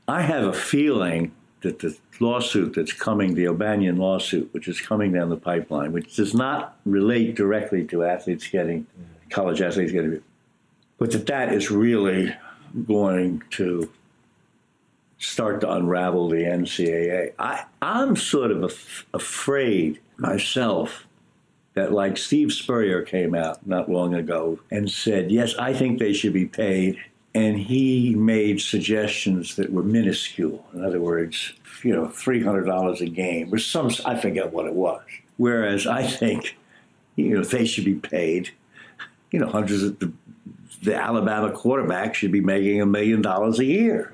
I 0.06 0.22
have 0.22 0.44
a 0.44 0.52
feeling 0.52 1.32
that 1.62 1.78
the 1.78 1.96
lawsuit 2.20 2.74
that's 2.74 2.92
coming, 2.92 3.34
the 3.34 3.48
O'Bannon 3.48 3.96
lawsuit, 3.96 4.52
which 4.52 4.68
is 4.68 4.80
coming 4.80 5.12
down 5.12 5.30
the 5.30 5.36
pipeline, 5.36 5.92
which 5.92 6.14
does 6.14 6.34
not 6.34 6.76
relate 6.84 7.34
directly 7.34 7.84
to 7.86 8.04
athletes 8.04 8.46
getting 8.46 8.86
college 9.30 9.62
athletes 9.62 9.92
getting 9.92 10.22
but 10.98 11.10
that 11.10 11.26
that 11.26 11.52
is 11.52 11.70
really 11.70 12.32
going 12.86 13.42
to 13.50 13.90
start 15.22 15.60
to 15.60 15.72
unravel 15.72 16.28
the 16.28 16.42
NCAA. 16.42 17.32
I, 17.38 17.64
I'm 17.80 18.16
sort 18.16 18.50
of 18.50 18.64
af- 18.64 19.06
afraid 19.14 20.00
myself 20.18 21.06
that, 21.74 21.92
like 21.92 22.16
Steve 22.16 22.52
Spurrier 22.52 23.02
came 23.02 23.34
out 23.34 23.66
not 23.66 23.90
long 23.90 24.14
ago 24.14 24.58
and 24.70 24.90
said, 24.90 25.30
Yes, 25.30 25.54
I 25.56 25.72
think 25.72 25.98
they 25.98 26.12
should 26.12 26.32
be 26.32 26.46
paid. 26.46 26.98
And 27.34 27.58
he 27.58 28.14
made 28.14 28.60
suggestions 28.60 29.56
that 29.56 29.72
were 29.72 29.82
minuscule. 29.82 30.66
In 30.74 30.84
other 30.84 31.00
words, 31.00 31.54
you 31.82 31.94
know, 31.94 32.06
$300 32.08 33.00
a 33.00 33.06
game 33.06 33.54
or 33.54 33.58
some, 33.58 33.90
I 34.04 34.16
forget 34.16 34.52
what 34.52 34.66
it 34.66 34.74
was. 34.74 35.00
Whereas 35.38 35.86
I 35.86 36.02
think, 36.06 36.58
you 37.16 37.38
know, 37.38 37.42
they 37.42 37.64
should 37.64 37.86
be 37.86 37.94
paid, 37.94 38.50
you 39.30 39.38
know, 39.38 39.48
hundreds 39.48 39.82
of 39.82 39.98
the, 39.98 40.12
the 40.82 40.94
Alabama 40.94 41.52
quarterback 41.52 42.14
should 42.14 42.32
be 42.32 42.42
making 42.42 42.82
a 42.82 42.86
million 42.86 43.22
dollars 43.22 43.58
a 43.60 43.64
year. 43.64 44.12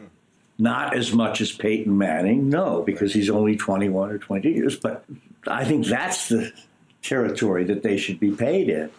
Not 0.59 0.97
as 0.97 1.13
much 1.13 1.41
as 1.41 1.53
Peyton 1.53 1.97
Manning, 1.97 2.49
no, 2.49 2.83
because 2.83 3.13
he's 3.13 3.31
only 3.31 3.57
21 3.57 4.11
or 4.11 4.19
20 4.19 4.49
years. 4.49 4.77
But 4.77 5.05
I 5.47 5.65
think 5.65 5.87
that's 5.87 6.29
the 6.29 6.53
territory 7.03 7.65
that 7.65 7.83
they 7.83 7.97
should 7.97 8.19
be 8.19 8.33
paid 8.33 8.69
in. 8.69 8.91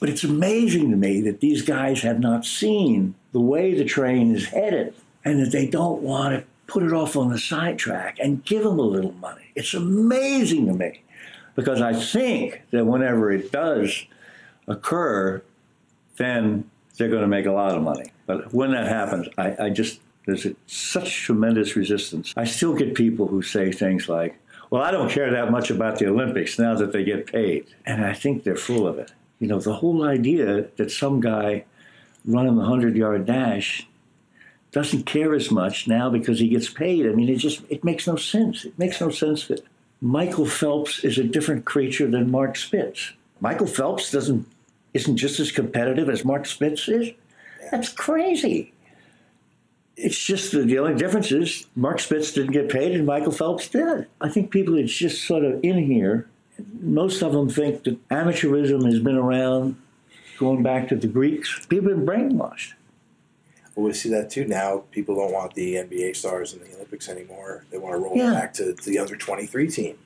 But 0.00 0.08
it's 0.08 0.24
amazing 0.24 0.90
to 0.90 0.96
me 0.96 1.20
that 1.22 1.40
these 1.40 1.62
guys 1.62 2.02
have 2.02 2.18
not 2.18 2.44
seen 2.44 3.14
the 3.32 3.40
way 3.40 3.74
the 3.74 3.84
train 3.84 4.34
is 4.34 4.46
headed 4.46 4.94
and 5.24 5.40
that 5.40 5.52
they 5.52 5.66
don't 5.66 6.02
want 6.02 6.34
to 6.34 6.44
put 6.66 6.82
it 6.82 6.92
off 6.92 7.16
on 7.16 7.30
the 7.30 7.38
sidetrack 7.38 8.18
and 8.18 8.44
give 8.44 8.64
them 8.64 8.78
a 8.78 8.82
little 8.82 9.12
money. 9.12 9.50
It's 9.54 9.74
amazing 9.74 10.66
to 10.66 10.74
me 10.74 11.02
because 11.54 11.80
I 11.80 11.92
think 11.92 12.62
that 12.70 12.84
whenever 12.84 13.30
it 13.30 13.52
does 13.52 14.04
occur, 14.66 15.42
then 16.16 16.68
they're 16.96 17.08
going 17.08 17.22
to 17.22 17.28
make 17.28 17.46
a 17.46 17.52
lot 17.52 17.76
of 17.76 17.82
money. 17.82 18.12
But 18.26 18.52
when 18.52 18.72
that 18.72 18.88
happens, 18.88 19.28
I, 19.38 19.56
I 19.66 19.70
just, 19.70 20.00
there's 20.26 20.46
a, 20.46 20.54
such 20.66 21.22
tremendous 21.22 21.76
resistance. 21.76 22.32
I 22.36 22.44
still 22.44 22.74
get 22.74 22.94
people 22.94 23.26
who 23.26 23.42
say 23.42 23.72
things 23.72 24.08
like, 24.08 24.38
well, 24.70 24.82
I 24.82 24.90
don't 24.90 25.10
care 25.10 25.30
that 25.30 25.50
much 25.50 25.70
about 25.70 25.98
the 25.98 26.08
Olympics 26.08 26.58
now 26.58 26.74
that 26.74 26.92
they 26.92 27.04
get 27.04 27.26
paid. 27.26 27.66
And 27.86 28.04
I 28.04 28.14
think 28.14 28.42
they're 28.42 28.56
full 28.56 28.86
of 28.88 28.98
it. 28.98 29.12
You 29.38 29.48
know, 29.48 29.60
the 29.60 29.74
whole 29.74 30.04
idea 30.04 30.66
that 30.76 30.90
some 30.90 31.20
guy 31.20 31.64
running 32.24 32.54
the 32.54 32.62
100 32.62 32.96
yard 32.96 33.26
dash 33.26 33.86
doesn't 34.72 35.04
care 35.04 35.34
as 35.34 35.50
much 35.50 35.86
now 35.86 36.10
because 36.10 36.40
he 36.40 36.48
gets 36.48 36.68
paid. 36.68 37.06
I 37.06 37.10
mean, 37.10 37.28
it 37.28 37.36
just, 37.36 37.62
it 37.68 37.84
makes 37.84 38.06
no 38.06 38.16
sense. 38.16 38.64
It 38.64 38.76
makes 38.78 39.00
no 39.00 39.10
sense 39.10 39.46
that 39.46 39.64
Michael 40.00 40.46
Phelps 40.46 41.04
is 41.04 41.18
a 41.18 41.24
different 41.24 41.64
creature 41.64 42.08
than 42.08 42.30
Mark 42.30 42.56
Spitz. 42.56 43.12
Michael 43.40 43.68
Phelps 43.68 44.10
doesn't, 44.10 44.46
isn't 44.92 45.16
just 45.16 45.38
as 45.38 45.52
competitive 45.52 46.08
as 46.08 46.24
Mark 46.24 46.46
Spitz 46.46 46.88
is. 46.88 47.10
That's 47.70 47.92
crazy. 47.92 48.73
It's 49.96 50.18
just 50.18 50.52
that 50.52 50.66
the 50.66 50.78
only 50.78 50.94
difference 50.94 51.30
is 51.30 51.66
Mark 51.76 52.00
Spitz 52.00 52.32
didn't 52.32 52.52
get 52.52 52.68
paid 52.68 52.92
and 52.92 53.06
Michael 53.06 53.32
Phelps 53.32 53.68
did. 53.68 54.06
I 54.20 54.28
think 54.28 54.50
people 54.50 54.76
it's 54.76 54.92
just 54.92 55.24
sort 55.24 55.44
of 55.44 55.60
in 55.62 55.78
here. 55.84 56.28
Most 56.80 57.22
of 57.22 57.32
them 57.32 57.48
think 57.48 57.84
that 57.84 58.08
amateurism 58.08 58.84
has 58.86 58.98
been 58.98 59.16
around 59.16 59.76
going 60.38 60.62
back 60.62 60.88
to 60.88 60.96
the 60.96 61.06
Greeks. 61.06 61.64
People 61.66 61.90
have 61.90 62.04
been 62.04 62.06
brainwashed. 62.06 62.72
Well, 63.74 63.86
we 63.86 63.92
see 63.92 64.08
that 64.10 64.30
too 64.30 64.44
now. 64.46 64.84
People 64.90 65.16
don't 65.16 65.32
want 65.32 65.54
the 65.54 65.74
NBA 65.74 66.14
stars 66.16 66.52
in 66.52 66.60
the 66.60 66.74
Olympics 66.76 67.08
anymore. 67.08 67.64
They 67.70 67.78
want 67.78 67.94
to 67.94 67.98
roll 67.98 68.16
Yeah. 68.16 68.32
back 68.32 68.54
to 68.54 68.72
the 68.72 68.98
under 68.98 69.16
23 69.16 69.68
team. 69.68 69.96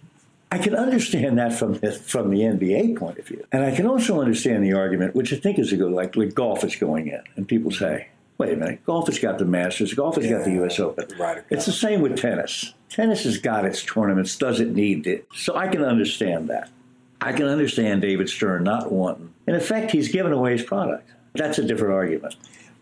I 0.50 0.56
can 0.56 0.74
understand 0.74 1.36
that 1.38 1.52
from 1.52 1.74
the, 1.74 1.92
from 1.92 2.30
the 2.30 2.38
NBA 2.40 2.96
point 2.96 3.18
of 3.18 3.26
view, 3.26 3.44
and 3.52 3.62
I 3.62 3.74
can 3.74 3.86
also 3.86 4.20
understand 4.22 4.64
the 4.64 4.72
argument, 4.72 5.14
which 5.14 5.30
I 5.34 5.36
think 5.36 5.58
is 5.58 5.72
a 5.72 5.76
good, 5.76 5.92
like, 5.92 6.16
like 6.16 6.32
golf 6.34 6.64
is 6.64 6.74
going 6.76 7.08
in, 7.08 7.20
and 7.36 7.46
people 7.46 7.70
say, 7.70 8.08
"Wait 8.38 8.52
a 8.52 8.56
minute, 8.56 8.84
golf 8.84 9.06
has 9.06 9.18
got 9.18 9.38
the 9.38 9.44
Masters, 9.44 9.94
golf 9.94 10.16
has 10.16 10.26
got 10.26 10.44
the 10.44 10.52
U.S. 10.52 10.80
Open." 10.80 11.06
right. 11.18 11.42
It's 11.50 11.66
the 11.66 11.72
same 11.72 12.00
with 12.00 12.16
tennis. 12.16 12.72
Tennis 12.88 13.24
has 13.24 13.38
got 13.38 13.64
its 13.64 13.84
tournaments, 13.84 14.36
doesn't 14.36 14.74
need 14.74 15.06
it, 15.06 15.28
so 15.34 15.56
I 15.56 15.68
can 15.68 15.82
understand 15.82 16.48
that. 16.48 16.70
I 17.20 17.32
can 17.32 17.46
understand 17.46 18.02
David 18.02 18.28
Stern 18.28 18.64
not 18.64 18.92
wanting. 18.92 19.34
In 19.46 19.54
effect, 19.54 19.90
he's 19.90 20.08
given 20.08 20.32
away 20.32 20.52
his 20.52 20.62
product. 20.62 21.10
That's 21.34 21.58
a 21.58 21.64
different 21.64 21.94
argument. 21.94 22.36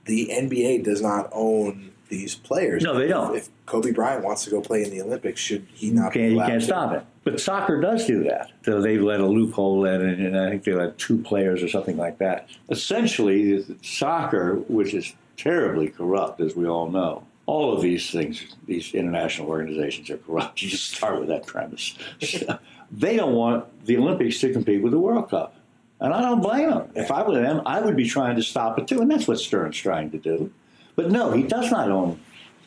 The 0.05 0.29
NBA 0.33 0.85
does 0.85 1.03
not 1.03 1.29
own 1.33 1.93
these 2.09 2.35
players. 2.35 2.83
No, 2.83 2.99
they 2.99 3.09
don't. 3.09 3.35
If 3.35 3.49
Kobe 3.67 3.91
Bryant 3.91 4.25
wants 4.25 4.45
to 4.45 4.51
go 4.51 4.61
play 4.61 4.85
in 4.85 4.91
the 4.91 5.03
Olympics, 5.03 5.41
should 5.41 5.67
he 5.75 5.91
not 5.91 6.13
can't, 6.13 6.39
can't 6.39 6.61
to? 6.61 6.67
stop 6.67 6.93
it. 6.93 7.05
But 7.25 7.41
soccer 7.41 7.81
does 7.81 8.07
do 8.07 8.23
that. 8.25 8.53
So 8.65 8.81
they've 8.81 9.03
let 9.03 9.21
a 9.21 9.27
loophole 9.27 9.85
in, 9.87 10.01
and 10.01 10.25
and 10.25 10.39
I 10.39 10.51
think 10.51 10.65
they 10.65 10.73
let 10.75 10.99
two 10.99 11.19
players 11.19 11.63
or 11.63 11.69
something 11.69 11.97
like 11.97 12.19
that. 12.19 12.49
Essentially, 12.71 13.65
soccer, 13.83 14.57
which 14.69 14.95
is 14.95 15.13
terribly 15.37 15.89
corrupt, 15.89 16.41
as 16.41 16.57
we 16.57 16.67
all 16.67 16.91
know, 16.91 17.25
all 17.47 17.73
of 17.73 17.81
these 17.81 18.11
things, 18.11 18.57
these 18.67 18.95
international 18.95 19.49
organizations 19.49 20.11
are 20.11 20.19
corrupt. 20.19 20.63
You 20.63 20.71
just 20.71 20.91
start 20.91 21.21
with 21.21 21.29
that 21.29 21.47
premise. 21.47 21.97
they 22.91 23.17
don't 23.17 23.35
want 23.35 23.87
the 23.87 23.97
Olympics 23.97 24.41
to 24.41 24.53
compete 24.53 24.83
with 24.83 24.93
the 24.93 24.99
World 24.99 25.31
Cup. 25.31 25.55
And 26.01 26.13
I 26.13 26.21
don't 26.21 26.43
blame 26.43 26.71
them. 26.71 26.91
If 26.95 27.11
I 27.11 27.23
were 27.23 27.41
them, 27.41 27.63
I 27.65 27.81
would 27.81 27.97
be 27.97 28.07
trying 28.07 28.37
to 28.37 28.43
stop 28.43 28.79
it 28.79 28.87
too. 28.87 29.01
And 29.01 29.11
that's 29.11 29.27
what 29.27 29.39
Stern's 29.39 29.77
trying 29.77 30.11
to 30.11 30.19
do. 30.19 30.53
But 30.95 31.11
no, 31.11 31.31
he 31.33 31.43
does 31.43 31.71
not 31.71 31.91
own 31.91 32.21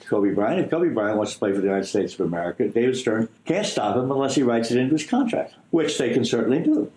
Kobe 0.05 0.32
Bryant. 0.32 0.62
If 0.62 0.71
Kobe 0.71 0.89
Bryant 0.89 1.17
wants 1.17 1.34
to 1.34 1.39
play 1.39 1.51
for 1.51 1.60
the 1.60 1.67
United 1.67 1.86
States 1.86 2.15
of 2.15 2.21
America, 2.21 2.67
David 2.67 2.97
Stern 2.97 3.29
can't 3.45 3.67
stop 3.67 3.95
him 3.95 4.12
unless 4.12 4.36
he 4.36 4.43
writes 4.43 4.71
it 4.71 4.77
into 4.77 4.93
his 4.93 5.05
contract, 5.05 5.53
which 5.69 5.97
they 5.97 6.12
can 6.12 6.25
certainly 6.25 6.60
do. 6.60 6.91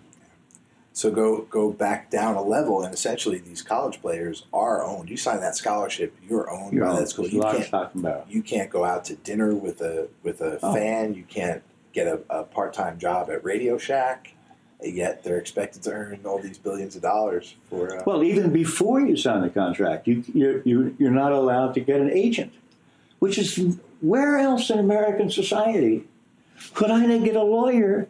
So 0.95 1.11
go 1.11 1.43
go 1.43 1.73
back 1.73 2.11
down 2.11 2.35
a 2.35 2.43
level, 2.43 2.83
and 2.83 2.93
essentially 2.93 3.39
these 3.39 3.63
college 3.63 4.01
players 4.03 4.45
are 4.53 4.85
owned. 4.85 5.09
You 5.09 5.17
sign 5.17 5.41
that 5.41 5.57
scholarship, 5.57 6.15
you're 6.29 6.51
owned 6.51 6.75
You're 6.75 6.85
by 6.85 6.91
on 6.93 6.97
that 7.01 7.09
school. 7.09 7.27
You 7.29 7.41
can't 7.41 7.65
stock, 7.65 7.95
and 7.95 8.03
barrel. 8.03 8.25
you 8.29 8.43
can't 8.43 8.69
go 8.71 8.85
out 8.85 9.05
to 9.07 9.15
dinner 9.17 9.55
with 9.55 9.81
a 9.81 10.09
with 10.23 10.41
a 10.43 10.59
Oh. 10.63 10.75
fan. 10.75 11.15
You 11.15 11.25
can't 11.25 11.63
get 11.95 12.07
a, 12.07 12.21
a 12.29 12.45
part 12.45 12.75
time 12.75 12.99
job 12.99 13.31
at 13.31 13.43
Radio 13.45 13.79
Shack. 13.79 14.35
Yet 14.85 15.23
they're 15.23 15.39
expected 15.39 15.83
to 15.85 15.93
earn 15.93 16.21
all 16.25 16.41
these 16.41 16.59
billions 16.59 16.97
of 16.97 17.03
dollars 17.03 17.55
for. 17.71 18.01
Uh, 18.01 18.03
Well, 18.05 18.25
even 18.25 18.53
before 18.53 19.01
you 19.01 19.17
sign 19.17 19.41
the 19.43 19.49
contract, 19.49 20.09
you, 20.09 20.25
you're, 20.35 20.61
you're, 20.65 20.91
you're 20.99 21.11
not 21.13 21.31
allowed 21.31 21.75
to 21.75 21.81
get 21.81 22.01
an 22.01 22.11
agent, 22.11 22.53
which 23.21 23.39
is 23.39 23.79
where 24.01 24.39
else 24.39 24.71
in 24.71 24.81
American 24.81 25.31
society 25.31 26.05
could 26.75 26.91
I 26.91 27.17
get 27.19 27.37
a 27.37 27.45
lawyer 27.45 28.09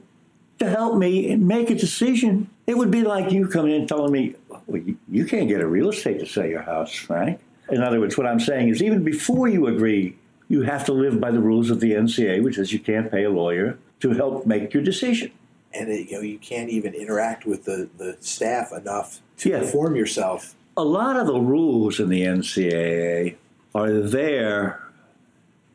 to 0.61 0.69
help 0.71 0.97
me 0.97 1.37
make 1.37 1.69
a 1.71 1.75
decision? 1.75 2.49
It 2.67 2.77
would 2.79 2.91
be 2.91 3.03
like 3.03 3.33
you 3.33 3.49
coming 3.49 3.73
in 3.73 3.81
and 3.81 3.89
telling 3.89 4.13
me, 4.13 4.35
well, 4.67 4.81
you, 4.81 4.97
you 5.11 5.25
can't 5.25 5.49
get 5.49 5.61
a 5.61 5.67
real 5.67 5.89
estate 5.91 6.21
to 6.21 6.27
sell 6.27 6.47
your 6.47 6.63
house, 6.63 6.95
Frank. 6.95 7.41
In 7.71 7.83
other 7.83 7.99
words, 8.01 8.17
what 8.17 8.27
I'm 8.27 8.41
saying 8.41 8.69
is 8.69 8.83
even 8.83 9.03
before 9.05 9.49
you 9.49 9.67
agree, 9.67 10.17
you 10.49 10.63
have 10.63 10.85
to 10.87 10.93
live 10.93 11.21
by 11.21 11.31
the 11.31 11.41
rules 11.41 11.71
of 11.71 11.81
the 11.81 11.93
NCA, 11.93 12.43
which 12.43 12.59
is 12.59 12.73
you 12.73 12.79
can't 12.79 13.11
pay 13.11 13.25
a 13.25 13.31
lawyer 13.31 13.79
to 14.01 14.11
help 14.11 14.47
make 14.47 14.73
your 14.75 14.83
decision. 14.83 15.31
and 15.75 15.89
it, 15.89 16.11
you 16.11 16.17
know 16.17 16.21
you 16.23 16.39
can't 16.39 16.69
even 16.69 16.93
interact 16.93 17.47
with 17.47 17.65
the, 17.65 17.89
the 17.97 18.17
staff 18.21 18.73
enough 18.73 19.21
to 19.39 19.49
Yeah. 19.51 19.63
inform 19.63 19.97
yourself. 19.97 20.55
a 20.77 20.85
lot 20.85 21.17
of 21.17 21.27
the 21.27 21.41
rules 21.41 21.99
in 21.99 22.09
the 22.11 22.23
NCAA 22.23 23.37
are 23.75 23.93
there 24.01 24.83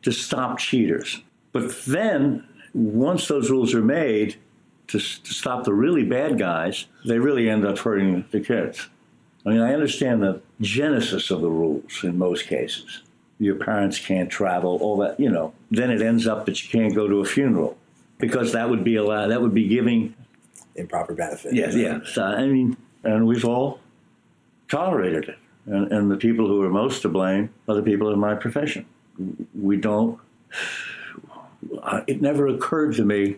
to 0.02 0.12
stop 0.12 0.58
cheaters. 0.58 1.20
But 1.52 1.74
then, 1.86 2.44
once 2.74 3.26
those 3.26 3.50
rules 3.50 3.74
are 3.74 3.82
made 3.82 4.36
to, 4.88 4.98
to 4.98 5.34
stop 5.34 5.64
the 5.64 5.72
really 5.72 6.04
bad 6.04 6.38
guys, 6.38 6.86
they 7.04 7.18
really 7.18 7.48
end 7.48 7.64
up 7.64 7.78
hurting 7.78 8.24
the 8.30 8.40
kids. 8.40 8.88
I 9.46 9.50
mean, 9.50 9.60
I 9.60 9.72
understand 9.72 10.22
the 10.22 10.42
genesis 10.60 11.30
of 11.30 11.40
the 11.40 11.50
rules 11.50 12.02
in 12.02 12.18
most 12.18 12.46
cases. 12.46 13.02
Your 13.38 13.54
parents 13.54 13.98
can't 13.98 14.28
travel, 14.28 14.78
all 14.80 14.96
that, 14.98 15.20
you 15.20 15.30
know. 15.30 15.54
Then 15.70 15.90
it 15.90 16.02
ends 16.02 16.26
up 16.26 16.46
that 16.46 16.62
you 16.62 16.68
can't 16.68 16.94
go 16.94 17.06
to 17.06 17.20
a 17.20 17.24
funeral 17.24 17.78
because 18.18 18.52
that 18.52 18.68
would 18.68 18.82
be 18.82 18.96
allowed, 18.96 19.28
that 19.28 19.40
would 19.40 19.54
be 19.54 19.68
giving 19.68 20.14
Improper 20.74 21.14
benefit. 21.14 21.54
Yes, 21.54 21.74
yeah. 21.74 22.00
So, 22.04 22.22
I 22.22 22.46
mean, 22.46 22.76
and 23.02 23.26
we've 23.26 23.44
all 23.44 23.80
tolerated 24.68 25.28
it. 25.28 25.38
And, 25.66 25.92
and 25.92 26.10
the 26.10 26.16
people 26.16 26.46
who 26.46 26.62
are 26.62 26.70
most 26.70 27.02
to 27.02 27.08
blame 27.08 27.50
are 27.68 27.74
the 27.74 27.82
people 27.82 28.12
in 28.12 28.18
my 28.18 28.34
profession. 28.34 28.86
We 29.54 29.76
don't, 29.76 30.18
it 32.06 32.22
never 32.22 32.46
occurred 32.46 32.94
to 32.94 33.04
me 33.04 33.36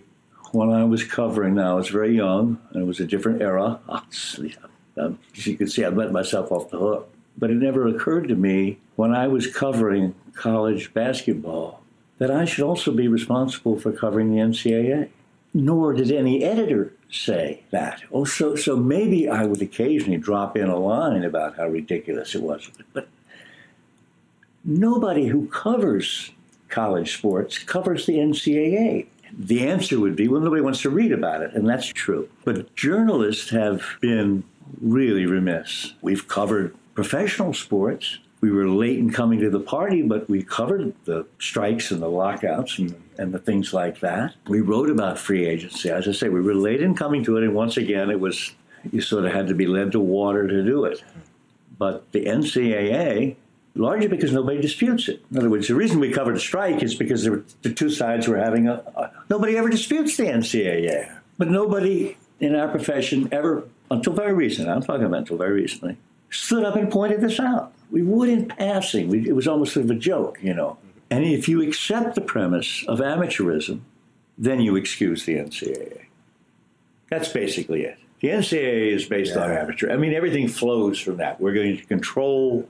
when 0.53 0.70
I 0.70 0.84
was 0.84 1.05
covering, 1.05 1.55
now 1.55 1.72
I 1.72 1.74
was 1.74 1.88
very 1.88 2.14
young, 2.16 2.61
and 2.70 2.82
it 2.82 2.86
was 2.86 3.01
a 3.01 3.07
different 3.07 3.42
era. 3.42 3.80
Obviously, 3.88 4.57
um, 4.96 5.18
as 5.36 5.46
you 5.46 5.57
can 5.57 5.68
see, 5.68 5.84
I've 5.84 5.96
let 5.96 6.12
myself 6.12 6.51
off 6.53 6.70
the 6.70 6.78
hook. 6.78 7.12
But 7.38 7.51
it 7.51 7.57
never 7.57 7.86
occurred 7.86 8.28
to 8.28 8.34
me 8.34 8.78
when 8.96 9.14
I 9.14 9.28
was 9.28 9.46
covering 9.46 10.14
college 10.34 10.92
basketball 10.92 11.82
that 12.18 12.30
I 12.30 12.44
should 12.44 12.64
also 12.64 12.92
be 12.92 13.09
responsible 13.09 13.78
for 13.78 13.92
covering 13.92 14.30
the 14.30 14.38
NCAA 14.38 15.09
nor 15.53 15.92
did 15.92 16.12
any 16.12 16.44
editor 16.44 16.92
say 17.11 17.62
that. 17.70 18.03
Oh, 18.12 18.24
so, 18.24 18.55
so 18.55 18.76
maybe 18.76 19.28
I 19.28 19.44
would 19.44 19.62
occasionally 19.62 20.18
drop 20.18 20.57
in 20.57 20.68
a 20.68 20.78
line 20.78 21.24
about 21.24 21.57
how 21.57 21.68
ridiculous 21.68 22.34
it 22.34 22.42
was. 22.42 22.70
But 22.92 23.09
nobody 24.64 25.26
who 25.26 25.48
covers 25.48 26.30
college 26.68 27.16
sports 27.16 27.59
covers 27.59 28.07
the 28.07 28.14
NCAA. 28.14 29.07
The 29.37 29.66
answer 29.66 29.99
would 30.01 30.16
be, 30.16 30.28
well, 30.28 30.41
nobody 30.41 30.62
wants 30.62 30.83
to 30.83 30.91
read 30.91 31.12
about 31.12 31.43
it, 31.43 31.55
and 31.55 31.68
that's 31.68 31.87
true. 31.87 32.28
But 32.45 32.74
journalists 32.74 33.51
have 33.51 33.83
been 34.01 34.45
really 34.81 35.26
remiss. 35.26 35.95
We've 36.03 36.26
covered 36.26 36.74
professional 36.95 37.55
sports. 37.55 38.18
we 38.41 38.51
were 38.51 38.68
late 38.68 38.99
in 38.99 39.11
coming 39.11 39.39
to 39.41 39.51
the 39.51 39.61
party, 39.61 40.01
but 40.01 40.28
we 40.31 40.43
covered 40.43 40.95
the 41.05 41.26
strikes 41.39 41.91
and 41.91 42.01
the 42.01 42.09
lockouts 42.09 42.78
and, 42.78 42.95
and 43.18 43.35
the 43.35 43.39
things 43.39 43.74
like 43.74 44.01
that. 44.01 44.35
We 44.49 44.62
wrote 44.62 44.89
about 44.89 45.18
free 45.18 45.47
agency. 45.47 45.91
As 45.91 46.09
I 46.09 46.12
say, 46.12 46.31
we 46.31 46.41
were 46.41 46.55
late 46.55 46.81
in 46.81 46.95
coming 46.95 47.22
to 47.24 47.37
it, 47.37 47.45
and 47.45 47.55
once 47.55 47.76
again, 47.76 48.11
it 48.11 48.18
was 48.18 48.55
you 48.93 49.01
sort 49.01 49.24
of 49.26 49.33
had 49.33 49.47
to 49.49 49.55
be 49.55 49.66
led 49.66 49.93
to 49.93 50.01
water 50.01 50.49
to 50.49 50.64
do 50.64 50.85
it. 50.85 51.03
But 51.78 52.11
the 52.12 52.24
NCAA, 52.24 53.37
largely 53.75 54.09
because 54.09 54.33
nobody 54.33 54.61
disputes 54.61 55.09
it. 55.09 55.25
In 55.31 55.39
other 55.39 55.51
words, 55.51 55.68
the 55.68 55.75
reason 55.75 56.01
we 56.01 56.11
covered 56.11 56.37
the 56.37 56.41
strike 56.41 56.83
is 56.83 56.95
because 56.95 57.29
were, 57.29 57.45
the 57.62 57.73
two 57.73 57.91
sides 57.91 58.29
were 58.29 58.37
having 58.37 58.68
a, 58.68 58.83
a. 58.97 59.11
Nobody 59.29 59.57
ever 59.57 59.68
disputes 59.68 60.16
the 60.16 60.25
NCAA, 60.25 61.18
but 61.39 61.51
nobody 61.51 62.16
in 62.41 62.55
our 62.55 62.68
profession 62.68 63.29
ever, 63.33 63.68
until 63.91 64.12
very 64.12 64.33
recently, 64.33 64.71
I'm 64.71 64.83
talking 64.83 65.05
about 65.05 65.21
until 65.21 65.37
very 65.37 65.53
recently, 65.53 65.99
stood 66.31 66.64
up 66.64 66.77
and 66.77 66.91
pointed 66.91 67.21
this 67.21 67.39
out. 67.39 67.73
We 67.91 68.03
would 68.03 68.29
in 68.29 68.47
passing. 68.47 69.09
We, 69.09 69.29
it 69.29 69.35
was 69.35 69.47
almost 69.47 69.75
sort 69.75 69.85
of 69.85 69.91
a 69.91 69.97
joke, 69.97 70.39
you 70.43 70.55
know. 70.55 70.79
And 71.11 71.25
if 71.25 71.49
you 71.49 71.61
accept 71.61 72.14
the 72.14 72.21
premise 72.21 72.85
of 72.87 73.01
amateurism, 73.01 73.81
then 74.39 74.61
you 74.61 74.77
excuse 74.77 75.25
the 75.25 75.35
NCAA. 75.35 76.07
That's 77.11 77.29
basically 77.29 77.83
it. 77.83 77.99
The 78.21 78.29
NCAA 78.29 78.93
is 78.93 79.05
based 79.07 79.35
yeah. 79.35 79.43
on 79.43 79.51
amateur. 79.51 79.91
I 79.91 79.97
mean, 79.97 80.14
everything 80.14 80.47
flows 80.47 81.01
from 81.01 81.16
that. 81.16 81.41
We're 81.41 81.55
going 81.55 81.77
to 81.77 81.85
control 81.85 82.68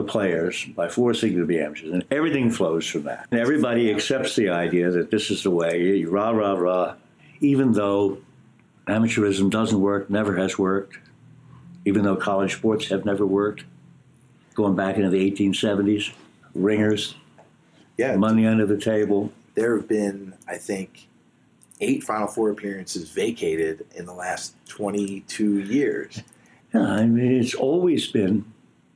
the 0.00 0.10
players 0.10 0.64
by 0.76 0.88
forcing 0.88 1.32
them 1.32 1.42
to 1.42 1.46
be 1.46 1.60
amateurs, 1.60 1.92
and 1.92 2.04
everything 2.10 2.50
flows 2.50 2.86
from 2.86 3.04
that. 3.04 3.26
And 3.30 3.40
everybody 3.40 3.90
accepts 3.90 4.36
the 4.36 4.48
idea 4.48 4.90
that 4.90 5.10
this 5.10 5.30
is 5.30 5.42
the 5.42 5.50
way. 5.50 6.04
Rah 6.04 6.30
rah 6.30 6.54
rah. 6.54 6.94
Even 7.40 7.72
though 7.72 8.18
amateurism 8.86 9.50
doesn't 9.50 9.80
work, 9.80 10.10
never 10.10 10.36
has 10.36 10.58
worked. 10.58 10.98
Even 11.84 12.02
though 12.02 12.16
college 12.16 12.54
sports 12.54 12.88
have 12.88 13.04
never 13.04 13.24
worked, 13.26 13.64
going 14.54 14.76
back 14.76 14.96
into 14.96 15.08
the 15.08 15.30
1870s, 15.30 16.12
ringers, 16.54 17.14
yeah, 17.96 18.16
money 18.16 18.46
under 18.46 18.66
the 18.66 18.78
table. 18.78 19.32
There 19.54 19.76
have 19.76 19.88
been, 19.88 20.34
I 20.48 20.56
think, 20.56 21.08
eight 21.80 22.02
Final 22.04 22.28
Four 22.28 22.50
appearances 22.50 23.10
vacated 23.10 23.86
in 23.94 24.06
the 24.06 24.12
last 24.12 24.54
22 24.68 25.60
years. 25.60 26.22
Yeah, 26.74 26.82
I 26.82 27.06
mean, 27.06 27.32
it's 27.32 27.54
always 27.54 28.08
been 28.08 28.44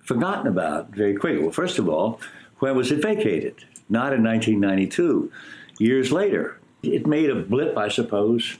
forgotten 0.04 0.46
about 0.46 0.90
very 0.90 1.14
quickly. 1.14 1.42
Well, 1.42 1.52
first 1.52 1.78
of 1.78 1.88
all, 1.88 2.20
when 2.60 2.76
was 2.76 2.92
it 2.92 3.02
vacated? 3.02 3.64
Not 3.88 4.12
in 4.12 4.22
1992. 4.22 5.30
Years 5.78 6.12
later, 6.12 6.58
it 6.82 7.06
made 7.06 7.30
a 7.30 7.34
blip, 7.34 7.76
I 7.76 7.88
suppose, 7.88 8.58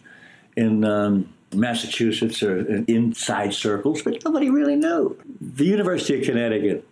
in 0.57 0.85
um, 0.85 1.33
Massachusetts 1.53 2.43
or 2.43 2.59
in 2.59 2.85
inside 2.87 3.55
circles, 3.55 4.03
but 4.03 4.25
nobody 4.25 4.51
really 4.51 4.77
knew. 4.77 5.17
The 5.41 5.65
University 5.65 6.19
of 6.19 6.25
Connecticut 6.25 6.87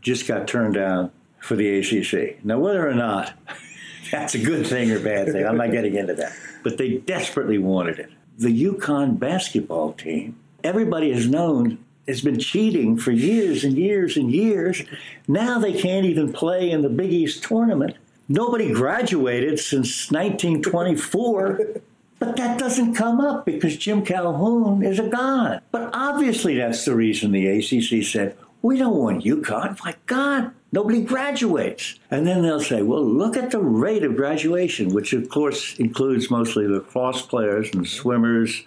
just 0.00 0.28
got 0.28 0.46
turned 0.46 0.74
down 0.74 1.10
for 1.40 1.56
the 1.56 1.78
ACC. 1.78 2.44
Now, 2.44 2.58
whether 2.58 2.88
or 2.88 2.94
not 2.94 3.32
that's 4.10 4.34
a 4.34 4.38
good 4.38 4.66
thing 4.66 4.90
or 4.90 5.00
bad 5.00 5.32
thing, 5.32 5.46
I'm 5.46 5.56
not 5.56 5.72
getting 5.72 5.94
into 5.94 6.14
that. 6.14 6.32
But 6.62 6.78
they 6.78 6.98
desperately 6.98 7.58
wanted 7.58 7.98
it. 7.98 8.10
The 8.38 8.64
UConn 8.64 9.18
basketball 9.18 9.92
team, 9.92 10.38
everybody 10.62 11.12
has 11.12 11.28
known, 11.28 11.78
has 12.06 12.20
been 12.20 12.38
cheating 12.38 12.96
for 12.96 13.10
years 13.10 13.64
and 13.64 13.76
years 13.76 14.16
and 14.16 14.30
years. 14.30 14.82
Now 15.26 15.58
they 15.58 15.72
can't 15.72 16.06
even 16.06 16.32
play 16.32 16.70
in 16.70 16.82
the 16.82 16.88
Big 16.88 17.12
East 17.12 17.44
tournament. 17.44 17.96
Nobody 18.28 18.72
graduated 18.72 19.58
since 19.58 20.10
1924. 20.10 21.80
But 22.18 22.36
that 22.36 22.58
doesn't 22.58 22.94
come 22.94 23.20
up 23.20 23.44
because 23.44 23.76
Jim 23.76 24.04
Calhoun 24.04 24.82
is 24.82 24.98
a 24.98 25.08
god. 25.08 25.60
But 25.70 25.90
obviously, 25.92 26.56
that's 26.56 26.84
the 26.84 26.94
reason 26.94 27.32
the 27.32 27.46
ACC 27.46 28.04
said, 28.04 28.36
we 28.62 28.78
don't 28.78 28.96
want 28.96 29.24
UConn. 29.24 29.78
My 29.84 29.94
God, 30.06 30.52
nobody 30.72 31.02
graduates. 31.02 31.98
And 32.10 32.26
then 32.26 32.40
they'll 32.40 32.62
say, 32.62 32.80
well, 32.80 33.04
look 33.04 33.36
at 33.36 33.50
the 33.50 33.58
rate 33.58 34.04
of 34.04 34.16
graduation, 34.16 34.94
which 34.94 35.12
of 35.12 35.28
course 35.28 35.78
includes 35.78 36.30
mostly 36.30 36.66
lacrosse 36.66 37.20
players 37.20 37.70
and 37.74 37.86
swimmers 37.86 38.62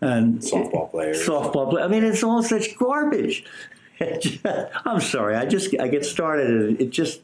and 0.00 0.40
softball 0.40 0.90
players. 0.90 1.26
Softball 1.26 1.70
players. 1.70 1.86
I 1.86 1.88
mean, 1.88 2.04
it's 2.04 2.22
all 2.22 2.42
such 2.42 2.76
garbage. 2.76 3.44
I'm 4.84 5.00
sorry. 5.00 5.36
I 5.36 5.46
just 5.46 5.74
I 5.80 5.88
get 5.88 6.04
started 6.04 6.50
and 6.50 6.80
it 6.80 6.90
just 6.90 7.20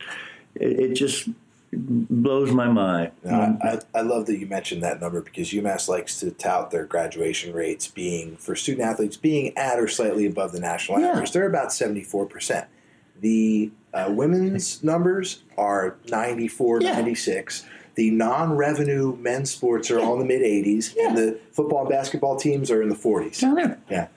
it 0.55 0.95
just 0.95 1.29
blows 1.73 2.53
my 2.53 2.69
mind. 2.69 3.13
No, 3.25 3.59
I, 3.63 3.79
I 3.95 4.03
love 4.03 4.27
that 4.27 4.39
you 4.39 4.47
mentioned 4.47 4.83
that 4.83 5.01
number 5.01 5.23
because 5.23 5.51
UMass 5.51 5.89
likes 5.89 6.21
to 6.21 6.31
tout 6.31 6.71
their 6.71 6.85
graduation 6.85 7.55
rates 7.55 7.89
being 7.89 8.37
for 8.37 8.55
student 8.55 8.87
athletes 8.87 9.17
being 9.17 9.57
at 9.57 9.79
or 9.79 9.89
slightly 9.89 10.27
above 10.27 10.53
the 10.53 10.61
national 10.61 11.01
yeah. 11.01 11.09
average. 11.09 11.33
They're 11.33 11.47
about 11.47 11.73
seventy 11.73 12.03
four 12.03 12.27
percent. 12.27 12.69
The 13.21 13.71
uh, 13.95 14.07
women's 14.11 14.83
numbers 14.83 15.43
are 15.57 15.97
94, 16.09 16.81
yeah. 16.81 16.93
96. 16.95 17.65
The 17.95 18.11
non-revenue 18.11 19.17
men's 19.17 19.51
sports 19.51 19.91
are 19.91 20.01
all 20.01 20.15
in 20.15 20.21
the 20.21 20.25
mid 20.25 20.43
80s, 20.43 20.95
yeah. 20.97 21.09
and 21.09 21.19
the 21.19 21.39
football 21.53 21.81
and 21.81 21.91
basketball 21.91 22.37
teams 22.37 22.71
are 22.71 22.83
in 22.83 22.89
the 22.89 22.95
40s. 22.95 23.41
Down 23.41 23.55
there. 23.55 23.79
Yeah. 23.91 24.09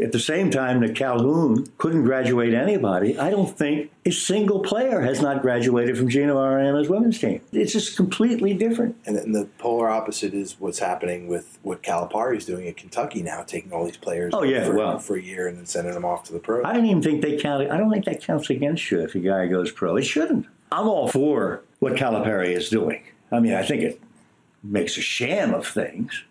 At 0.00 0.12
the 0.12 0.20
same 0.20 0.50
time 0.50 0.80
that 0.80 0.94
Calhoun 0.94 1.66
couldn't 1.76 2.04
graduate 2.04 2.54
anybody, 2.54 3.18
I 3.18 3.30
don't 3.30 3.56
think 3.56 3.90
a 4.06 4.12
single 4.12 4.60
player 4.60 5.00
has 5.00 5.20
not 5.20 5.42
graduated 5.42 5.98
from 5.98 6.08
Geno 6.08 6.36
Auriemma's 6.36 6.88
women's 6.88 7.18
team. 7.18 7.40
It's 7.52 7.72
just 7.72 7.96
completely 7.96 8.54
different. 8.54 8.96
And, 9.06 9.16
and 9.16 9.34
the 9.34 9.48
polar 9.58 9.90
opposite 9.90 10.34
is 10.34 10.56
what's 10.60 10.78
happening 10.78 11.26
with 11.26 11.58
what 11.62 11.82
Calipari 11.82 12.36
is 12.36 12.46
doing 12.46 12.68
at 12.68 12.76
Kentucky 12.76 13.22
now, 13.22 13.42
taking 13.42 13.72
all 13.72 13.84
these 13.84 13.96
players 13.96 14.32
oh, 14.36 14.44
yeah, 14.44 14.66
for, 14.66 14.74
well, 14.74 14.98
for 15.00 15.16
a 15.16 15.22
year 15.22 15.48
and 15.48 15.58
then 15.58 15.66
sending 15.66 15.94
them 15.94 16.04
off 16.04 16.22
to 16.24 16.32
the 16.32 16.38
pro. 16.38 16.64
I 16.64 16.74
don't 16.74 16.86
even 16.86 17.02
think 17.02 17.20
they 17.20 17.36
count. 17.36 17.68
I 17.70 17.76
don't 17.76 17.90
think 17.90 18.04
that 18.04 18.22
counts 18.22 18.50
against 18.50 18.90
you 18.90 19.00
if 19.00 19.16
a 19.16 19.18
guy 19.18 19.48
goes 19.48 19.72
pro. 19.72 19.96
It 19.96 20.02
shouldn't. 20.02 20.46
I'm 20.70 20.88
all 20.88 21.08
for 21.08 21.64
what 21.80 21.94
Calipari 21.94 22.56
is 22.56 22.70
doing. 22.70 23.02
I 23.32 23.40
mean, 23.40 23.54
I 23.54 23.64
think 23.64 23.82
it 23.82 24.00
makes 24.62 24.96
a 24.96 25.00
sham 25.00 25.54
of 25.54 25.66
things 25.66 26.22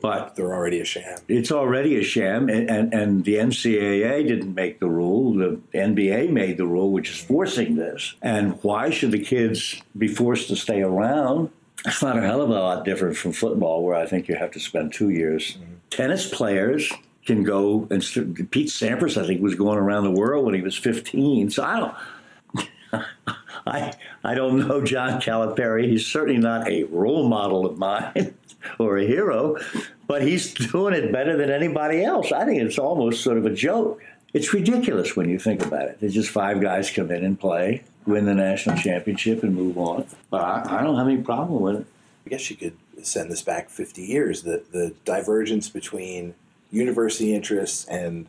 but 0.00 0.34
they're 0.34 0.52
already 0.52 0.80
a 0.80 0.84
sham. 0.84 1.18
It's 1.28 1.52
already 1.52 1.98
a 1.98 2.02
sham, 2.02 2.48
and, 2.48 2.68
and, 2.70 2.92
and, 2.92 3.24
the 3.24 3.34
NCAA 3.34 4.26
didn't 4.26 4.54
make 4.54 4.80
the 4.80 4.88
rule. 4.88 5.34
The 5.34 5.60
NBA 5.74 6.30
made 6.30 6.56
the 6.56 6.66
rule, 6.66 6.90
which 6.90 7.10
is 7.10 7.18
forcing 7.18 7.76
this. 7.76 8.14
And 8.22 8.58
why 8.62 8.90
should 8.90 9.12
the 9.12 9.22
kids 9.22 9.80
be 9.96 10.08
forced 10.08 10.48
to 10.48 10.56
stay 10.56 10.82
around? 10.82 11.50
It's 11.84 12.02
not 12.02 12.18
a 12.18 12.22
hell 12.22 12.42
of 12.42 12.50
a 12.50 12.54
lot 12.54 12.84
different 12.84 13.16
from 13.16 13.32
football, 13.32 13.84
where 13.84 13.94
I 13.94 14.06
think 14.06 14.28
you 14.28 14.34
have 14.34 14.50
to 14.52 14.60
spend 14.60 14.92
two 14.92 15.10
years. 15.10 15.52
Mm-hmm. 15.52 15.72
Tennis 15.90 16.28
players 16.28 16.92
can 17.26 17.44
go, 17.44 17.86
and 17.90 18.02
Pete 18.50 18.68
Sampras, 18.68 19.20
I 19.20 19.26
think, 19.26 19.42
was 19.42 19.54
going 19.54 19.78
around 19.78 20.04
the 20.04 20.10
world 20.10 20.46
when 20.46 20.54
he 20.54 20.62
was 20.62 20.76
15. 20.76 21.50
So 21.50 21.62
I 21.62 21.80
don't. 21.80 23.06
I 23.66 23.92
I 24.24 24.34
don't 24.34 24.66
know 24.66 24.82
John 24.82 25.20
Calipari. 25.20 25.88
He's 25.88 26.06
certainly 26.06 26.38
not 26.40 26.68
a 26.68 26.84
role 26.84 27.28
model 27.28 27.66
of 27.66 27.78
mine 27.78 28.34
or 28.78 28.98
a 28.98 29.06
hero, 29.06 29.58
but 30.06 30.22
he's 30.22 30.52
doing 30.54 30.94
it 30.94 31.12
better 31.12 31.36
than 31.36 31.50
anybody 31.50 32.04
else. 32.04 32.32
I 32.32 32.44
think 32.44 32.62
it's 32.62 32.78
almost 32.78 33.22
sort 33.22 33.38
of 33.38 33.46
a 33.46 33.50
joke. 33.50 34.02
It's 34.32 34.52
ridiculous 34.54 35.14
when 35.14 35.28
you 35.28 35.38
think 35.38 35.64
about 35.64 35.88
it. 35.88 36.00
There's 36.00 36.14
just 36.14 36.30
five 36.30 36.60
guys 36.60 36.90
come 36.90 37.10
in 37.10 37.22
and 37.22 37.38
play, 37.38 37.84
win 38.06 38.24
the 38.24 38.34
national 38.34 38.78
championship, 38.78 39.42
and 39.42 39.54
move 39.54 39.76
on. 39.76 40.06
But 40.30 40.40
I, 40.40 40.78
I 40.78 40.82
don't 40.82 40.96
have 40.96 41.06
any 41.06 41.18
problem 41.18 41.60
with 41.60 41.80
it. 41.80 41.86
I 42.26 42.30
guess 42.30 42.48
you 42.50 42.56
could 42.56 42.76
send 43.02 43.30
this 43.30 43.42
back 43.42 43.68
50 43.68 44.02
years. 44.02 44.42
The 44.42 44.62
the 44.70 44.94
divergence 45.04 45.68
between 45.68 46.34
university 46.70 47.34
interests 47.34 47.84
and 47.86 48.26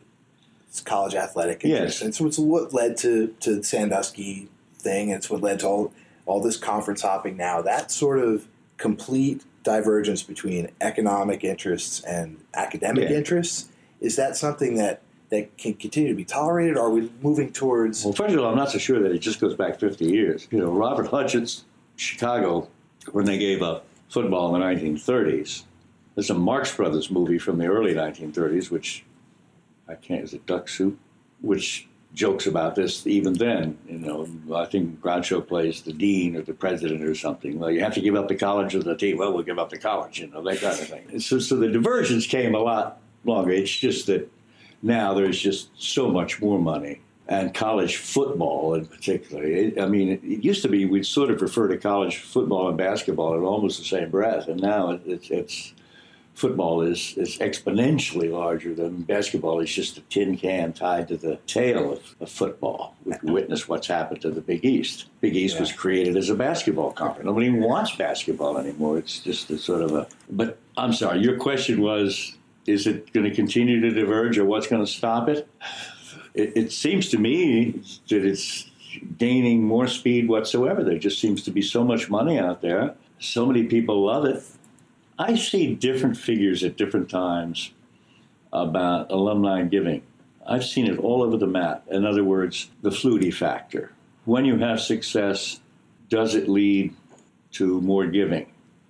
college 0.84 1.14
athletic 1.14 1.64
interests. 1.64 2.00
Yes. 2.00 2.04
And 2.04 2.14
so 2.14 2.26
it's 2.26 2.38
what 2.38 2.74
led 2.74 2.96
to 2.98 3.34
to 3.40 3.62
Sandusky 3.62 4.48
thing. 4.84 5.08
It's 5.08 5.28
what 5.28 5.40
led 5.40 5.60
to 5.60 5.66
all 5.66 5.92
all 6.26 6.40
this 6.40 6.56
conference 6.56 7.02
hopping 7.02 7.36
now. 7.36 7.60
That 7.60 7.90
sort 7.90 8.18
of 8.18 8.46
complete 8.76 9.42
divergence 9.62 10.22
between 10.22 10.70
economic 10.80 11.42
interests 11.42 12.00
and 12.04 12.38
academic 12.54 13.10
yeah. 13.10 13.16
interests 13.16 13.70
is 14.00 14.16
that 14.16 14.36
something 14.36 14.76
that 14.76 15.00
that 15.30 15.56
can 15.56 15.74
continue 15.74 16.10
to 16.10 16.14
be 16.14 16.24
tolerated? 16.24 16.76
Or 16.76 16.86
are 16.86 16.90
we 16.90 17.10
moving 17.22 17.52
towards? 17.52 18.04
Well, 18.04 18.12
first 18.12 18.34
of 18.34 18.40
all, 18.40 18.50
I'm 18.50 18.56
not 18.56 18.70
so 18.70 18.78
sure 18.78 19.02
that 19.02 19.10
it 19.10 19.18
just 19.18 19.40
goes 19.40 19.54
back 19.56 19.80
50 19.80 20.04
years. 20.04 20.46
You 20.50 20.60
know, 20.60 20.70
Robert 20.70 21.08
Hutchins, 21.08 21.64
Chicago, 21.96 22.68
when 23.12 23.24
they 23.24 23.38
gave 23.38 23.62
up 23.62 23.86
football 24.08 24.54
in 24.54 24.60
the 24.60 24.66
1930s. 24.66 25.64
There's 26.14 26.30
a 26.30 26.34
Marx 26.34 26.76
Brothers 26.76 27.10
movie 27.10 27.38
from 27.38 27.58
the 27.58 27.66
early 27.66 27.94
1930s, 27.94 28.70
which 28.70 29.04
I 29.88 29.94
can't. 29.94 30.22
Is 30.22 30.32
it 30.32 30.46
Duck 30.46 30.68
Soup? 30.68 30.96
Which 31.40 31.88
jokes 32.14 32.46
about 32.46 32.76
this 32.76 33.06
even 33.06 33.34
then. 33.34 33.76
You 33.88 33.98
know, 33.98 34.28
I 34.54 34.64
think 34.66 35.00
Groucho 35.00 35.46
plays 35.46 35.82
the 35.82 35.92
dean 35.92 36.36
or 36.36 36.42
the 36.42 36.54
president 36.54 37.02
or 37.02 37.14
something. 37.14 37.58
Well, 37.58 37.70
you 37.70 37.80
have 37.80 37.94
to 37.94 38.00
give 38.00 38.14
up 38.14 38.28
the 38.28 38.36
college 38.36 38.74
or 38.74 38.82
the 38.82 38.96
team. 38.96 39.18
Well, 39.18 39.32
we'll 39.32 39.42
give 39.42 39.58
up 39.58 39.70
the 39.70 39.78
college, 39.78 40.20
you 40.20 40.28
know, 40.28 40.42
that 40.42 40.60
kind 40.60 40.78
of 40.78 40.88
thing. 40.88 41.20
So, 41.20 41.38
so 41.38 41.56
the 41.56 41.68
diversions 41.68 42.26
came 42.26 42.54
a 42.54 42.60
lot 42.60 43.00
longer. 43.24 43.50
It's 43.50 43.74
just 43.74 44.06
that 44.06 44.30
now 44.82 45.14
there's 45.14 45.40
just 45.40 45.70
so 45.76 46.08
much 46.08 46.40
more 46.40 46.58
money. 46.58 47.00
And 47.26 47.54
college 47.54 47.96
football, 47.96 48.74
in 48.74 48.84
particular. 48.84 49.44
It, 49.44 49.80
I 49.80 49.86
mean, 49.86 50.10
it, 50.10 50.22
it, 50.22 50.44
used 50.44 50.60
to 50.60 50.68
be 50.68 50.84
we'd 50.84 51.06
sort 51.06 51.30
of 51.30 51.40
refer 51.40 51.68
to 51.68 51.78
college 51.78 52.18
football 52.18 52.68
and 52.68 52.76
basketball 52.76 53.34
in 53.34 53.42
almost 53.42 53.78
the 53.78 53.84
same 53.86 54.10
breath, 54.10 54.46
and 54.46 54.60
now 54.60 55.00
it's, 55.06 55.30
it's 55.30 55.72
football 56.34 56.82
is, 56.82 57.14
is 57.16 57.38
exponentially 57.38 58.30
larger 58.30 58.74
than 58.74 59.02
basketball. 59.02 59.60
It's 59.60 59.72
just 59.72 59.98
a 59.98 60.00
tin 60.02 60.36
can 60.36 60.72
tied 60.72 61.08
to 61.08 61.16
the 61.16 61.36
tail 61.46 61.92
of, 61.92 62.16
of 62.20 62.28
football. 62.28 62.96
We 63.04 63.14
can 63.14 63.32
witness 63.32 63.68
what's 63.68 63.86
happened 63.86 64.20
to 64.22 64.30
the 64.30 64.40
Big 64.40 64.64
East. 64.64 65.06
Big 65.20 65.36
East 65.36 65.54
yeah. 65.54 65.60
was 65.60 65.72
created 65.72 66.16
as 66.16 66.30
a 66.30 66.34
basketball 66.34 66.92
conference. 66.92 67.24
Nobody 67.24 67.46
even 67.46 67.62
wants 67.62 67.94
basketball 67.94 68.58
anymore. 68.58 68.98
It's 68.98 69.20
just 69.20 69.48
a 69.50 69.58
sort 69.58 69.82
of 69.82 69.92
a. 69.92 70.08
But 70.28 70.58
I'm 70.76 70.92
sorry, 70.92 71.20
your 71.20 71.38
question 71.38 71.80
was 71.80 72.36
is 72.66 72.86
it 72.86 73.12
going 73.12 73.28
to 73.28 73.34
continue 73.34 73.80
to 73.80 73.90
diverge 73.90 74.38
or 74.38 74.44
what's 74.44 74.66
going 74.66 74.84
to 74.84 74.90
stop 74.90 75.28
it? 75.28 75.48
it? 76.32 76.56
It 76.56 76.72
seems 76.72 77.10
to 77.10 77.18
me 77.18 77.82
that 78.08 78.24
it's 78.24 78.70
gaining 79.18 79.62
more 79.62 79.86
speed 79.86 80.28
whatsoever. 80.28 80.82
There 80.82 80.98
just 80.98 81.20
seems 81.20 81.42
to 81.44 81.50
be 81.50 81.62
so 81.62 81.84
much 81.84 82.08
money 82.08 82.38
out 82.38 82.62
there. 82.62 82.94
So 83.18 83.46
many 83.46 83.64
people 83.64 84.06
love 84.06 84.24
it 84.24 84.42
I 85.18 85.36
see 85.36 85.74
different 85.74 86.16
figures 86.16 86.64
at 86.64 86.76
different 86.76 87.08
times 87.08 87.72
about 88.52 89.10
alumni 89.10 89.62
giving. 89.62 90.02
I've 90.46 90.64
seen 90.64 90.86
it 90.86 90.98
all 90.98 91.22
over 91.22 91.36
the 91.36 91.46
map. 91.46 91.84
In 91.88 92.04
other 92.04 92.24
words, 92.24 92.70
the 92.82 92.90
Flutie 92.90 93.32
factor. 93.32 93.92
When 94.24 94.44
you 94.44 94.58
have 94.58 94.80
success, 94.80 95.60
does 96.08 96.34
it 96.34 96.48
lead 96.48 96.94
to 97.52 97.80
more 97.80 98.06
giving? 98.06 98.46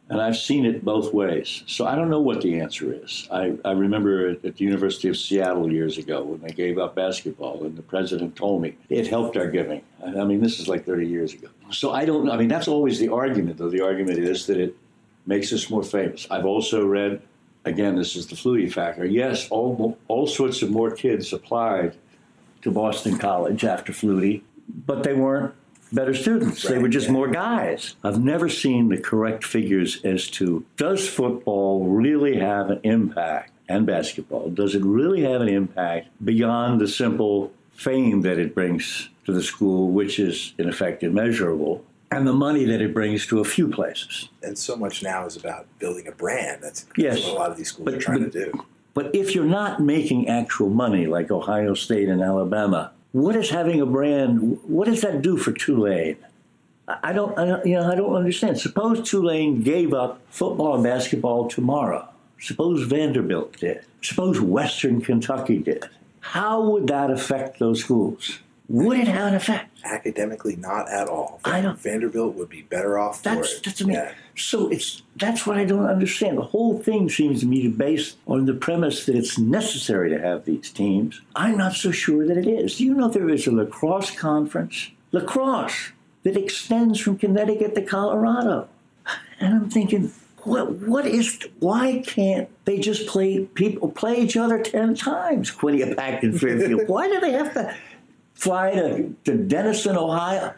And 0.09 0.21
I've 0.21 0.37
seen 0.37 0.67
it 0.67 0.85
both 0.85 1.15
ways. 1.15 1.63
So 1.67 1.87
I 1.87 1.95
don't 1.95 2.11
know 2.11 2.21
what 2.21 2.43
the 2.43 2.61
answer 2.61 2.93
is. 2.93 3.27
I, 3.31 3.57
I 3.65 3.73
remember 3.73 4.29
at, 4.29 4.43
the 4.43 4.53
University 4.59 5.09
of 5.09 5.17
Seattle 5.17 5.73
years 5.73 5.97
ago 5.97 6.23
when 6.23 6.41
they 6.41 6.51
gave 6.51 6.79
up 6.79 6.95
basketball, 6.95 7.65
and 7.65 7.77
the 7.77 7.83
president 7.83 8.37
told 8.37 8.61
me 8.61 8.77
it 8.91 9.07
helped 9.07 9.37
our 9.37 9.51
giving. 9.51 9.83
I 10.05 10.25
mean, 10.25 10.43
this 10.43 10.61
is 10.61 10.69
like 10.69 10.85
30 10.85 11.07
years 11.07 11.33
ago. 11.33 11.49
So 11.71 11.93
I 11.93 12.05
don't 12.05 12.31
I 12.31 12.37
mean, 12.37 12.49
that's 12.49 12.69
always 12.69 12.99
the 12.99 13.09
argument, 13.09 13.57
though. 13.57 13.71
The 13.71 13.81
argument 13.81 14.19
is 14.19 14.47
that 14.47 14.59
it 14.59 14.77
makes 15.27 15.53
us 15.53 15.71
more 15.71 15.83
famous. 15.83 16.27
I've 16.31 16.47
also 16.47 16.87
read, 16.87 17.23
again, 17.65 17.97
this 17.97 18.17
is 18.17 18.27
the 18.27 18.37
Flutie 18.37 18.73
factor. 18.73 19.05
Yes, 19.05 19.49
all, 19.51 19.99
all 20.09 20.27
sorts 20.27 20.63
of 20.63 20.71
more 20.71 20.91
kids 20.91 21.33
applied 21.33 21.97
to 22.63 22.71
Boston 22.71 23.19
College 23.19 23.65
after 23.65 23.93
Flutie, 23.93 24.43
but 24.87 25.03
they 25.03 25.15
weren't 25.15 25.55
better 25.93 26.15
students. 26.15 26.65
Right, 26.65 26.75
they 26.75 26.79
were 26.79 26.89
just 26.89 27.07
yeah. 27.07 27.13
more 27.13 27.29
guys. 27.29 27.97
I've 28.03 28.23
never 28.23 28.49
seen 28.49 28.89
the 28.89 28.99
correct 28.99 29.45
figures 29.45 30.03
as 30.05 30.29
to 30.31 30.65
does 30.77 31.09
football 31.09 31.87
really 31.87 32.39
have 32.39 32.71
an 32.71 32.81
impact 32.83 33.53
and 33.69 33.87
basketball? 33.87 34.51
Does 34.51 34.75
it 34.75 34.85
really 34.85 35.23
have 35.23 35.41
an 35.41 35.49
impact 35.49 36.09
beyond 36.25 36.81
the 36.81 36.89
simple 36.89 37.53
fame 37.73 38.23
that 38.23 38.39
it 38.39 38.55
brings 38.55 39.09
to 39.25 39.33
the 39.33 39.43
school, 39.43 39.91
which 39.91 40.19
is 40.19 40.55
in 40.59 40.69
effect 40.69 41.03
immeasurable? 41.03 41.85
And 42.15 42.27
the 42.27 42.33
money 42.33 42.65
that 42.65 42.81
it 42.81 42.95
brings 42.95 43.27
to 43.27 43.41
a 43.41 43.45
few 43.45 43.69
places. 43.69 44.29
And 44.43 44.57
so 44.57 44.77
much 44.77 45.03
now 45.03 45.27
is 45.27 45.37
about 45.37 45.67
building 45.79 46.07
a 46.07 46.13
brand. 46.13 46.63
That's 46.63 46.87
yes, 46.97 47.23
what 47.25 47.33
a 47.33 47.35
lot 47.35 47.51
of 47.51 47.57
these 47.57 47.69
schools 47.69 47.85
but, 47.85 47.95
are 47.95 48.01
trying 48.01 48.25
but, 48.25 48.33
to 48.33 48.45
do. 48.45 48.65
But 48.95 49.15
if 49.15 49.35
you're 49.35 49.45
not 49.45 49.81
making 49.81 50.29
actual 50.29 50.71
money 50.71 51.07
like 51.07 51.31
Ohio 51.31 51.75
State 51.75 52.09
and 52.09 52.23
Alabama, 52.23 52.93
what 53.13 53.37
is 53.37 53.51
having 53.51 53.81
a 53.81 53.87
brand? 53.87 54.61
What 54.65 54.87
does 54.87 55.01
that 55.03 55.23
do 55.23 55.37
for 55.37 55.53
Tulane? 55.53 56.17
I 56.87 57.13
don't, 57.13 57.37
I 57.39 57.45
don't, 57.47 57.67
you 57.67 57.75
know, 57.75 57.91
I 57.91 57.95
don't 57.95 58.15
understand. 58.15 58.59
Suppose 58.61 59.09
Tulane 59.09 59.63
gave 59.63 59.95
up 59.95 60.21
football 60.31 60.75
and 60.75 60.85
basketball 60.85 61.49
tomorrow. 61.49 62.09
Suppose 62.39 62.83
Vanderbilt 62.83 63.59
did. 63.59 63.85
Suppose 64.03 64.41
Western 64.41 65.01
Kentucky 65.01 65.59
did. 65.59 65.85
How 66.21 66.63
would 66.63 66.87
that 66.89 67.11
affect 67.11 67.59
those 67.59 67.81
schools? 67.81 68.41
Would 68.69 68.99
it 68.99 69.09
have 69.09 69.29
an 69.29 69.35
effect? 69.35 69.79
Academically, 69.85 70.57
not 70.57 70.89
at 70.91 71.07
all. 71.07 71.39
I 71.45 71.61
don't. 71.61 71.79
Vanderbilt 71.79 72.35
would 72.35 72.49
be 72.49 72.63
better 72.63 72.99
off 72.99 73.23
that's, 73.23 73.51
for 73.51 73.57
it. 73.57 73.65
That's 73.65 73.83
I 73.83 73.85
mean, 73.85 73.97
yeah. 73.97 74.15
So 74.37 74.69
it's 74.69 75.03
that's 75.17 75.47
what 75.47 75.59
I 75.59 75.65
don't 75.65 75.85
understand. 75.85 76.39
The 76.39 76.43
whole 76.43 76.79
thing 76.79 77.11
seems 77.11 77.41
to 77.41 77.47
me 77.47 77.69
based 77.69 78.17
on 78.27 78.47
the 78.47 78.55
premise 78.55 79.05
that 79.05 79.17
it's 79.17 79.39
necessary 79.39 80.09
to 80.11 80.19
have 80.19 80.47
these 80.47 80.71
teams. 80.71 81.21
I'm 81.37 81.59
not 81.59 81.75
so 81.75 81.91
sure 81.91 82.27
that 82.27 82.39
it 82.39 82.47
is. 82.47 82.79
Do 82.79 82.85
you 82.85 82.95
know 82.95 83.09
there 83.09 83.29
is 83.29 83.47
a 83.47 83.53
lacrosse 83.53 84.11
conference, 84.13 84.91
lacrosse, 85.13 85.93
that 86.23 86.37
extends 86.37 86.99
from 86.99 87.19
Connecticut 87.19 87.75
to 87.75 87.83
Colorado? 87.83 88.69
And 89.41 89.55
I'm 89.55 89.69
thinking, 89.69 90.11
what 90.39 90.73
what 90.73 91.07
is 91.07 91.39
why 91.59 92.03
can't 92.07 92.49
they 92.65 92.79
just 92.79 93.07
play 93.07 93.45
people 93.45 93.91
play 93.91 94.17
each 94.17 94.39
other 94.39 94.63
ten 94.63 94.95
times 94.95 95.51
Quinnipiac 95.51 96.23
and 96.23 96.41
Fairfield? 96.41 96.83
why 96.89 97.09
do 97.09 97.21
they 97.21 97.33
have 97.33 97.53
to 97.55 97.75
fly 98.35 98.73
to, 98.73 99.15
to 99.25 99.37
Denison, 99.37 99.97
Ohio. 99.97 100.55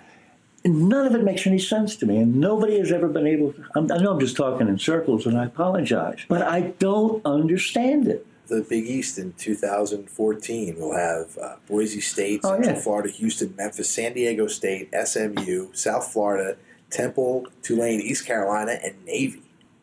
None 0.65 1.07
of 1.07 1.15
it 1.15 1.23
makes 1.23 1.47
any 1.47 1.61
sense 1.61 1.95
to 1.97 2.07
me, 2.07 2.17
and 2.17 2.37
nobody 2.37 2.79
has 2.79 2.91
ever 2.91 3.07
been 3.07 3.27
able 3.27 3.53
to. 3.53 3.65
I'm, 3.77 3.93
I 3.93 3.99
know 3.99 4.13
I'm 4.13 4.21
just 4.21 4.37
talking 4.37 4.67
in 4.67 4.79
circles, 4.79 5.25
and 5.25 5.39
I 5.39 5.45
apologize, 5.45 6.25
but 6.29 6.43
I 6.43 6.73
don't 6.79 7.25
understand 7.25 8.09
it. 8.09 8.27
The 8.49 8.67
Big 8.69 8.87
East 8.87 9.19
in 9.19 9.33
2014 9.35 10.77
will 10.77 10.97
have 10.97 11.39
uh, 11.39 11.57
Boise 11.69 12.01
State, 12.01 12.41
oh, 12.43 12.51
Central 12.51 12.75
yeah. 12.75 12.81
Florida, 12.81 13.09
Houston, 13.11 13.55
Memphis, 13.57 13.91
San 13.91 14.13
Diego 14.13 14.47
State, 14.49 14.91
SMU, 14.93 15.73
South 15.73 16.13
Florida, 16.13 16.57
Temple, 16.91 17.47
Tulane, 17.63 18.01
East 18.01 18.27
Carolina, 18.27 18.79
and 18.83 19.05
Navy. 19.05 19.43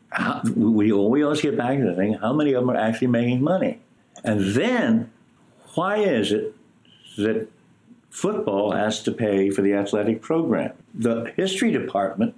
How, 0.09 0.41
we, 0.55 0.91
we 0.91 1.23
always 1.23 1.41
get 1.41 1.57
back 1.57 1.77
to 1.77 1.85
the 1.85 1.95
thing 1.95 2.13
how 2.13 2.33
many 2.33 2.53
of 2.53 2.61
them 2.61 2.69
are 2.69 2.77
actually 2.77 3.07
making 3.07 3.41
money? 3.41 3.81
And 4.23 4.53
then, 4.53 5.11
why 5.75 5.97
is 5.97 6.31
it 6.31 6.55
that 7.17 7.47
football 8.13 8.71
has 8.71 9.01
to 9.01 9.11
pay 9.11 9.49
for 9.49 9.63
the 9.63 9.73
athletic 9.73 10.21
program. 10.21 10.71
The 10.93 11.33
history 11.35 11.71
department 11.71 12.35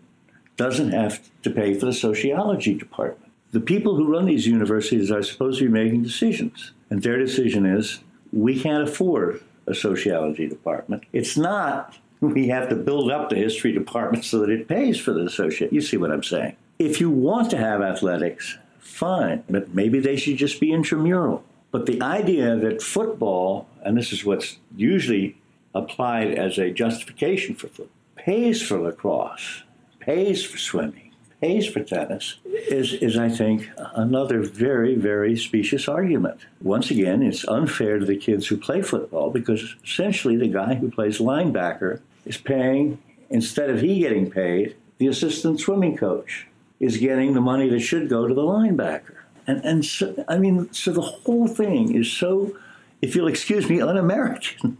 doesn't 0.56 0.92
have 0.92 1.20
to 1.44 1.50
pay 1.50 1.78
for 1.78 1.88
the 1.88 1.94
sociology 1.94 2.74
department. 2.74 3.30
The 3.52 3.60
people 3.60 3.98
who 3.98 4.12
run 4.12 4.26
these 4.26 4.48
universities 4.48 5.12
are 5.12 5.22
supposed 5.22 5.60
to 5.60 5.66
be 5.66 5.72
making 5.72 6.04
decisions, 6.04 6.72
and 6.90 7.04
their 7.04 7.20
decision 7.20 7.66
is 7.66 8.00
we 8.32 8.60
can't 8.60 8.88
afford 8.88 9.44
a 9.68 9.76
sociology 9.76 10.48
department. 10.48 11.04
It's 11.12 11.36
not 11.36 11.98
we 12.22 12.48
have 12.48 12.70
to 12.70 12.76
build 12.76 13.12
up 13.12 13.30
the 13.30 13.36
history 13.36 13.74
department 13.74 14.24
so 14.24 14.40
that 14.40 14.50
it 14.50 14.70
pays 14.70 14.98
for 14.98 15.12
the 15.12 15.26
associate. 15.26 15.74
You 15.74 15.82
see 15.82 15.98
what 15.98 16.12
I'm 16.12 16.24
saying? 16.24 16.56
If 16.80 17.02
you 17.02 17.10
want 17.10 17.52
to 17.52 17.58
have 17.58 17.82
athletics, 17.82 18.58
fine, 18.80 19.44
but 19.50 19.76
maybe 19.76 20.00
they 20.00 20.16
should 20.16 20.38
just 20.38 20.62
be 20.62 20.72
intramural. 20.72 21.44
But 21.72 21.86
the 21.86 22.02
idea 22.02 22.56
that 22.56 22.82
football, 22.82 23.68
and 23.84 23.98
this 23.98 24.14
is 24.14 24.24
what's 24.24 24.58
usually 24.76 25.38
applied 25.76 26.34
as 26.34 26.58
a 26.58 26.72
justification 26.72 27.54
for 27.54 27.68
football, 27.68 27.90
pays 28.16 28.62
for 28.62 28.80
lacrosse, 28.80 29.64
pays 30.00 30.44
for 30.44 30.58
swimming, 30.58 31.12
pays 31.42 31.68
for 31.68 31.82
tennis, 31.82 32.40
is, 32.46 32.94
is 32.94 33.18
I 33.18 33.30
think, 33.30 33.70
another 33.94 34.42
very, 34.42 34.96
very 34.96 35.38
specious 35.38 35.88
argument. 35.88 36.40
Once 36.62 36.90
again, 36.90 37.22
it's 37.22 37.48
unfair 37.48 38.00
to 38.00 38.06
the 38.06 38.16
kids 38.16 38.48
who 38.48 38.58
play 38.58 38.82
football 38.82 39.30
because 39.30 39.76
essentially 39.84 40.38
the 40.38 40.48
guy 40.48 40.76
who 40.76 40.90
plays 40.90 41.20
linebacker 41.20 42.00
is 42.26 42.38
paying, 42.38 42.98
instead 43.30 43.70
of 43.70 43.82
he 43.82 44.00
getting 44.00 44.32
paid, 44.32 44.76
the 44.98 45.08
assistant 45.08 45.60
swimming 45.60 45.98
coach 45.98 46.48
is 46.80 46.98
getting 46.98 47.34
the 47.34 47.42
money 47.42 47.70
that 47.70 47.82
should 47.82 48.10
go 48.10 48.28
to 48.28 48.34
the 48.34 48.42
linebacker. 48.42 49.18
And, 49.46 49.64
and 49.64 49.86
so, 49.86 50.26
I 50.28 50.38
mean, 50.38 50.72
so 50.74 50.92
the 50.92 51.02
whole 51.02 51.48
thing 51.48 51.94
is 51.94 52.12
so, 52.12 52.58
if 53.02 53.16
you'll 53.16 53.28
excuse 53.28 53.70
me, 53.70 53.82
un 53.82 53.98
American 53.98 54.78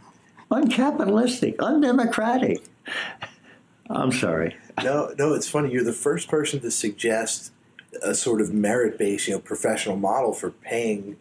uncapitalistic, 0.50 1.58
undemocratic. 1.58 2.62
I'm 3.90 4.12
sorry. 4.12 4.56
No, 4.82 5.14
no, 5.18 5.34
it's 5.34 5.48
funny. 5.48 5.72
You're 5.72 5.84
the 5.84 5.92
first 5.92 6.28
person 6.28 6.60
to 6.60 6.70
suggest 6.70 7.52
a 8.02 8.14
sort 8.14 8.40
of 8.40 8.52
merit-based, 8.52 9.28
you 9.28 9.34
know, 9.34 9.40
professional 9.40 9.96
model 9.96 10.32
for 10.32 10.50
paying 10.50 11.16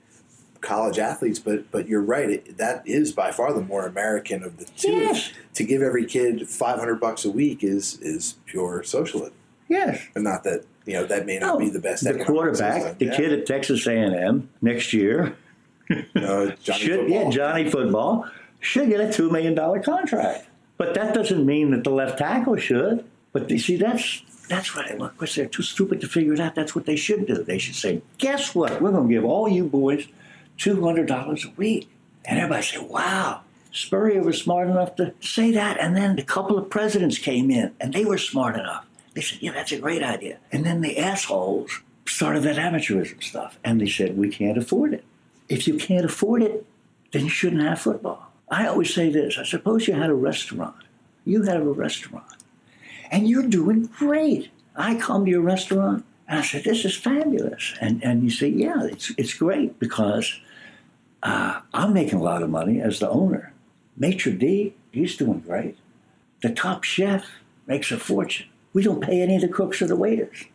college 0.61 0.99
athletes. 0.99 1.39
But 1.39 1.71
but 1.71 1.87
you're 1.87 2.01
right. 2.01 2.29
It, 2.29 2.57
that 2.57 2.85
is 2.87 3.11
by 3.11 3.31
far 3.31 3.53
the 3.53 3.61
more 3.61 3.85
American 3.85 4.43
of 4.43 4.57
the 4.57 4.65
two. 4.65 4.91
Yes. 4.91 5.31
To 5.53 5.63
give 5.63 5.81
every 5.81 6.05
kid 6.05 6.49
500 6.49 6.99
bucks 6.99 7.23
a 7.23 7.31
week 7.31 7.63
is 7.63 7.99
is 8.01 8.35
pure 8.45 8.83
socialism. 8.83 9.33
Yes. 9.69 10.01
And 10.15 10.23
not 10.23 10.43
that 10.43 10.65
you 10.85 10.93
know 10.93 11.05
that 11.05 11.25
may 11.25 11.39
not 11.39 11.59
be 11.59 11.69
the 11.69 11.79
best. 11.79 12.03
The 12.03 12.23
quarterback, 12.25 12.81
system. 12.81 12.97
the 12.97 13.05
yeah. 13.05 13.15
kid 13.15 13.31
at 13.31 13.45
Texas 13.45 13.85
A&M 13.87 14.49
next 14.61 14.93
year. 14.93 15.37
No, 16.15 16.49
Johnny 16.63 16.79
should, 16.79 16.99
football. 17.01 17.23
Yeah, 17.23 17.29
Johnny 17.29 17.69
football 17.69 18.31
should 18.65 18.89
get 18.89 18.99
a 18.99 19.05
$2 19.05 19.31
million 19.31 19.55
contract. 19.83 20.47
But 20.77 20.93
that 20.95 21.13
doesn't 21.13 21.45
mean 21.45 21.71
that 21.71 21.83
the 21.83 21.91
left 21.91 22.17
tackle 22.17 22.57
should. 22.57 23.05
But 23.31 23.49
you 23.49 23.59
see, 23.59 23.77
that's 23.77 24.21
that's 24.47 24.75
what 24.75 24.89
I 24.89 24.95
look. 24.95 25.13
Because 25.13 25.35
they're 25.35 25.45
too 25.45 25.63
stupid 25.63 26.01
to 26.01 26.07
figure 26.07 26.33
it 26.33 26.39
out. 26.39 26.55
That's 26.55 26.75
what 26.75 26.85
they 26.85 26.95
should 26.95 27.25
do. 27.27 27.43
They 27.43 27.57
should 27.57 27.75
say, 27.75 28.01
"Guess 28.17 28.55
what? 28.55 28.81
We're 28.81 28.91
going 28.91 29.07
to 29.07 29.13
give 29.13 29.25
all 29.25 29.47
you 29.49 29.65
boys 29.65 30.07
two 30.57 30.83
hundred 30.83 31.07
dollars 31.07 31.45
a 31.45 31.49
week." 31.57 31.89
And 32.25 32.39
everybody 32.39 32.63
say, 32.63 32.77
"Wow." 32.79 33.41
Spurrier 33.71 34.23
was 34.23 34.41
smart 34.41 34.69
enough 34.69 34.95
to 34.95 35.13
say 35.19 35.51
that, 35.51 35.77
and 35.81 35.97
then 35.97 36.17
a 36.17 36.23
couple 36.23 36.57
of 36.57 36.69
presidents 36.69 37.17
came 37.17 37.51
in, 37.51 37.73
and 37.81 37.93
they 37.93 38.05
were 38.05 38.17
smart 38.17 38.55
enough. 38.55 38.85
They 39.13 39.21
said, 39.21 39.39
"Yeah, 39.41 39.51
that's 39.51 39.73
a 39.73 39.79
great 39.79 40.03
idea." 40.03 40.37
And 40.51 40.65
then 40.65 40.81
the 40.81 40.97
assholes 40.97 41.81
started 42.05 42.43
that 42.43 42.55
amateurism 42.55 43.21
stuff, 43.21 43.59
and 43.63 43.81
they 43.81 43.87
said, 43.87 44.17
"We 44.17 44.29
can't 44.29 44.57
afford 44.57 44.93
it. 44.93 45.03
If 45.49 45.67
you 45.67 45.75
can't 45.75 46.05
afford 46.05 46.41
it, 46.41 46.65
then 47.11 47.23
you 47.23 47.29
shouldn't 47.29 47.63
have 47.63 47.81
football." 47.81 48.31
I 48.55 48.67
always 48.67 48.93
say 48.93 49.09
this 49.09 49.37
I 49.37 49.43
suppose 49.43 49.85
you 49.85 49.95
had 49.95 50.09
a 50.09 50.21
restaurant. 50.31 50.81
You 51.25 51.43
have 51.43 51.61
a 51.61 51.77
restaurant. 51.85 52.31
And 53.11 53.27
you're 53.27 53.47
doing 53.59 53.87
great. 53.87 54.49
I 54.75 54.95
come 54.95 55.25
to 55.25 55.31
your 55.31 55.41
restaurant 55.41 56.05
And 56.27 56.39
I 56.39 56.41
said, 56.41 56.63
this 56.63 56.85
is 56.85 56.95
fabulous. 56.95 57.73
And, 57.81 58.03
and 58.03 58.23
you 58.23 58.29
say, 58.29 58.47
yeah, 58.47 58.83
it's, 58.83 59.11
it's 59.17 59.33
great 59.33 59.77
because 59.79 60.39
uh, 61.21 61.59
I'm 61.73 61.93
making 61.93 62.19
a 62.19 62.23
lot 62.23 62.43
of 62.43 62.49
money 62.49 62.81
as 62.81 62.99
the 62.99 63.09
owner. 63.09 63.53
Maitre 63.97 64.31
d', 64.31 64.73
he's 64.91 65.17
doing 65.17 65.39
great. 65.39 65.77
The 66.41 66.51
top 66.51 66.83
chef 66.83 67.25
makes 67.67 67.91
a 67.91 67.97
fortune. 67.97 68.47
We 68.73 68.83
don't 68.83 69.01
pay 69.01 69.21
any 69.21 69.35
of 69.35 69.41
the 69.41 69.47
cooks 69.47 69.81
or 69.81 69.87
the 69.87 69.95
waiters. 69.95 70.45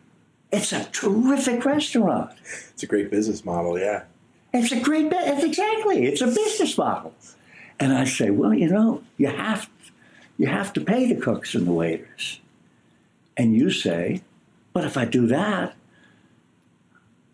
It's 0.51 0.73
a 0.73 0.85
terrific 0.85 1.63
restaurant. 1.65 2.31
It's 2.73 2.83
a 2.83 2.87
great 2.87 3.11
business 3.11 3.45
model, 3.45 3.79
yeah. 3.79 4.03
It's 4.53 4.71
a 4.71 4.79
great, 4.79 5.07
it's 5.11 5.43
exactly, 5.43 6.05
it's 6.05 6.21
a 6.21 6.27
business 6.27 6.77
model. 6.77 7.13
And 7.81 7.91
I 7.91 8.05
say, 8.05 8.29
well, 8.29 8.53
you 8.53 8.69
know, 8.69 9.03
you 9.17 9.27
have, 9.27 9.67
you 10.37 10.45
have 10.45 10.71
to 10.73 10.81
pay 10.81 11.11
the 11.11 11.19
cooks 11.19 11.55
and 11.55 11.65
the 11.65 11.71
waiters. 11.71 12.39
And 13.35 13.55
you 13.55 13.71
say, 13.71 14.21
but 14.71 14.85
if 14.85 14.95
I 14.97 15.05
do 15.05 15.25
that, 15.27 15.73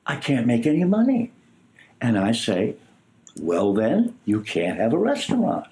I 0.06 0.16
can't 0.16 0.48
make 0.48 0.66
any 0.66 0.86
money. 0.86 1.34
And 2.00 2.18
I 2.18 2.32
say, 2.32 2.78
well, 3.38 3.74
then 3.74 4.18
you 4.24 4.40
can't 4.40 4.80
have 4.80 4.94
a 4.94 4.98
restaurant. 4.98 5.68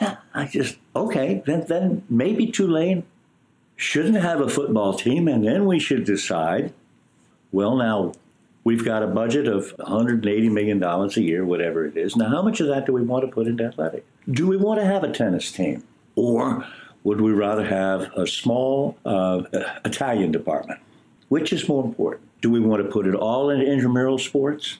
I 0.00 0.46
just, 0.46 0.78
okay, 0.94 1.42
then, 1.44 1.66
then 1.66 2.04
maybe 2.08 2.46
Tulane 2.46 3.04
shouldn't 3.76 4.16
have 4.16 4.40
a 4.40 4.48
football 4.48 4.94
team, 4.94 5.26
and 5.26 5.44
then 5.44 5.66
we 5.66 5.80
should 5.80 6.04
decide, 6.04 6.72
well, 7.50 7.76
now 7.76 8.12
we've 8.64 8.84
got 8.84 9.02
a 9.02 9.06
budget 9.06 9.48
of 9.48 9.76
$180 9.78 10.50
million 10.50 10.82
a 10.82 11.08
year, 11.20 11.44
whatever 11.44 11.86
it 11.86 11.96
is. 11.96 12.16
Now, 12.16 12.28
how 12.28 12.42
much 12.42 12.60
of 12.60 12.68
that 12.68 12.86
do 12.86 12.92
we 12.92 13.02
want 13.02 13.24
to 13.24 13.30
put 13.30 13.46
into 13.46 13.64
athletic? 13.64 14.04
Do 14.30 14.46
we 14.46 14.56
want 14.56 14.80
to 14.80 14.86
have 14.86 15.04
a 15.04 15.12
tennis 15.12 15.50
team? 15.50 15.84
Or 16.14 16.66
would 17.04 17.20
we 17.20 17.32
rather 17.32 17.64
have 17.64 18.12
a 18.16 18.26
small 18.26 18.96
uh, 19.04 19.42
Italian 19.84 20.30
department? 20.30 20.80
Which 21.28 21.52
is 21.52 21.68
more 21.68 21.84
important? 21.84 22.28
Do 22.40 22.50
we 22.50 22.60
want 22.60 22.82
to 22.82 22.90
put 22.90 23.06
it 23.06 23.14
all 23.14 23.50
into 23.50 23.64
intramural 23.64 24.18
sports? 24.18 24.78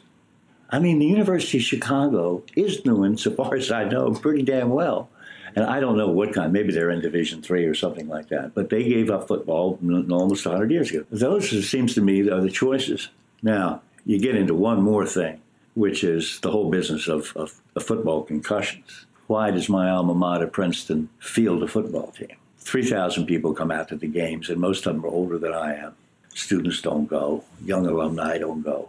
I 0.71 0.79
mean, 0.79 0.99
the 0.99 1.07
University 1.07 1.59
of 1.59 1.65
Chicago 1.65 2.43
is 2.57 2.79
doing, 2.79 3.17
so 3.17 3.31
far 3.31 3.55
as 3.55 3.71
I 3.71 3.85
know, 3.85 4.13
pretty 4.13 4.43
damn 4.43 4.71
well. 4.71 5.11
And 5.55 5.67
I 5.67 5.81
don't 5.81 5.99
know 5.99 6.09
what 6.09 6.33
kind. 6.33 6.51
Maybe 6.51 6.73
they're 6.73 6.91
in 6.91 7.01
Division 7.01 7.43
Three 7.43 7.67
or 7.67 7.75
something 7.75 8.09
like 8.09 8.29
that. 8.29 8.55
But 8.55 8.71
they 8.71 8.85
gave 8.85 9.11
up 9.11 9.29
football 9.29 9.79
almost 10.11 10.47
100 10.47 10.71
years 10.71 10.91
ago. 10.91 11.05
Those, 11.11 11.53
it 11.53 11.65
seems 11.65 11.95
to 11.95 12.01
me, 12.01 12.29
are 12.31 12.41
the 12.41 12.51
choices. 12.51 13.11
Now, 13.43 13.83
you 14.05 14.19
get 14.19 14.37
into 14.37 14.55
one 14.55 14.83
more 14.83 15.07
thing, 15.07 15.41
which 15.75 16.05
is 16.05 16.41
the 16.41 16.51
whole 16.51 16.71
business 16.71 17.09
of, 17.09 17.33
of, 17.37 17.61
of 17.75 17.83
football 17.83 18.23
concussions. 18.23 19.07
Why 19.27 19.51
does 19.51 19.69
my 19.69 19.91
alma 19.91 20.15
mater, 20.15 20.47
Princeton, 20.47 21.09
field 21.19 21.63
a 21.63 21.69
football 21.69 22.13
team? 22.13 22.37
3,000 22.59 23.27
people 23.27 23.55
come 23.55 23.71
out 23.71 23.89
to 23.89 23.97
the 23.97 24.07
games, 24.07 24.49
and 24.49 24.61
most 24.61 24.87
of 24.87 24.95
them 24.95 25.05
are 25.05 25.09
older 25.09 25.39
than 25.39 25.53
I 25.53 25.75
am. 25.77 25.95
Students 26.35 26.81
don't 26.81 27.07
go. 27.07 27.45
Young 27.65 27.87
alumni 27.87 28.39
don't 28.39 28.63
go. 28.63 28.89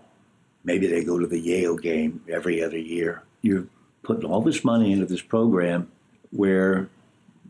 Maybe 0.64 0.88
they 0.88 1.04
go 1.04 1.20
to 1.20 1.28
the 1.28 1.40
Yale 1.40 1.76
game 1.76 2.24
every 2.30 2.64
other 2.64 2.78
year. 2.78 3.24
You're 3.42 3.68
putting 4.04 4.30
all 4.30 4.42
this 4.42 4.64
money 4.64 4.92
into 4.94 5.06
this 5.06 5.22
program 5.22 5.92
where 6.32 6.90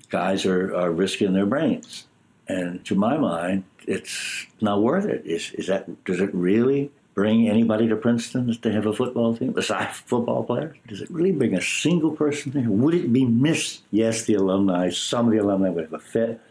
guys 0.09 0.45
are, 0.45 0.75
are 0.75 0.91
risking 0.91 1.33
their 1.33 1.45
brains. 1.45 2.05
And 2.47 2.83
to 2.85 2.95
my 2.95 3.17
mind, 3.17 3.63
it's 3.87 4.45
not 4.61 4.81
worth 4.81 5.05
it. 5.05 5.25
Is, 5.25 5.51
is 5.53 5.67
that 5.67 6.03
does 6.05 6.19
it 6.19 6.33
really 6.33 6.91
bring 7.13 7.47
anybody 7.47 7.87
to 7.87 7.95
Princeton 7.95 8.55
to 8.55 8.71
have 8.71 8.85
a 8.85 8.93
football 8.93 9.35
team 9.35 9.51
besides 9.51 9.97
football 10.05 10.43
players? 10.43 10.77
Does 10.87 11.01
it 11.01 11.09
really 11.09 11.31
bring 11.31 11.55
a 11.55 11.61
single 11.61 12.11
person 12.11 12.51
there? 12.51 12.69
Would 12.69 12.93
it 12.93 13.13
be 13.13 13.25
missed? 13.25 13.83
Yes, 13.91 14.23
the 14.23 14.35
alumni, 14.35 14.89
some 14.89 15.27
of 15.27 15.31
the 15.31 15.39
alumni 15.39 15.69
would 15.69 15.85
have 15.85 15.93
a 15.93 15.99
fit. 15.99 16.41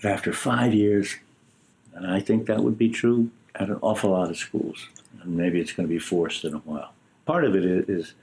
But 0.00 0.10
after 0.10 0.32
five 0.32 0.74
years, 0.74 1.16
and 1.94 2.06
I 2.06 2.20
think 2.20 2.46
that 2.46 2.60
would 2.60 2.78
be 2.78 2.90
true 2.90 3.30
at 3.54 3.68
an 3.68 3.78
awful 3.80 4.10
lot 4.10 4.30
of 4.30 4.36
schools. 4.36 4.86
And 5.22 5.36
maybe 5.36 5.60
it's 5.60 5.72
going 5.72 5.88
to 5.88 5.92
be 5.92 5.98
forced 5.98 6.44
in 6.44 6.54
a 6.54 6.58
while. 6.58 6.92
Part 7.26 7.44
of 7.44 7.56
it 7.56 7.64
is 7.64 8.14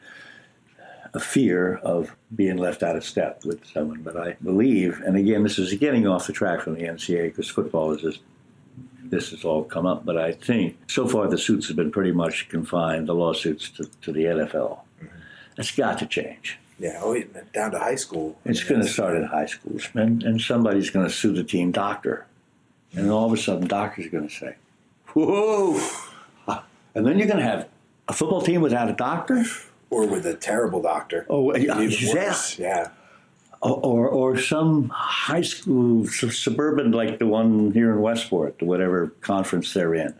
a 1.15 1.19
fear 1.19 1.77
of 1.77 2.15
being 2.35 2.57
left 2.57 2.83
out 2.83 2.95
of 2.95 3.03
step 3.03 3.43
with 3.45 3.65
someone, 3.65 4.01
but 4.01 4.17
I 4.17 4.35
believe, 4.43 5.01
and 5.01 5.15
again, 5.15 5.43
this 5.43 5.57
is 5.57 5.73
getting 5.75 6.07
off 6.07 6.27
the 6.27 6.33
track 6.33 6.61
from 6.61 6.75
the 6.75 6.81
NCAA 6.81 7.25
because 7.25 7.49
football 7.49 7.91
is 7.93 8.01
just, 8.01 8.19
this 9.03 9.31
has 9.31 9.45
all 9.45 9.63
come 9.63 9.85
up, 9.85 10.05
but 10.05 10.17
I 10.17 10.33
think 10.33 10.77
so 10.87 11.07
far 11.07 11.27
the 11.27 11.37
suits 11.37 11.67
have 11.67 11.77
been 11.77 11.91
pretty 11.91 12.11
much 12.11 12.49
confined, 12.49 13.07
the 13.07 13.15
lawsuits, 13.15 13.69
to, 13.71 13.89
to 14.01 14.11
the 14.11 14.25
NFL. 14.25 14.79
Mm-hmm. 15.01 15.07
That's 15.55 15.75
got 15.75 15.99
to 15.99 16.05
change. 16.05 16.59
Yeah, 16.77 16.99
oh, 17.01 17.17
down 17.53 17.71
to 17.71 17.79
high 17.79 17.95
school. 17.95 18.37
It's 18.43 18.63
going 18.63 18.81
to 18.81 18.87
start 18.87 19.15
at 19.15 19.29
high 19.29 19.45
schools, 19.45 19.87
and, 19.93 20.21
and 20.23 20.41
somebody's 20.41 20.89
going 20.89 21.07
to 21.07 21.11
sue 21.11 21.31
the 21.31 21.43
team 21.43 21.71
doctor 21.71 22.25
and 22.95 23.11
all 23.11 23.25
of 23.25 23.33
a 23.33 23.37
sudden, 23.37 23.67
doctors 23.67 24.05
are 24.05 24.09
going 24.09 24.27
to 24.27 24.33
say, 24.33 24.55
whoa. 25.13 25.79
And 26.95 27.05
then 27.05 27.19
you're 27.19 27.27
going 27.27 27.39
to 27.39 27.45
have 27.45 27.67
a 28.07 28.13
football 28.13 28.41
team 28.41 28.61
without 28.61 28.89
a 28.89 28.93
doctor? 28.93 29.43
Or 29.95 30.05
with 30.05 30.25
a 30.25 30.35
terrible 30.35 30.81
doctor. 30.81 31.25
Oh. 31.29 31.55
Yeah. 31.55 31.79
yeah. 32.57 32.89
Or, 33.61 34.07
or 34.09 34.37
some 34.37 34.89
high 34.89 35.41
school, 35.41 36.05
suburban, 36.07 36.91
like 36.91 37.17
the 37.17 37.25
one 37.25 37.71
here 37.71 37.91
in 37.93 38.01
Westport, 38.01 38.61
whatever 38.61 39.07
conference 39.21 39.73
they're 39.73 39.95
in. 39.95 40.13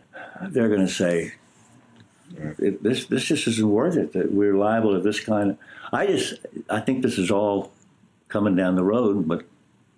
They're 0.48 0.68
going 0.68 0.86
to 0.86 0.92
say, 0.92 1.34
this, 2.58 3.06
this 3.06 3.24
just 3.24 3.46
isn't 3.46 3.70
worth 3.70 3.96
it. 3.96 4.12
That 4.14 4.32
we're 4.32 4.56
liable 4.56 4.94
to 4.94 5.00
this 5.00 5.20
kind 5.20 5.50
of. 5.52 5.58
I 5.92 6.06
just, 6.06 6.34
I 6.68 6.80
think 6.80 7.02
this 7.02 7.18
is 7.18 7.30
all 7.30 7.72
coming 8.28 8.56
down 8.56 8.74
the 8.74 8.84
road, 8.84 9.28
but 9.28 9.44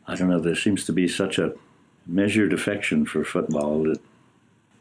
I 0.07 0.17
don't 0.17 0.29
know. 0.29 0.41
There 0.41 0.55
seems 0.55 0.85
to 0.87 0.93
be 0.93 1.09
such 1.09 1.39
a 1.39 1.55
measured 2.07 2.53
affection 2.53 3.07
for 3.07 3.25
football 3.25 3.85
that 3.85 4.01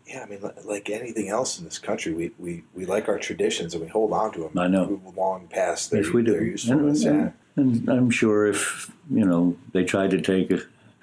yeah, 0.07 0.23
I 0.23 0.25
mean, 0.25 0.39
like 0.63 0.89
anything 0.89 1.29
else 1.29 1.59
in 1.59 1.65
this 1.65 1.79
country, 1.79 2.13
we, 2.13 2.31
we, 2.39 2.63
we 2.73 2.85
like 2.85 3.09
our 3.09 3.19
traditions 3.19 3.73
and 3.73 3.83
we 3.83 3.89
hold 3.89 4.13
on 4.13 4.31
to 4.33 4.41
them. 4.41 4.57
I 4.57 4.67
know. 4.67 5.01
Long 5.15 5.47
past 5.47 5.91
their, 5.91 6.03
yes, 6.03 6.13
we 6.13 6.23
do. 6.23 6.31
their 6.31 6.43
usefulness. 6.43 7.03
And, 7.03 7.33
and, 7.55 7.75
and, 7.75 7.89
I'm 7.89 8.09
sure 8.09 8.47
if, 8.47 8.91
you 9.09 9.25
know, 9.25 9.57
they 9.73 9.83
tried 9.83 10.11
to 10.11 10.21
take 10.21 10.51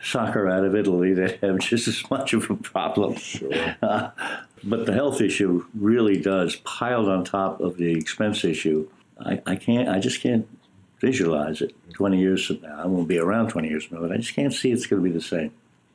soccer 0.03 0.49
out 0.49 0.65
of 0.65 0.75
Italy, 0.75 1.13
they'd 1.13 1.39
have 1.43 1.59
just 1.61 1.87
as 1.87 2.11
much 2.11 2.33
of 2.33 2.51
a 2.51 2.57
problem. 2.57 3.17
Sure. 3.17 3.51
Uh, 3.83 4.11
but 4.67 4.87
the 4.87 4.95
health 4.95 5.21
issue 5.21 5.67
really 5.75 6.19
does, 6.19 6.57
piled 6.57 7.07
on 7.07 7.23
top 7.23 7.61
of 7.61 7.77
the 7.77 7.93
expense 7.93 8.45
issue. 8.45 8.89
I, 9.21 9.43
I 9.45 9.57
can't, 9.57 9.91
I 9.91 9.99
just 9.99 10.23
can't 10.23 10.49
visualize 11.01 11.61
it 11.61 11.77
20 11.93 12.19
years 12.19 12.47
from 12.47 12.63
now. 12.63 12.83
I 12.83 12.87
won't 12.87 13.07
be 13.07 13.19
around 13.19 13.51
20 13.51 13.69
years 13.69 13.85
from 13.85 13.99
now, 13.99 14.09
but 14.09 14.13
I 14.13 14.17
just 14.17 14.35
can't 14.35 14.55
see 14.55 14.73
it's 14.73 14.87
going 14.87 15.03
to 15.03 15.07
be 15.07 15.15
the 15.15 15.23
same 15.23 15.53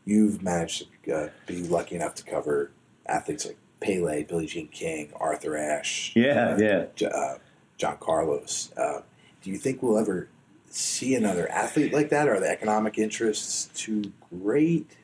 you've 0.10 0.42
managed 0.42 0.88
to 1.06 1.16
uh, 1.16 1.30
be 1.46 1.62
lucky 1.68 1.96
enough 1.96 2.16
to 2.16 2.24
cover 2.24 2.72
athletes 3.10 3.46
like 3.46 3.58
Pele, 3.80 4.24
Billie 4.24 4.46
Jean 4.46 4.68
King, 4.68 5.12
Arthur 5.16 5.58
Ashe, 5.58 6.14
yeah, 6.16 6.56
uh, 6.58 6.86
yeah, 6.98 7.08
uh, 7.08 7.38
John 7.78 7.98
Carlos. 8.00 8.72
Uh, 8.78 9.02
do 9.42 9.50
you 9.50 9.58
think 9.58 9.82
we'll 9.82 9.98
ever 9.98 10.28
see 10.70 11.16
another 11.16 11.50
athlete 11.50 11.94
like 11.94 12.10
that? 12.10 12.28
Are 12.28 12.40
the 12.40 12.50
economic 12.50 12.98
interests 12.98 13.70
too 13.74 14.12
great? 14.42 14.98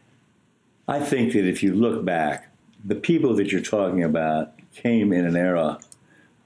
I 0.87 0.99
think 0.99 1.33
that 1.33 1.47
if 1.47 1.63
you 1.63 1.73
look 1.73 2.05
back, 2.05 2.49
the 2.83 2.95
people 2.95 3.33
that 3.35 3.51
you're 3.51 3.61
talking 3.61 4.03
about 4.03 4.53
came 4.73 5.11
in 5.11 5.25
an 5.25 5.35
era 5.35 5.79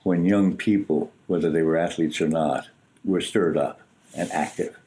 when 0.03 0.23
young 0.23 0.55
people, 0.55 1.11
whether 1.27 1.49
they 1.49 1.61
were 1.61 1.75
athletes 1.75 2.21
or 2.21 2.27
not, 2.27 2.67
were 3.03 3.21
stirred 3.21 3.57
up 3.57 3.81
and 4.15 4.31
active. 4.31 4.77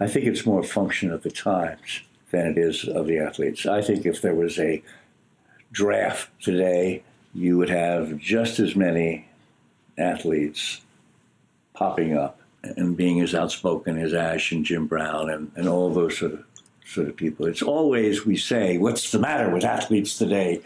I 0.00 0.06
think 0.06 0.26
it's 0.26 0.46
more 0.46 0.60
a 0.60 0.64
function 0.64 1.10
of 1.12 1.22
the 1.22 1.30
times 1.30 2.02
than 2.30 2.46
it 2.46 2.58
is 2.58 2.88
of 2.88 3.06
the 3.06 3.18
athletes. 3.18 3.66
I 3.66 3.82
think 3.82 4.06
if 4.06 4.22
there 4.22 4.34
was 4.34 4.58
a 4.58 4.82
draft 5.74 6.30
today, 6.40 7.02
you 7.34 7.58
would 7.58 7.68
have 7.68 8.16
just 8.18 8.58
as 8.58 8.74
many 8.74 9.28
athletes 9.98 10.80
popping 11.74 12.16
up 12.16 12.40
and 12.62 12.96
being 12.96 13.20
as 13.20 13.34
outspoken 13.34 13.98
as 13.98 14.14
Ashe 14.14 14.52
and 14.52 14.64
Jim 14.64 14.86
Brown 14.86 15.28
and, 15.28 15.50
and 15.56 15.68
all 15.68 15.92
those 15.92 16.16
sort 16.16 16.32
of 16.32 16.44
sort 16.86 17.08
of 17.08 17.16
people. 17.16 17.46
It's 17.46 17.62
always 17.62 18.24
we 18.24 18.36
say, 18.36 18.78
what's 18.78 19.10
the 19.10 19.18
matter 19.18 19.50
with 19.50 19.64
athletes 19.64 20.16
today? 20.16 20.62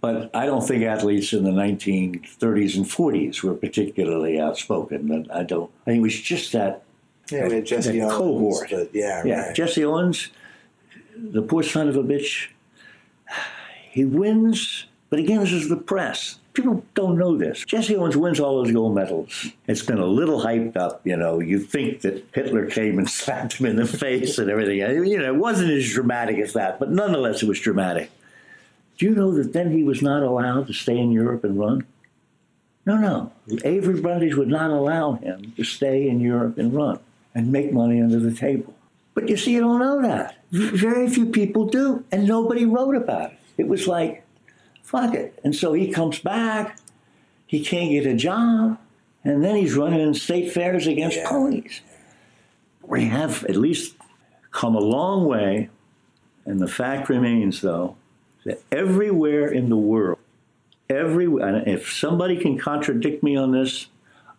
But 0.00 0.34
I 0.34 0.46
don't 0.46 0.66
think 0.66 0.82
athletes 0.82 1.32
in 1.32 1.44
the 1.44 1.50
1930s 1.50 2.76
and 2.76 2.86
40s 2.86 3.42
were 3.42 3.54
particularly 3.54 4.40
outspoken. 4.40 5.12
And 5.12 5.30
I 5.30 5.44
don't. 5.44 5.70
I 5.82 5.90
think 5.90 5.98
it 5.98 6.02
was 6.02 6.20
just 6.20 6.52
that. 6.52 6.82
Yeah, 7.30 7.48
that, 7.48 7.66
Jesse 7.66 8.00
that 8.00 8.10
Owens, 8.10 8.62
cohort. 8.62 8.90
Yeah, 8.92 9.22
yeah. 9.24 9.46
Right. 9.46 9.54
Jesse 9.54 9.84
Owens 9.84 10.30
the 11.16 11.42
poor 11.42 11.62
son 11.62 11.88
of 11.88 11.96
a 11.96 12.02
bitch, 12.02 12.48
he 13.92 14.06
wins, 14.06 14.86
but 15.10 15.18
again, 15.18 15.40
this 15.40 15.52
is 15.52 15.68
the 15.68 15.76
press. 15.76 16.38
People 16.54 16.82
don't 16.94 17.18
know 17.18 17.36
this. 17.36 17.62
Jesse 17.66 17.94
Owens 17.94 18.16
wins 18.16 18.40
all 18.40 18.62
those 18.62 18.72
gold 18.72 18.94
medals. 18.94 19.48
It's 19.66 19.82
been 19.82 19.98
a 19.98 20.06
little 20.06 20.40
hyped 20.40 20.78
up, 20.78 21.06
you 21.06 21.14
know. 21.14 21.40
You 21.40 21.58
think 21.58 22.00
that 22.00 22.24
Hitler 22.32 22.70
came 22.70 22.98
and 22.98 23.08
slapped 23.20 23.54
him 23.54 23.66
in 23.66 23.76
the 23.76 23.86
face 23.86 24.38
and 24.38 24.50
everything. 24.50 24.78
You 24.78 25.18
know, 25.18 25.34
it 25.34 25.36
wasn't 25.36 25.72
as 25.72 25.90
dramatic 25.90 26.38
as 26.38 26.54
that, 26.54 26.78
but 26.78 26.90
nonetheless, 26.90 27.42
it 27.42 27.48
was 27.48 27.60
dramatic. 27.60 28.10
Do 28.96 29.04
you 29.04 29.14
know 29.14 29.30
that 29.34 29.52
then 29.52 29.72
he 29.72 29.84
was 29.84 30.00
not 30.00 30.22
allowed 30.22 30.68
to 30.68 30.72
stay 30.72 30.96
in 30.96 31.12
Europe 31.12 31.44
and 31.44 31.58
run? 31.58 31.84
No, 32.86 32.96
no. 32.96 33.30
The 33.46 33.60
Avery 33.68 34.00
Brundage 34.00 34.36
would 34.36 34.48
not 34.48 34.70
allow 34.70 35.12
him 35.12 35.52
to 35.58 35.64
stay 35.64 36.08
in 36.08 36.18
Europe 36.18 36.56
and 36.56 36.72
run 36.72 36.98
and 37.34 37.52
make 37.52 37.74
money 37.74 38.00
under 38.00 38.18
the 38.18 38.34
table. 38.34 38.74
But 39.12 39.28
you 39.28 39.36
see, 39.36 39.52
you 39.52 39.60
don't 39.60 39.80
know 39.80 40.00
that. 40.00 40.38
Very 40.50 41.10
few 41.10 41.26
people 41.26 41.66
do, 41.66 42.04
and 42.10 42.26
nobody 42.26 42.64
wrote 42.64 42.96
about 42.96 43.32
it. 43.32 43.38
It 43.56 43.68
was 43.68 43.86
like, 43.86 44.24
Fuck 44.92 45.14
it. 45.14 45.38
And 45.42 45.54
so 45.54 45.72
he 45.72 45.90
comes 45.90 46.18
back. 46.18 46.78
He 47.46 47.64
can't 47.64 47.90
get 47.90 48.06
a 48.06 48.14
job. 48.14 48.78
And 49.24 49.42
then 49.42 49.56
he's 49.56 49.74
running 49.74 50.00
in 50.00 50.12
state 50.12 50.52
fairs 50.52 50.86
against 50.86 51.16
yeah. 51.16 51.28
ponies. 51.30 51.80
We 52.82 53.06
have 53.06 53.44
at 53.44 53.56
least 53.56 53.94
come 54.50 54.74
a 54.74 54.80
long 54.80 55.24
way. 55.24 55.70
And 56.44 56.60
the 56.60 56.68
fact 56.68 57.08
remains, 57.08 57.62
though, 57.62 57.96
that 58.44 58.62
everywhere 58.70 59.48
in 59.48 59.70
the 59.70 59.76
world, 59.76 60.18
every 60.90 61.26
if 61.66 61.90
somebody 61.90 62.36
can 62.36 62.58
contradict 62.58 63.22
me 63.22 63.34
on 63.34 63.52
this, 63.52 63.86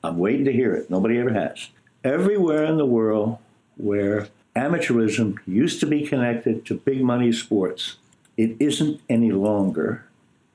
I'm 0.03 0.19
waiting 0.19 0.45
to 0.45 0.51
hear 0.51 0.75
it. 0.75 0.89
Nobody 0.89 1.17
ever 1.17 1.33
has. 1.33 1.69
Everywhere 2.03 2.65
in 2.65 2.77
the 2.77 2.85
world 2.85 3.39
where 3.77 4.27
amateurism 4.55 5.39
used 5.47 5.79
to 5.79 5.87
be 5.87 6.05
connected 6.05 6.65
to 6.65 6.75
big 6.75 7.01
money 7.01 7.31
sports, 7.31 7.95
it 8.37 8.55
isn't 8.59 9.01
any 9.09 9.31
longer, 9.31 10.05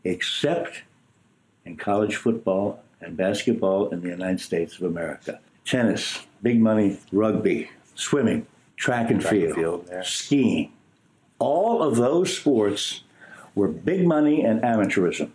except 0.05 0.83
in 1.65 1.77
college 1.77 2.17
football 2.17 2.83
and 3.01 3.17
basketball 3.17 3.89
in 3.91 4.01
the 4.01 4.09
United 4.09 4.41
States 4.41 4.77
of 4.77 4.83
America. 4.83 5.41
Tennis, 5.65 6.27
big 6.43 6.61
money, 6.61 6.99
rugby, 7.13 7.71
swimming, 7.95 8.47
track 8.77 9.11
and 9.11 9.21
track 9.21 9.33
field, 9.33 9.55
field 9.55 9.91
skiing. 10.05 10.73
All 11.39 11.83
of 11.83 11.97
those 11.97 12.37
sports 12.37 13.03
were 13.55 13.69
big 13.69 14.07
money 14.07 14.43
and 14.45 14.61
amateurism. 14.63 15.31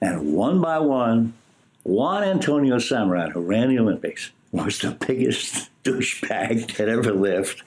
And 0.00 0.34
one 0.34 0.60
by 0.60 0.78
one, 0.78 1.34
Juan 1.84 2.22
Antonio 2.22 2.76
Samaranch, 2.76 3.32
who 3.32 3.40
ran 3.40 3.68
the 3.68 3.78
Olympics, 3.78 4.30
was 4.52 4.78
the 4.78 4.92
biggest 4.92 5.70
douchebag 5.84 6.76
that 6.76 6.88
ever 6.88 7.12
lived. 7.12 7.62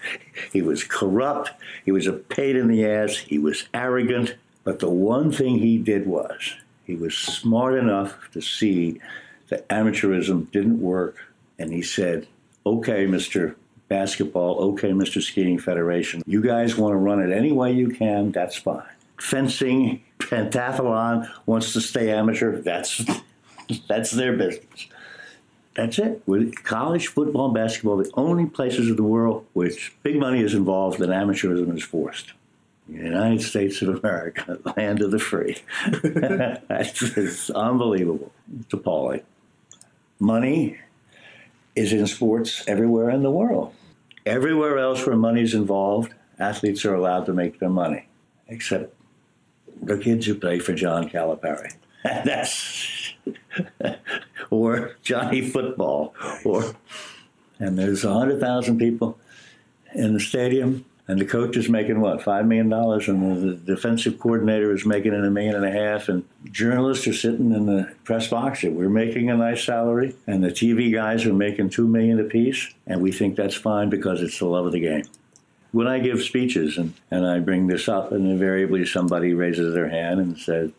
He 0.54 0.62
was 0.62 0.84
corrupt. 0.84 1.52
He 1.84 1.92
was 1.92 2.08
a 2.08 2.14
pain 2.14 2.56
in 2.56 2.68
the 2.68 2.86
ass. 2.86 3.18
He 3.18 3.40
was 3.40 3.68
arrogant. 3.74 4.36
But 4.64 4.80
the 4.80 4.90
one 4.90 5.32
thing 5.32 5.58
he 5.58 5.78
did 5.78 6.08
was 6.08 6.56
he 6.86 6.96
was 6.96 7.18
smart 7.18 7.76
enough 7.78 8.30
to 8.32 8.42
see 8.42 9.02
that 9.50 9.68
amateurism 9.70 10.50
didn't 10.52 10.82
work. 10.82 11.18
And 11.60 11.72
he 11.72 11.82
said, 11.82 12.28
okay, 12.66 13.06
Mr. 13.06 13.56
Basketball, 13.88 14.58
okay, 14.72 14.92
Mr. 14.92 15.22
Skiing 15.22 15.60
Federation, 15.60 16.24
you 16.26 16.42
guys 16.42 16.76
want 16.76 16.94
to 16.94 16.98
run 16.98 17.20
it 17.20 17.36
any 17.36 17.52
way 17.52 17.72
you 17.72 17.90
can, 17.90 18.32
that's 18.32 18.56
fine. 18.56 18.84
Fencing, 19.20 20.04
pentathlon 20.20 21.30
wants 21.46 21.74
to 21.74 21.82
stay 21.82 22.12
amateur, 22.12 22.62
that's 22.62 23.06
that's 23.88 24.12
their 24.12 24.36
business. 24.36 24.88
That's 25.76 26.00
it. 26.00 26.22
With 26.26 26.64
college 26.64 27.08
football 27.08 27.46
and 27.46 27.54
basketball, 27.54 27.98
the 27.98 28.10
only 28.14 28.46
places 28.46 28.88
in 28.88 28.96
the 28.96 29.04
world 29.04 29.46
which 29.54 29.94
big 30.04 30.18
money 30.18 30.42
is 30.42 30.54
involved 30.54 31.02
and 31.02 31.12
amateurism 31.12 31.76
is 31.76 31.84
forced. 31.84 32.32
The 32.88 33.04
United 33.04 33.42
States 33.42 33.82
of 33.82 34.00
America, 34.00 34.60
land 34.78 35.02
of 35.02 35.12
the 35.12 35.20
free. 35.20 35.58
it's 35.88 37.50
unbelievable. 37.50 38.32
It's 38.60 38.74
appalling. 38.74 39.24
Money 40.20 40.80
is 41.76 41.92
in 41.92 42.08
sports 42.08 42.64
everywhere 42.68 43.10
in 43.10 43.24
the 43.24 43.32
world. 43.32 43.74
Everywhere 44.26 44.80
else 44.80 45.06
where 45.06 45.18
money 45.18 45.42
is 45.42 45.54
involved, 45.54 46.14
athletes 46.40 46.86
are 46.86 46.96
allowed 46.96 47.26
to 47.26 47.34
make 47.34 47.60
their 47.60 47.70
money, 47.70 48.08
except 48.48 48.94
the 49.82 49.98
kids 49.98 50.26
who 50.26 50.36
play 50.36 50.60
for 50.60 50.74
John 50.74 51.10
Calipari. 51.10 51.74
That's 52.04 53.14
or 54.50 54.96
Johnny 55.04 55.42
Football, 55.42 56.14
or 56.44 56.76
and 57.60 57.78
there's 57.78 58.04
hundred 58.04 58.40
thousand 58.40 58.80
people 58.80 59.18
in 59.94 60.14
the 60.14 60.20
stadium, 60.20 60.86
and 61.08 61.20
the 61.20 61.26
coach 61.26 61.56
is 61.58 61.70
making 61.70 62.02
what 62.02 62.22
five 62.22 62.46
million 62.46 62.70
dollars, 62.70 63.08
and 63.08 63.38
the, 63.38 63.52
the 63.52 63.76
defensive 63.76 64.20
coordinator 64.20 64.74
is 64.74 64.86
making 64.86 65.14
it 65.14 65.24
a 65.24 65.30
million 65.30 65.56
and 65.56 65.66
a 65.66 65.72
half, 65.72 66.10
and 66.10 66.24
journalists 66.52 67.08
are 67.08 67.14
sitting 67.14 67.52
in 67.52 67.66
the 67.66 67.94
press 68.04 68.28
box. 68.28 68.62
that 68.62 68.74
We're 68.74 68.90
making 68.90 69.30
a 69.30 69.38
nice 69.38 69.64
salary, 69.64 70.16
and 70.28 70.44
the 70.44 70.50
TV 70.50 70.94
guys 70.94 71.26
are 71.26 71.34
making 71.34 71.70
two 71.70 71.88
million 71.88 72.20
apiece, 72.20 72.74
and 72.88 73.02
we 73.02 73.12
think 73.12 73.36
that's 73.36 73.56
fine 73.56 73.90
because 73.90 74.22
it's 74.22 74.40
the 74.40 74.46
love 74.46 74.66
of 74.66 74.72
the 74.72 74.80
game 74.80 75.06
when 75.76 75.88
I 75.88 76.00
give 76.00 76.22
speeches 76.24 76.78
and, 76.78 76.94
and 77.12 77.28
I 77.28 77.40
bring 77.40 77.68
this 77.68 77.90
up, 77.90 78.14
and 78.14 78.26
invariably 78.26 78.86
somebody 78.86 79.34
raises 79.34 79.74
their 79.74 79.90
hand 79.90 80.22
and 80.22 80.38
says, 80.38 80.72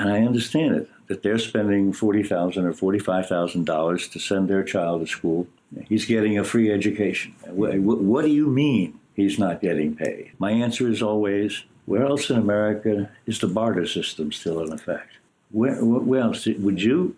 and 0.00 0.10
I 0.10 0.22
understand 0.22 0.74
it 0.74 0.90
that 1.08 1.22
they're 1.22 1.38
spending 1.38 1.92
forty 1.92 2.22
thousand 2.22 2.64
or 2.64 2.72
forty 2.72 2.98
five 2.98 3.26
thousand 3.26 3.64
dollars 3.64 4.08
to 4.08 4.18
send 4.18 4.48
their 4.48 4.62
child 4.62 5.00
to 5.00 5.06
school. 5.06 5.46
He's 5.86 6.06
getting 6.06 6.38
a 6.38 6.44
free 6.44 6.70
education. 6.72 7.34
What 7.48 8.22
do 8.22 8.30
you 8.30 8.46
mean 8.46 8.98
he's 9.14 9.38
not 9.38 9.60
getting 9.60 9.96
paid? 9.96 10.32
My 10.38 10.50
answer 10.50 10.88
is 10.88 11.02
always, 11.02 11.64
where 11.84 12.04
else 12.06 12.30
in 12.30 12.36
America 12.36 13.10
is 13.26 13.38
the 13.38 13.48
barter 13.48 13.86
system 13.86 14.32
still 14.32 14.60
in 14.60 14.72
effect? 14.72 15.12
Where, 15.50 15.82
where 15.84 16.20
else 16.20 16.46
would 16.46 16.80
you 16.82 17.16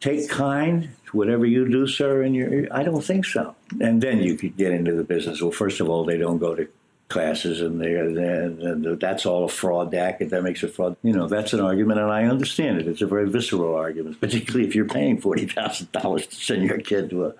take 0.00 0.28
kind 0.28 0.90
to 1.06 1.16
whatever 1.16 1.46
you 1.46 1.68
do, 1.68 1.86
sir? 1.86 2.22
And 2.22 2.36
your, 2.36 2.66
I 2.72 2.82
don't 2.82 3.04
think 3.04 3.24
so. 3.24 3.56
And 3.80 4.00
then 4.00 4.20
you 4.20 4.36
could 4.36 4.56
get 4.56 4.72
into 4.72 4.92
the 4.94 5.04
business. 5.04 5.40
Well, 5.40 5.50
first 5.50 5.80
of 5.80 5.88
all, 5.88 6.04
they 6.04 6.18
don't 6.18 6.38
go 6.38 6.54
to 6.54 6.68
classes 7.08 7.60
in 7.62 7.78
there, 7.78 8.04
and 8.04 8.84
they 8.84 8.94
that's 8.94 9.24
all 9.24 9.44
a 9.44 9.48
fraud. 9.48 9.90
The 9.90 9.98
academics 9.98 10.62
are 10.62 10.68
fraud. 10.68 10.96
You 11.02 11.12
know, 11.12 11.26
that's 11.26 11.52
an 11.52 11.60
argument, 11.60 12.00
and 12.00 12.10
I 12.10 12.24
understand 12.24 12.80
it. 12.80 12.86
It's 12.86 13.02
a 13.02 13.06
very 13.06 13.28
visceral 13.28 13.74
argument, 13.74 14.20
particularly 14.20 14.66
if 14.66 14.74
you're 14.74 14.84
paying 14.84 15.20
forty 15.20 15.46
thousand 15.46 15.90
dollars 15.92 16.26
to 16.26 16.36
send 16.36 16.64
your 16.64 16.78
kid 16.78 17.10
to 17.10 17.26
a, 17.26 17.34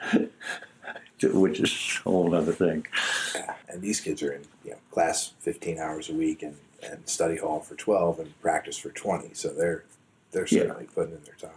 to, 1.19 1.39
which 1.39 1.61
is 1.61 2.01
a 2.07 2.11
whole 2.11 2.35
other 2.35 2.53
thing. 2.53 2.87
Yeah, 3.35 3.55
and 3.69 3.83
these 3.83 4.01
kids 4.01 4.23
are 4.23 4.33
in 4.33 4.43
you 4.64 4.71
know, 4.73 4.79
class 4.91 5.33
fifteen 5.41 5.79
hours 5.79 6.09
a 6.09 6.14
week 6.14 6.43
and, 6.43 6.57
and 6.83 7.07
study 7.07 7.37
hall 7.37 7.61
for 7.61 7.75
twelve 7.75 8.19
and 8.19 8.41
practice 8.41 8.79
for 8.79 8.91
twenty. 8.91 9.35
So 9.35 9.49
they're 9.49 9.85
they're 10.33 10.47
certainly 10.47 10.85
yeah. 10.85 10.95
putting 10.95 11.14
in 11.14 11.23
their 11.25 11.35
time. 11.35 11.51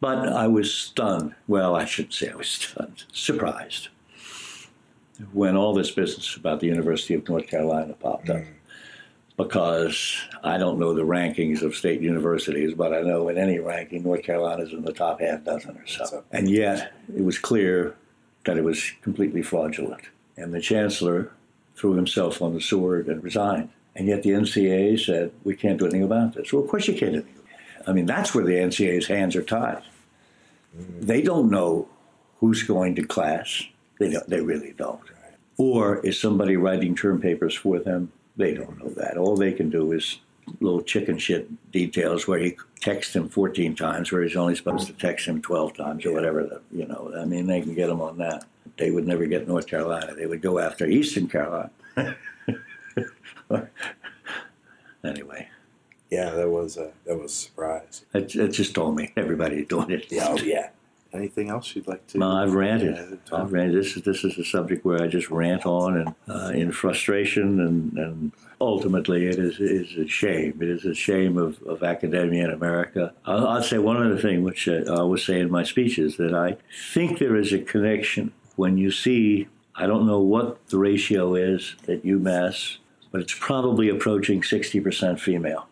But 0.00 0.28
I 0.28 0.46
was 0.46 0.72
stunned. 0.72 1.34
Well, 1.48 1.74
I 1.74 1.86
shouldn't 1.86 2.14
say 2.14 2.30
I 2.30 2.34
was 2.34 2.48
stunned. 2.48 3.04
Surprised 3.12 3.88
when 5.32 5.56
all 5.56 5.74
this 5.74 5.90
business 5.90 6.36
about 6.36 6.60
the 6.60 6.66
University 6.66 7.14
of 7.14 7.28
North 7.28 7.46
Carolina 7.46 7.94
popped 7.94 8.30
up. 8.30 8.36
Mm. 8.36 8.46
Because 9.36 10.16
I 10.42 10.56
don't 10.56 10.78
know 10.78 10.94
the 10.94 11.02
rankings 11.02 11.60
of 11.60 11.74
state 11.74 12.00
universities, 12.00 12.72
but 12.72 12.94
I 12.94 13.02
know 13.02 13.28
in 13.28 13.36
any 13.36 13.58
ranking, 13.58 14.02
North 14.02 14.22
Carolina's 14.22 14.72
in 14.72 14.82
the 14.82 14.94
top 14.94 15.20
half 15.20 15.44
dozen 15.44 15.76
or 15.76 15.86
so. 15.86 16.24
And 16.32 16.48
yet, 16.48 16.94
it 17.14 17.22
was 17.22 17.38
clear 17.38 17.94
that 18.46 18.56
it 18.56 18.64
was 18.64 18.92
completely 19.02 19.42
fraudulent. 19.42 20.04
And 20.38 20.54
the 20.54 20.60
chancellor 20.60 21.32
threw 21.74 21.92
himself 21.94 22.40
on 22.40 22.54
the 22.54 22.62
sword 22.62 23.08
and 23.08 23.22
resigned. 23.22 23.68
And 23.94 24.08
yet 24.08 24.22
the 24.22 24.30
NCAA 24.30 24.98
said, 25.04 25.32
we 25.44 25.54
can't 25.54 25.78
do 25.78 25.84
anything 25.84 26.02
about 26.02 26.34
this. 26.34 26.52
Well, 26.52 26.62
of 26.62 26.70
course 26.70 26.88
you 26.88 26.94
can't 26.94 27.12
do 27.12 27.18
anything. 27.18 27.42
I 27.86 27.92
mean, 27.92 28.06
that's 28.06 28.34
where 28.34 28.44
the 28.44 28.54
NCAA's 28.54 29.06
hands 29.06 29.36
are 29.36 29.42
tied. 29.42 29.82
Mm. 30.76 31.02
They 31.02 31.20
don't 31.20 31.50
know 31.50 31.88
who's 32.40 32.62
going 32.62 32.94
to 32.96 33.06
class. 33.06 33.64
They 33.98 34.10
don't. 34.10 34.28
They 34.28 34.40
really 34.40 34.74
don't. 34.76 35.00
Or 35.58 35.98
is 36.00 36.20
somebody 36.20 36.56
writing 36.56 36.94
term 36.94 37.20
papers 37.20 37.54
for 37.54 37.78
them? 37.78 38.12
They 38.36 38.54
don't 38.54 38.78
know 38.78 38.90
that. 38.90 39.16
All 39.16 39.36
they 39.36 39.52
can 39.52 39.70
do 39.70 39.92
is 39.92 40.18
little 40.60 40.82
chicken 40.82 41.18
shit 41.18 41.48
details 41.72 42.28
where 42.28 42.38
he 42.38 42.56
texts 42.80 43.16
him 43.16 43.28
14 43.28 43.74
times 43.74 44.12
where 44.12 44.22
he's 44.22 44.36
only 44.36 44.54
supposed 44.54 44.86
to 44.86 44.92
text 44.92 45.26
him 45.26 45.42
12 45.42 45.74
times 45.74 46.06
or 46.06 46.12
whatever. 46.12 46.44
The, 46.44 46.60
you 46.70 46.86
know, 46.86 47.12
I 47.18 47.24
mean, 47.24 47.46
they 47.46 47.60
can 47.62 47.74
get 47.74 47.90
him 47.90 48.00
on 48.00 48.18
that. 48.18 48.44
They 48.76 48.90
would 48.90 49.06
never 49.06 49.26
get 49.26 49.48
North 49.48 49.66
Carolina. 49.66 50.14
They 50.14 50.26
would 50.26 50.42
go 50.42 50.58
after 50.58 50.86
Eastern 50.86 51.28
Carolina. 51.28 51.70
anyway. 55.04 55.48
Yeah, 56.10 56.30
that 56.30 56.48
was 56.48 56.76
a 56.76 56.92
that 57.04 57.18
was 57.18 57.32
a 57.32 57.34
surprise. 57.34 58.04
It, 58.14 58.36
it 58.36 58.48
just 58.48 58.74
told 58.74 58.94
me 58.94 59.12
everybody's 59.16 59.66
doing 59.66 59.90
it. 59.90 60.06
Yeah, 60.10 60.28
oh, 60.28 60.36
yeah. 60.38 60.68
Anything 61.16 61.48
else 61.50 61.74
you'd 61.74 61.88
like 61.88 62.06
to? 62.08 62.18
No, 62.18 62.30
I've 62.30 62.54
ranted. 62.54 63.18
I've 63.32 63.52
ranted. 63.52 63.76
This 63.80 63.96
is 63.96 64.02
this 64.02 64.24
is 64.24 64.38
a 64.38 64.44
subject 64.44 64.84
where 64.84 65.02
I 65.02 65.06
just 65.06 65.30
rant 65.30 65.64
on 65.64 65.96
and 65.96 66.14
uh, 66.28 66.50
in 66.54 66.72
frustration 66.72 67.60
and, 67.60 67.92
and 67.98 68.32
ultimately 68.60 69.26
it 69.26 69.38
is 69.38 69.58
is 69.58 69.96
a 69.96 70.06
shame. 70.06 70.58
It 70.60 70.68
is 70.68 70.84
a 70.84 70.94
shame 70.94 71.38
of, 71.38 71.60
of 71.62 71.82
academia 71.82 72.44
in 72.44 72.50
America. 72.50 73.14
I'll, 73.24 73.46
I'll 73.46 73.62
say 73.62 73.78
one 73.78 73.96
other 73.96 74.18
thing, 74.18 74.42
which 74.42 74.68
uh, 74.68 74.82
I 74.88 74.96
always 74.96 75.24
say 75.24 75.40
in 75.40 75.50
my 75.50 75.64
speeches, 75.64 76.16
that 76.18 76.34
I 76.34 76.58
think 76.92 77.18
there 77.18 77.36
is 77.36 77.52
a 77.52 77.58
connection 77.58 78.32
when 78.56 78.76
you 78.78 78.90
see. 78.90 79.48
I 79.78 79.86
don't 79.86 80.06
know 80.06 80.20
what 80.20 80.68
the 80.68 80.78
ratio 80.78 81.34
is 81.34 81.76
at 81.86 82.02
UMass, 82.02 82.78
but 83.10 83.20
it's 83.20 83.36
probably 83.38 83.88
approaching 83.90 84.42
sixty 84.42 84.80
percent 84.80 85.20
female. 85.20 85.68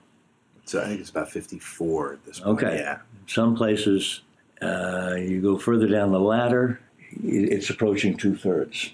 So 0.66 0.80
I 0.80 0.86
think 0.88 1.00
it's 1.00 1.10
about 1.10 1.30
fifty-four 1.30 2.12
at 2.14 2.24
this 2.24 2.40
point. 2.40 2.62
Okay. 2.62 2.76
Yeah. 2.78 2.98
Some 3.26 3.56
places 3.56 4.20
uh, 4.64 5.16
you 5.16 5.40
go 5.40 5.58
further 5.58 5.86
down 5.86 6.12
the 6.12 6.20
ladder, 6.20 6.80
it's 7.22 7.70
approaching 7.70 8.16
two 8.16 8.36
thirds. 8.36 8.92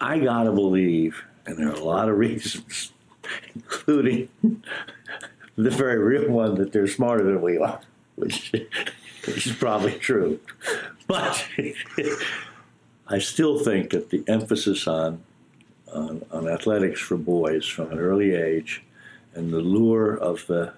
I 0.00 0.18
gotta 0.18 0.52
believe, 0.52 1.22
and 1.46 1.58
there 1.58 1.68
are 1.68 1.72
a 1.72 1.84
lot 1.84 2.08
of 2.08 2.18
reasons, 2.18 2.92
including 3.54 4.28
the 5.56 5.70
very 5.70 5.98
real 5.98 6.30
one 6.30 6.54
that 6.56 6.72
they're 6.72 6.86
smarter 6.86 7.24
than 7.24 7.40
we 7.40 7.58
are, 7.58 7.80
which, 8.16 8.52
which 8.52 9.46
is 9.46 9.56
probably 9.56 9.92
true. 9.98 10.38
But 11.06 11.48
I 13.08 13.18
still 13.18 13.58
think 13.58 13.90
that 13.90 14.10
the 14.10 14.22
emphasis 14.28 14.86
on, 14.86 15.22
on, 15.92 16.24
on 16.30 16.48
athletics 16.48 17.00
for 17.00 17.16
boys 17.16 17.66
from 17.66 17.90
an 17.92 17.98
early 17.98 18.34
age 18.34 18.82
and 19.34 19.52
the 19.52 19.60
lure 19.60 20.14
of 20.14 20.46
the 20.46 20.74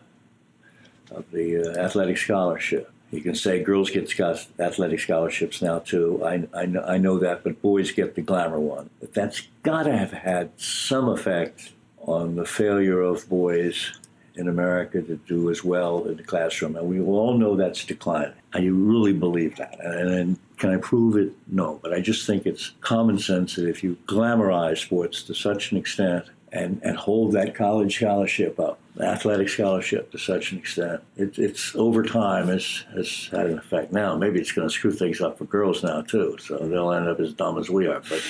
of 1.11 1.29
the 1.33 1.73
uh, 1.75 1.85
athletic 1.85 2.17
scholarship. 2.17 2.93
You 3.11 3.21
can 3.21 3.35
say 3.35 3.63
girls 3.63 3.91
get 3.91 4.19
athletic 4.59 5.01
scholarships 5.01 5.61
now 5.61 5.81
too. 5.81 6.25
I, 6.25 6.47
I, 6.55 6.95
I 6.95 6.99
know 6.99 7.19
that, 7.19 7.43
but 7.43 7.61
boys 7.61 7.91
get 7.91 8.15
the 8.15 8.23
glamour 8.23 8.61
one. 8.61 8.89
But 9.01 9.15
that's 9.15 9.49
got 9.63 9.85
to 9.85 9.97
have 9.97 10.13
had 10.13 10.51
some 10.61 11.09
effect 11.09 11.73
on 12.03 12.37
the 12.37 12.45
failure 12.45 13.01
of 13.01 13.29
boys 13.29 13.93
in 14.37 14.49
America 14.49 15.03
to 15.03 15.17
do 15.17 15.51
as 15.51 15.65
well 15.65 16.05
in 16.05 16.17
the 16.17 16.23
classroom. 16.23 16.77
And 16.77 16.89
we 16.89 17.01
all 17.01 17.37
know 17.37 17.57
that's 17.57 17.85
declining. 17.85 18.33
I 18.55 18.61
really 18.61 19.13
believe 19.13 19.57
that. 19.57 19.79
And, 19.81 20.11
and 20.11 20.39
can 20.57 20.71
I 20.71 20.77
prove 20.77 21.17
it? 21.17 21.33
No. 21.49 21.81
But 21.83 21.93
I 21.93 22.01
just 22.01 22.27
think 22.27 22.47
it's 22.47 22.73
common 22.81 23.19
sense 23.19 23.57
that 23.57 23.69
if 23.69 23.83
you 23.83 23.97
glamorize 24.07 24.79
sports 24.79 25.23
to 25.25 25.35
such 25.35 25.73
an 25.73 25.79
extent 25.79 26.27
and, 26.53 26.81
and 26.83 26.97
hold 26.97 27.33
that 27.33 27.55
college 27.55 27.97
scholarship 27.97 28.59
up, 28.59 28.79
athletic 29.01 29.49
scholarship 29.49 30.11
to 30.13 30.19
such 30.19 30.53
an 30.53 30.59
extent, 30.59 31.01
it, 31.17 31.39
it's 31.39 31.75
over 31.77 32.03
time 32.03 32.49
has, 32.49 32.85
has 32.95 33.29
had 33.31 33.47
an 33.47 33.59
effect. 33.59 33.93
Now, 33.93 34.17
maybe 34.17 34.41
it's 34.41 34.53
going 34.53 34.69
to 34.69 34.75
screw 34.75 34.93
things 34.93 35.21
up 35.21 35.39
for 35.39 35.45
girls 35.45 35.83
now, 35.83 36.03
too. 36.03 36.37
So 36.41 36.59
they'll 36.59 36.93
end 36.93 37.09
up 37.09 37.21
as 37.21 37.33
dumb 37.33 37.59
as 37.59 37.71
we 37.71 37.87
are. 37.87 38.01
But 38.09 38.23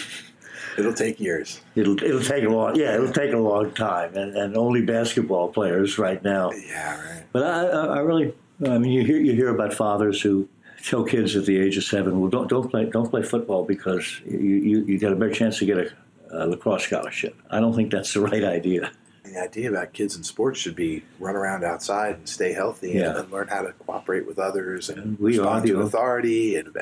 It'll 0.79 0.95
take 0.95 1.21
years. 1.21 1.61
It'll 1.75 2.03
it'll 2.03 2.23
take 2.23 2.45
a 2.45 2.49
long 2.49 2.77
yeah 2.77 2.95
it'll 2.95 3.13
take 3.13 3.33
a 3.33 3.39
long 3.39 3.73
time 3.73 4.15
and, 4.17 4.37
and 4.37 4.57
only 4.57 4.83
basketball 4.83 5.49
players 5.49 5.99
right 5.99 6.23
now. 6.23 6.53
Yeah, 6.53 6.97
right. 6.97 7.25
But 7.33 7.43
I, 7.43 7.67
I 7.67 7.99
really 8.01 8.35
I 8.67 8.79
mean 8.79 8.93
you 8.93 9.05
hear 9.05 9.19
you 9.19 9.33
hear 9.35 9.49
about 9.49 9.75
fathers 9.75 10.21
who 10.21 10.49
tell 10.85 11.05
kids 11.05 11.37
at 11.37 11.45
the 11.45 11.59
age 11.59 11.77
of 11.77 11.85
seven, 11.85 12.21
well 12.21 12.31
don't 12.31 12.49
don't 12.49 12.71
play 12.71 12.87
don't 12.87 13.11
play 13.11 13.23
football 13.23 13.65
because 13.65 14.21
you 14.25 14.39
you, 14.39 14.85
you 14.85 14.99
got 14.99 15.13
a 15.13 15.17
better 15.17 15.33
chance 15.33 15.59
to 15.59 15.67
get 15.67 15.79
a, 15.79 15.91
a 16.31 16.47
lacrosse 16.47 16.85
scholarship. 16.85 17.37
I 17.51 17.61
don't 17.61 17.75
think 17.75 17.93
that's 17.93 18.13
the 18.13 18.21
right 18.31 18.45
idea. 18.45 18.93
The 19.25 19.41
idea 19.41 19.71
about 19.71 19.93
kids 19.93 20.17
in 20.17 20.25
sports 20.25 20.59
should 20.59 20.75
be 20.75 21.05
run 21.21 21.37
around 21.37 21.63
outside 21.63 22.17
and 22.17 22.29
stay 22.29 22.53
healthy 22.53 22.93
yeah. 22.93 23.21
and, 23.21 23.31
learn 23.31 23.49
how 23.49 23.63
to 23.63 23.73
cooperate 23.73 24.27
with 24.27 24.39
others 24.39 24.89
and, 24.89 24.99
and 24.99 25.19
we 25.21 25.39
respond 25.39 25.67
to 25.67 25.81
authority 25.83 26.57
and 26.57 26.77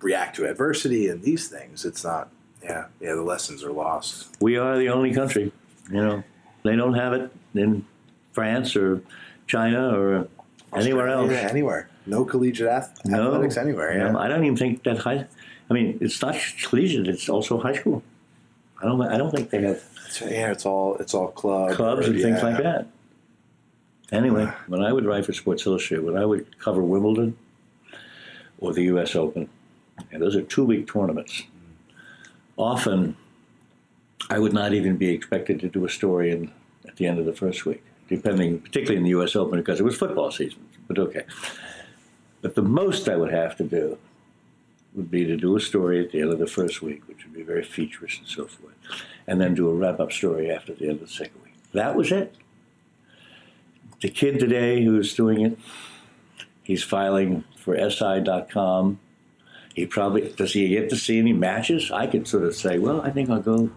react 0.00 0.36
to 0.36 0.50
adversity 0.50 1.08
and 1.08 1.22
these 1.22 1.48
things. 1.48 1.84
It's 1.84 2.04
not 2.04 2.30
yeah, 2.62 2.86
yeah, 3.00 3.14
the 3.14 3.22
lessons 3.22 3.64
are 3.64 3.72
lost. 3.72 4.36
We 4.40 4.56
are 4.58 4.76
the 4.76 4.90
only 4.90 5.14
country, 5.14 5.52
you 5.90 6.02
know, 6.02 6.22
they 6.62 6.76
don't 6.76 6.94
have 6.94 7.12
it 7.14 7.32
in 7.54 7.86
France 8.32 8.76
or 8.76 9.02
China 9.46 9.98
or 9.98 10.28
Australia, 10.72 10.84
anywhere 10.84 11.08
else. 11.08 11.30
Yeah, 11.30 11.48
anywhere. 11.50 11.88
No 12.06 12.24
collegiate 12.24 12.68
ath- 12.68 13.04
no, 13.04 13.28
athletics 13.28 13.56
anywhere. 13.56 13.96
Yeah. 13.96 14.16
I 14.16 14.28
don't 14.28 14.44
even 14.44 14.56
think 14.56 14.82
that 14.84 14.98
high. 14.98 15.26
I 15.70 15.74
mean, 15.74 15.98
it's 16.00 16.20
not 16.20 16.36
collegiate; 16.62 17.08
it's 17.08 17.28
also 17.28 17.58
high 17.58 17.74
school. 17.74 18.02
I 18.80 18.86
don't. 18.86 19.02
I 19.02 19.18
don't 19.18 19.30
think 19.30 19.50
they 19.50 19.62
have. 19.62 19.82
yeah, 20.22 20.50
it's 20.50 20.66
all 20.66 20.96
it's 20.96 21.14
all 21.14 21.28
club 21.28 21.76
clubs 21.76 22.06
or, 22.06 22.10
and 22.10 22.18
yeah. 22.18 22.26
things 22.26 22.42
like 22.42 22.62
that. 22.62 22.86
Anyway, 24.12 24.50
when 24.66 24.82
I 24.82 24.92
would 24.92 25.04
write 25.04 25.26
for 25.26 25.32
Sports 25.32 25.66
Illustrated, 25.66 26.04
when 26.04 26.16
I 26.16 26.24
would 26.24 26.58
cover 26.58 26.82
Wimbledon 26.82 27.36
or 28.58 28.72
the 28.72 28.82
U.S. 28.84 29.14
Open, 29.14 29.48
and 30.10 30.20
those 30.20 30.34
are 30.34 30.42
two-week 30.42 30.90
tournaments 30.90 31.44
often 32.60 33.16
I 34.28 34.38
would 34.38 34.52
not 34.52 34.74
even 34.74 34.96
be 34.96 35.10
expected 35.10 35.60
to 35.60 35.68
do 35.68 35.84
a 35.84 35.88
story 35.88 36.30
in, 36.30 36.52
at 36.86 36.96
the 36.96 37.06
end 37.06 37.18
of 37.18 37.24
the 37.24 37.32
first 37.32 37.64
week, 37.64 37.82
depending, 38.08 38.60
particularly 38.60 38.98
in 38.98 39.04
the 39.04 39.10
U.S. 39.10 39.34
Open, 39.34 39.58
because 39.58 39.80
it 39.80 39.82
was 39.82 39.96
football 39.96 40.30
season. 40.30 40.60
But 40.86 40.98
okay. 40.98 41.24
But 42.42 42.54
the 42.54 42.62
most 42.62 43.08
I 43.08 43.16
would 43.16 43.32
have 43.32 43.56
to 43.56 43.64
do 43.64 43.98
would 44.94 45.10
be 45.10 45.24
to 45.24 45.36
do 45.36 45.56
a 45.56 45.60
story 45.60 46.04
at 46.04 46.12
the 46.12 46.20
end 46.20 46.32
of 46.32 46.38
the 46.38 46.46
first 46.46 46.82
week, 46.82 47.06
which 47.06 47.24
would 47.24 47.34
be 47.34 47.42
very 47.42 47.62
featurous 47.62 48.18
and 48.18 48.26
so 48.26 48.46
forth, 48.46 48.74
and 49.26 49.40
then 49.40 49.54
do 49.54 49.68
a 49.68 49.74
wrap 49.74 50.00
up 50.00 50.12
story 50.12 50.50
after 50.50 50.74
the 50.74 50.84
end 50.84 51.00
of 51.00 51.00
the 51.00 51.08
second 51.08 51.40
week. 51.44 51.54
That 51.72 51.94
was 51.94 52.10
it. 52.10 52.34
The 54.00 54.08
kid 54.08 54.40
today 54.40 54.82
who's 54.84 55.14
doing 55.14 55.42
it, 55.42 55.58
he's 56.62 56.82
filing 56.82 57.44
for 57.56 57.76
SI.com 57.76 58.98
he 59.74 59.86
probably 59.86 60.28
does 60.32 60.52
he 60.52 60.68
get 60.68 60.90
to 60.90 60.96
see 60.96 61.18
any 61.18 61.32
matches? 61.32 61.90
I 61.90 62.06
could 62.06 62.26
sort 62.26 62.44
of 62.44 62.54
say, 62.54 62.78
well, 62.78 63.00
I 63.02 63.10
think 63.10 63.30
I'll 63.30 63.40
go 63.40 63.70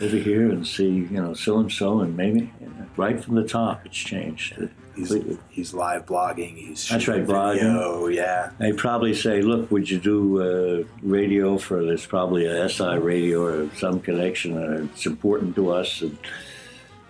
over 0.00 0.16
here 0.16 0.50
and 0.50 0.66
see, 0.66 0.88
you 0.88 1.20
know, 1.20 1.34
so 1.34 1.58
and 1.58 1.72
so, 1.72 2.00
and 2.00 2.16
maybe 2.16 2.52
right 2.96 3.22
from 3.22 3.34
the 3.34 3.44
top, 3.44 3.84
it's 3.84 3.96
changed. 3.96 4.68
He's, 4.94 5.14
he's 5.48 5.74
live 5.74 6.06
blogging. 6.06 6.56
He's 6.56 6.88
that's 6.88 7.08
right, 7.08 7.26
blogging. 7.26 7.76
Oh 7.80 8.08
yeah. 8.08 8.50
They 8.58 8.72
probably 8.72 9.14
say, 9.14 9.40
look, 9.40 9.70
would 9.70 9.88
you 9.88 9.98
do 9.98 10.42
uh, 10.42 10.84
radio 11.02 11.56
for? 11.58 11.84
There's 11.84 12.06
probably 12.06 12.46
a 12.46 12.68
SI 12.68 12.98
radio 12.98 13.42
or 13.42 13.70
some 13.76 14.00
connection, 14.00 14.58
and 14.62 14.90
it's 14.90 15.06
important 15.06 15.56
to 15.56 15.70
us. 15.70 16.02
And, 16.02 16.18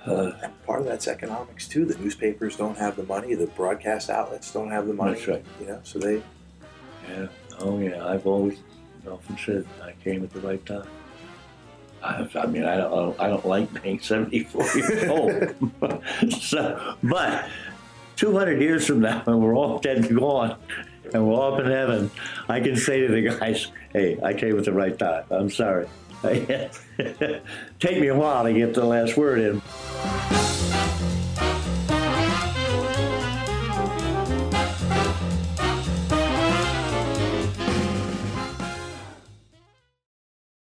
uh, 0.06 0.32
and 0.42 0.62
part 0.64 0.80
of 0.80 0.86
that's 0.86 1.08
economics 1.08 1.66
too. 1.66 1.84
The 1.84 1.98
newspapers 1.98 2.56
don't 2.56 2.78
have 2.78 2.96
the 2.96 3.04
money. 3.04 3.34
The 3.34 3.46
broadcast 3.48 4.10
outlets 4.10 4.52
don't 4.52 4.70
have 4.70 4.86
the 4.86 4.94
money. 4.94 5.14
That's 5.14 5.28
right. 5.28 5.44
You 5.60 5.66
know, 5.66 5.80
so 5.82 5.98
they. 5.98 6.22
Yeah. 7.08 7.26
Oh 7.58 7.78
yeah, 7.78 8.06
I've 8.06 8.26
always 8.26 8.58
often 9.10 9.36
said 9.38 9.66
I 9.82 9.92
came 10.04 10.22
at 10.22 10.30
the 10.30 10.40
right 10.40 10.64
time. 10.64 10.86
I, 12.02 12.28
I 12.34 12.46
mean, 12.46 12.64
I 12.64 12.76
don't, 12.78 13.18
I 13.20 13.28
don't 13.28 13.46
like 13.46 13.82
being 13.82 14.00
74 14.00 14.64
years 14.74 15.08
old. 15.08 16.02
so, 16.40 16.96
but 17.02 17.48
200 18.22 18.62
years 18.62 18.86
from 18.86 19.00
now, 19.00 19.20
when 19.24 19.40
we're 19.40 19.56
all 19.56 19.80
dead 19.80 19.96
and 19.96 20.16
gone, 20.16 20.56
and 21.12 21.26
we're 21.26 21.34
all 21.34 21.54
up 21.54 21.58
in 21.60 21.66
heaven, 21.66 22.08
I 22.48 22.60
can 22.60 22.76
say 22.76 23.00
to 23.00 23.08
the 23.12 23.22
guys, 23.22 23.66
"Hey, 23.92 24.16
I 24.22 24.32
came 24.32 24.56
at 24.56 24.64
the 24.64 24.72
right 24.72 24.96
time. 24.96 25.24
I'm 25.28 25.50
sorry. 25.50 25.88
Take 26.22 26.70
me 28.00 28.06
a 28.06 28.14
while 28.14 28.44
to 28.44 28.52
get 28.52 28.74
the 28.74 28.84
last 28.84 29.16
word 29.16 29.40
in." 29.40 30.41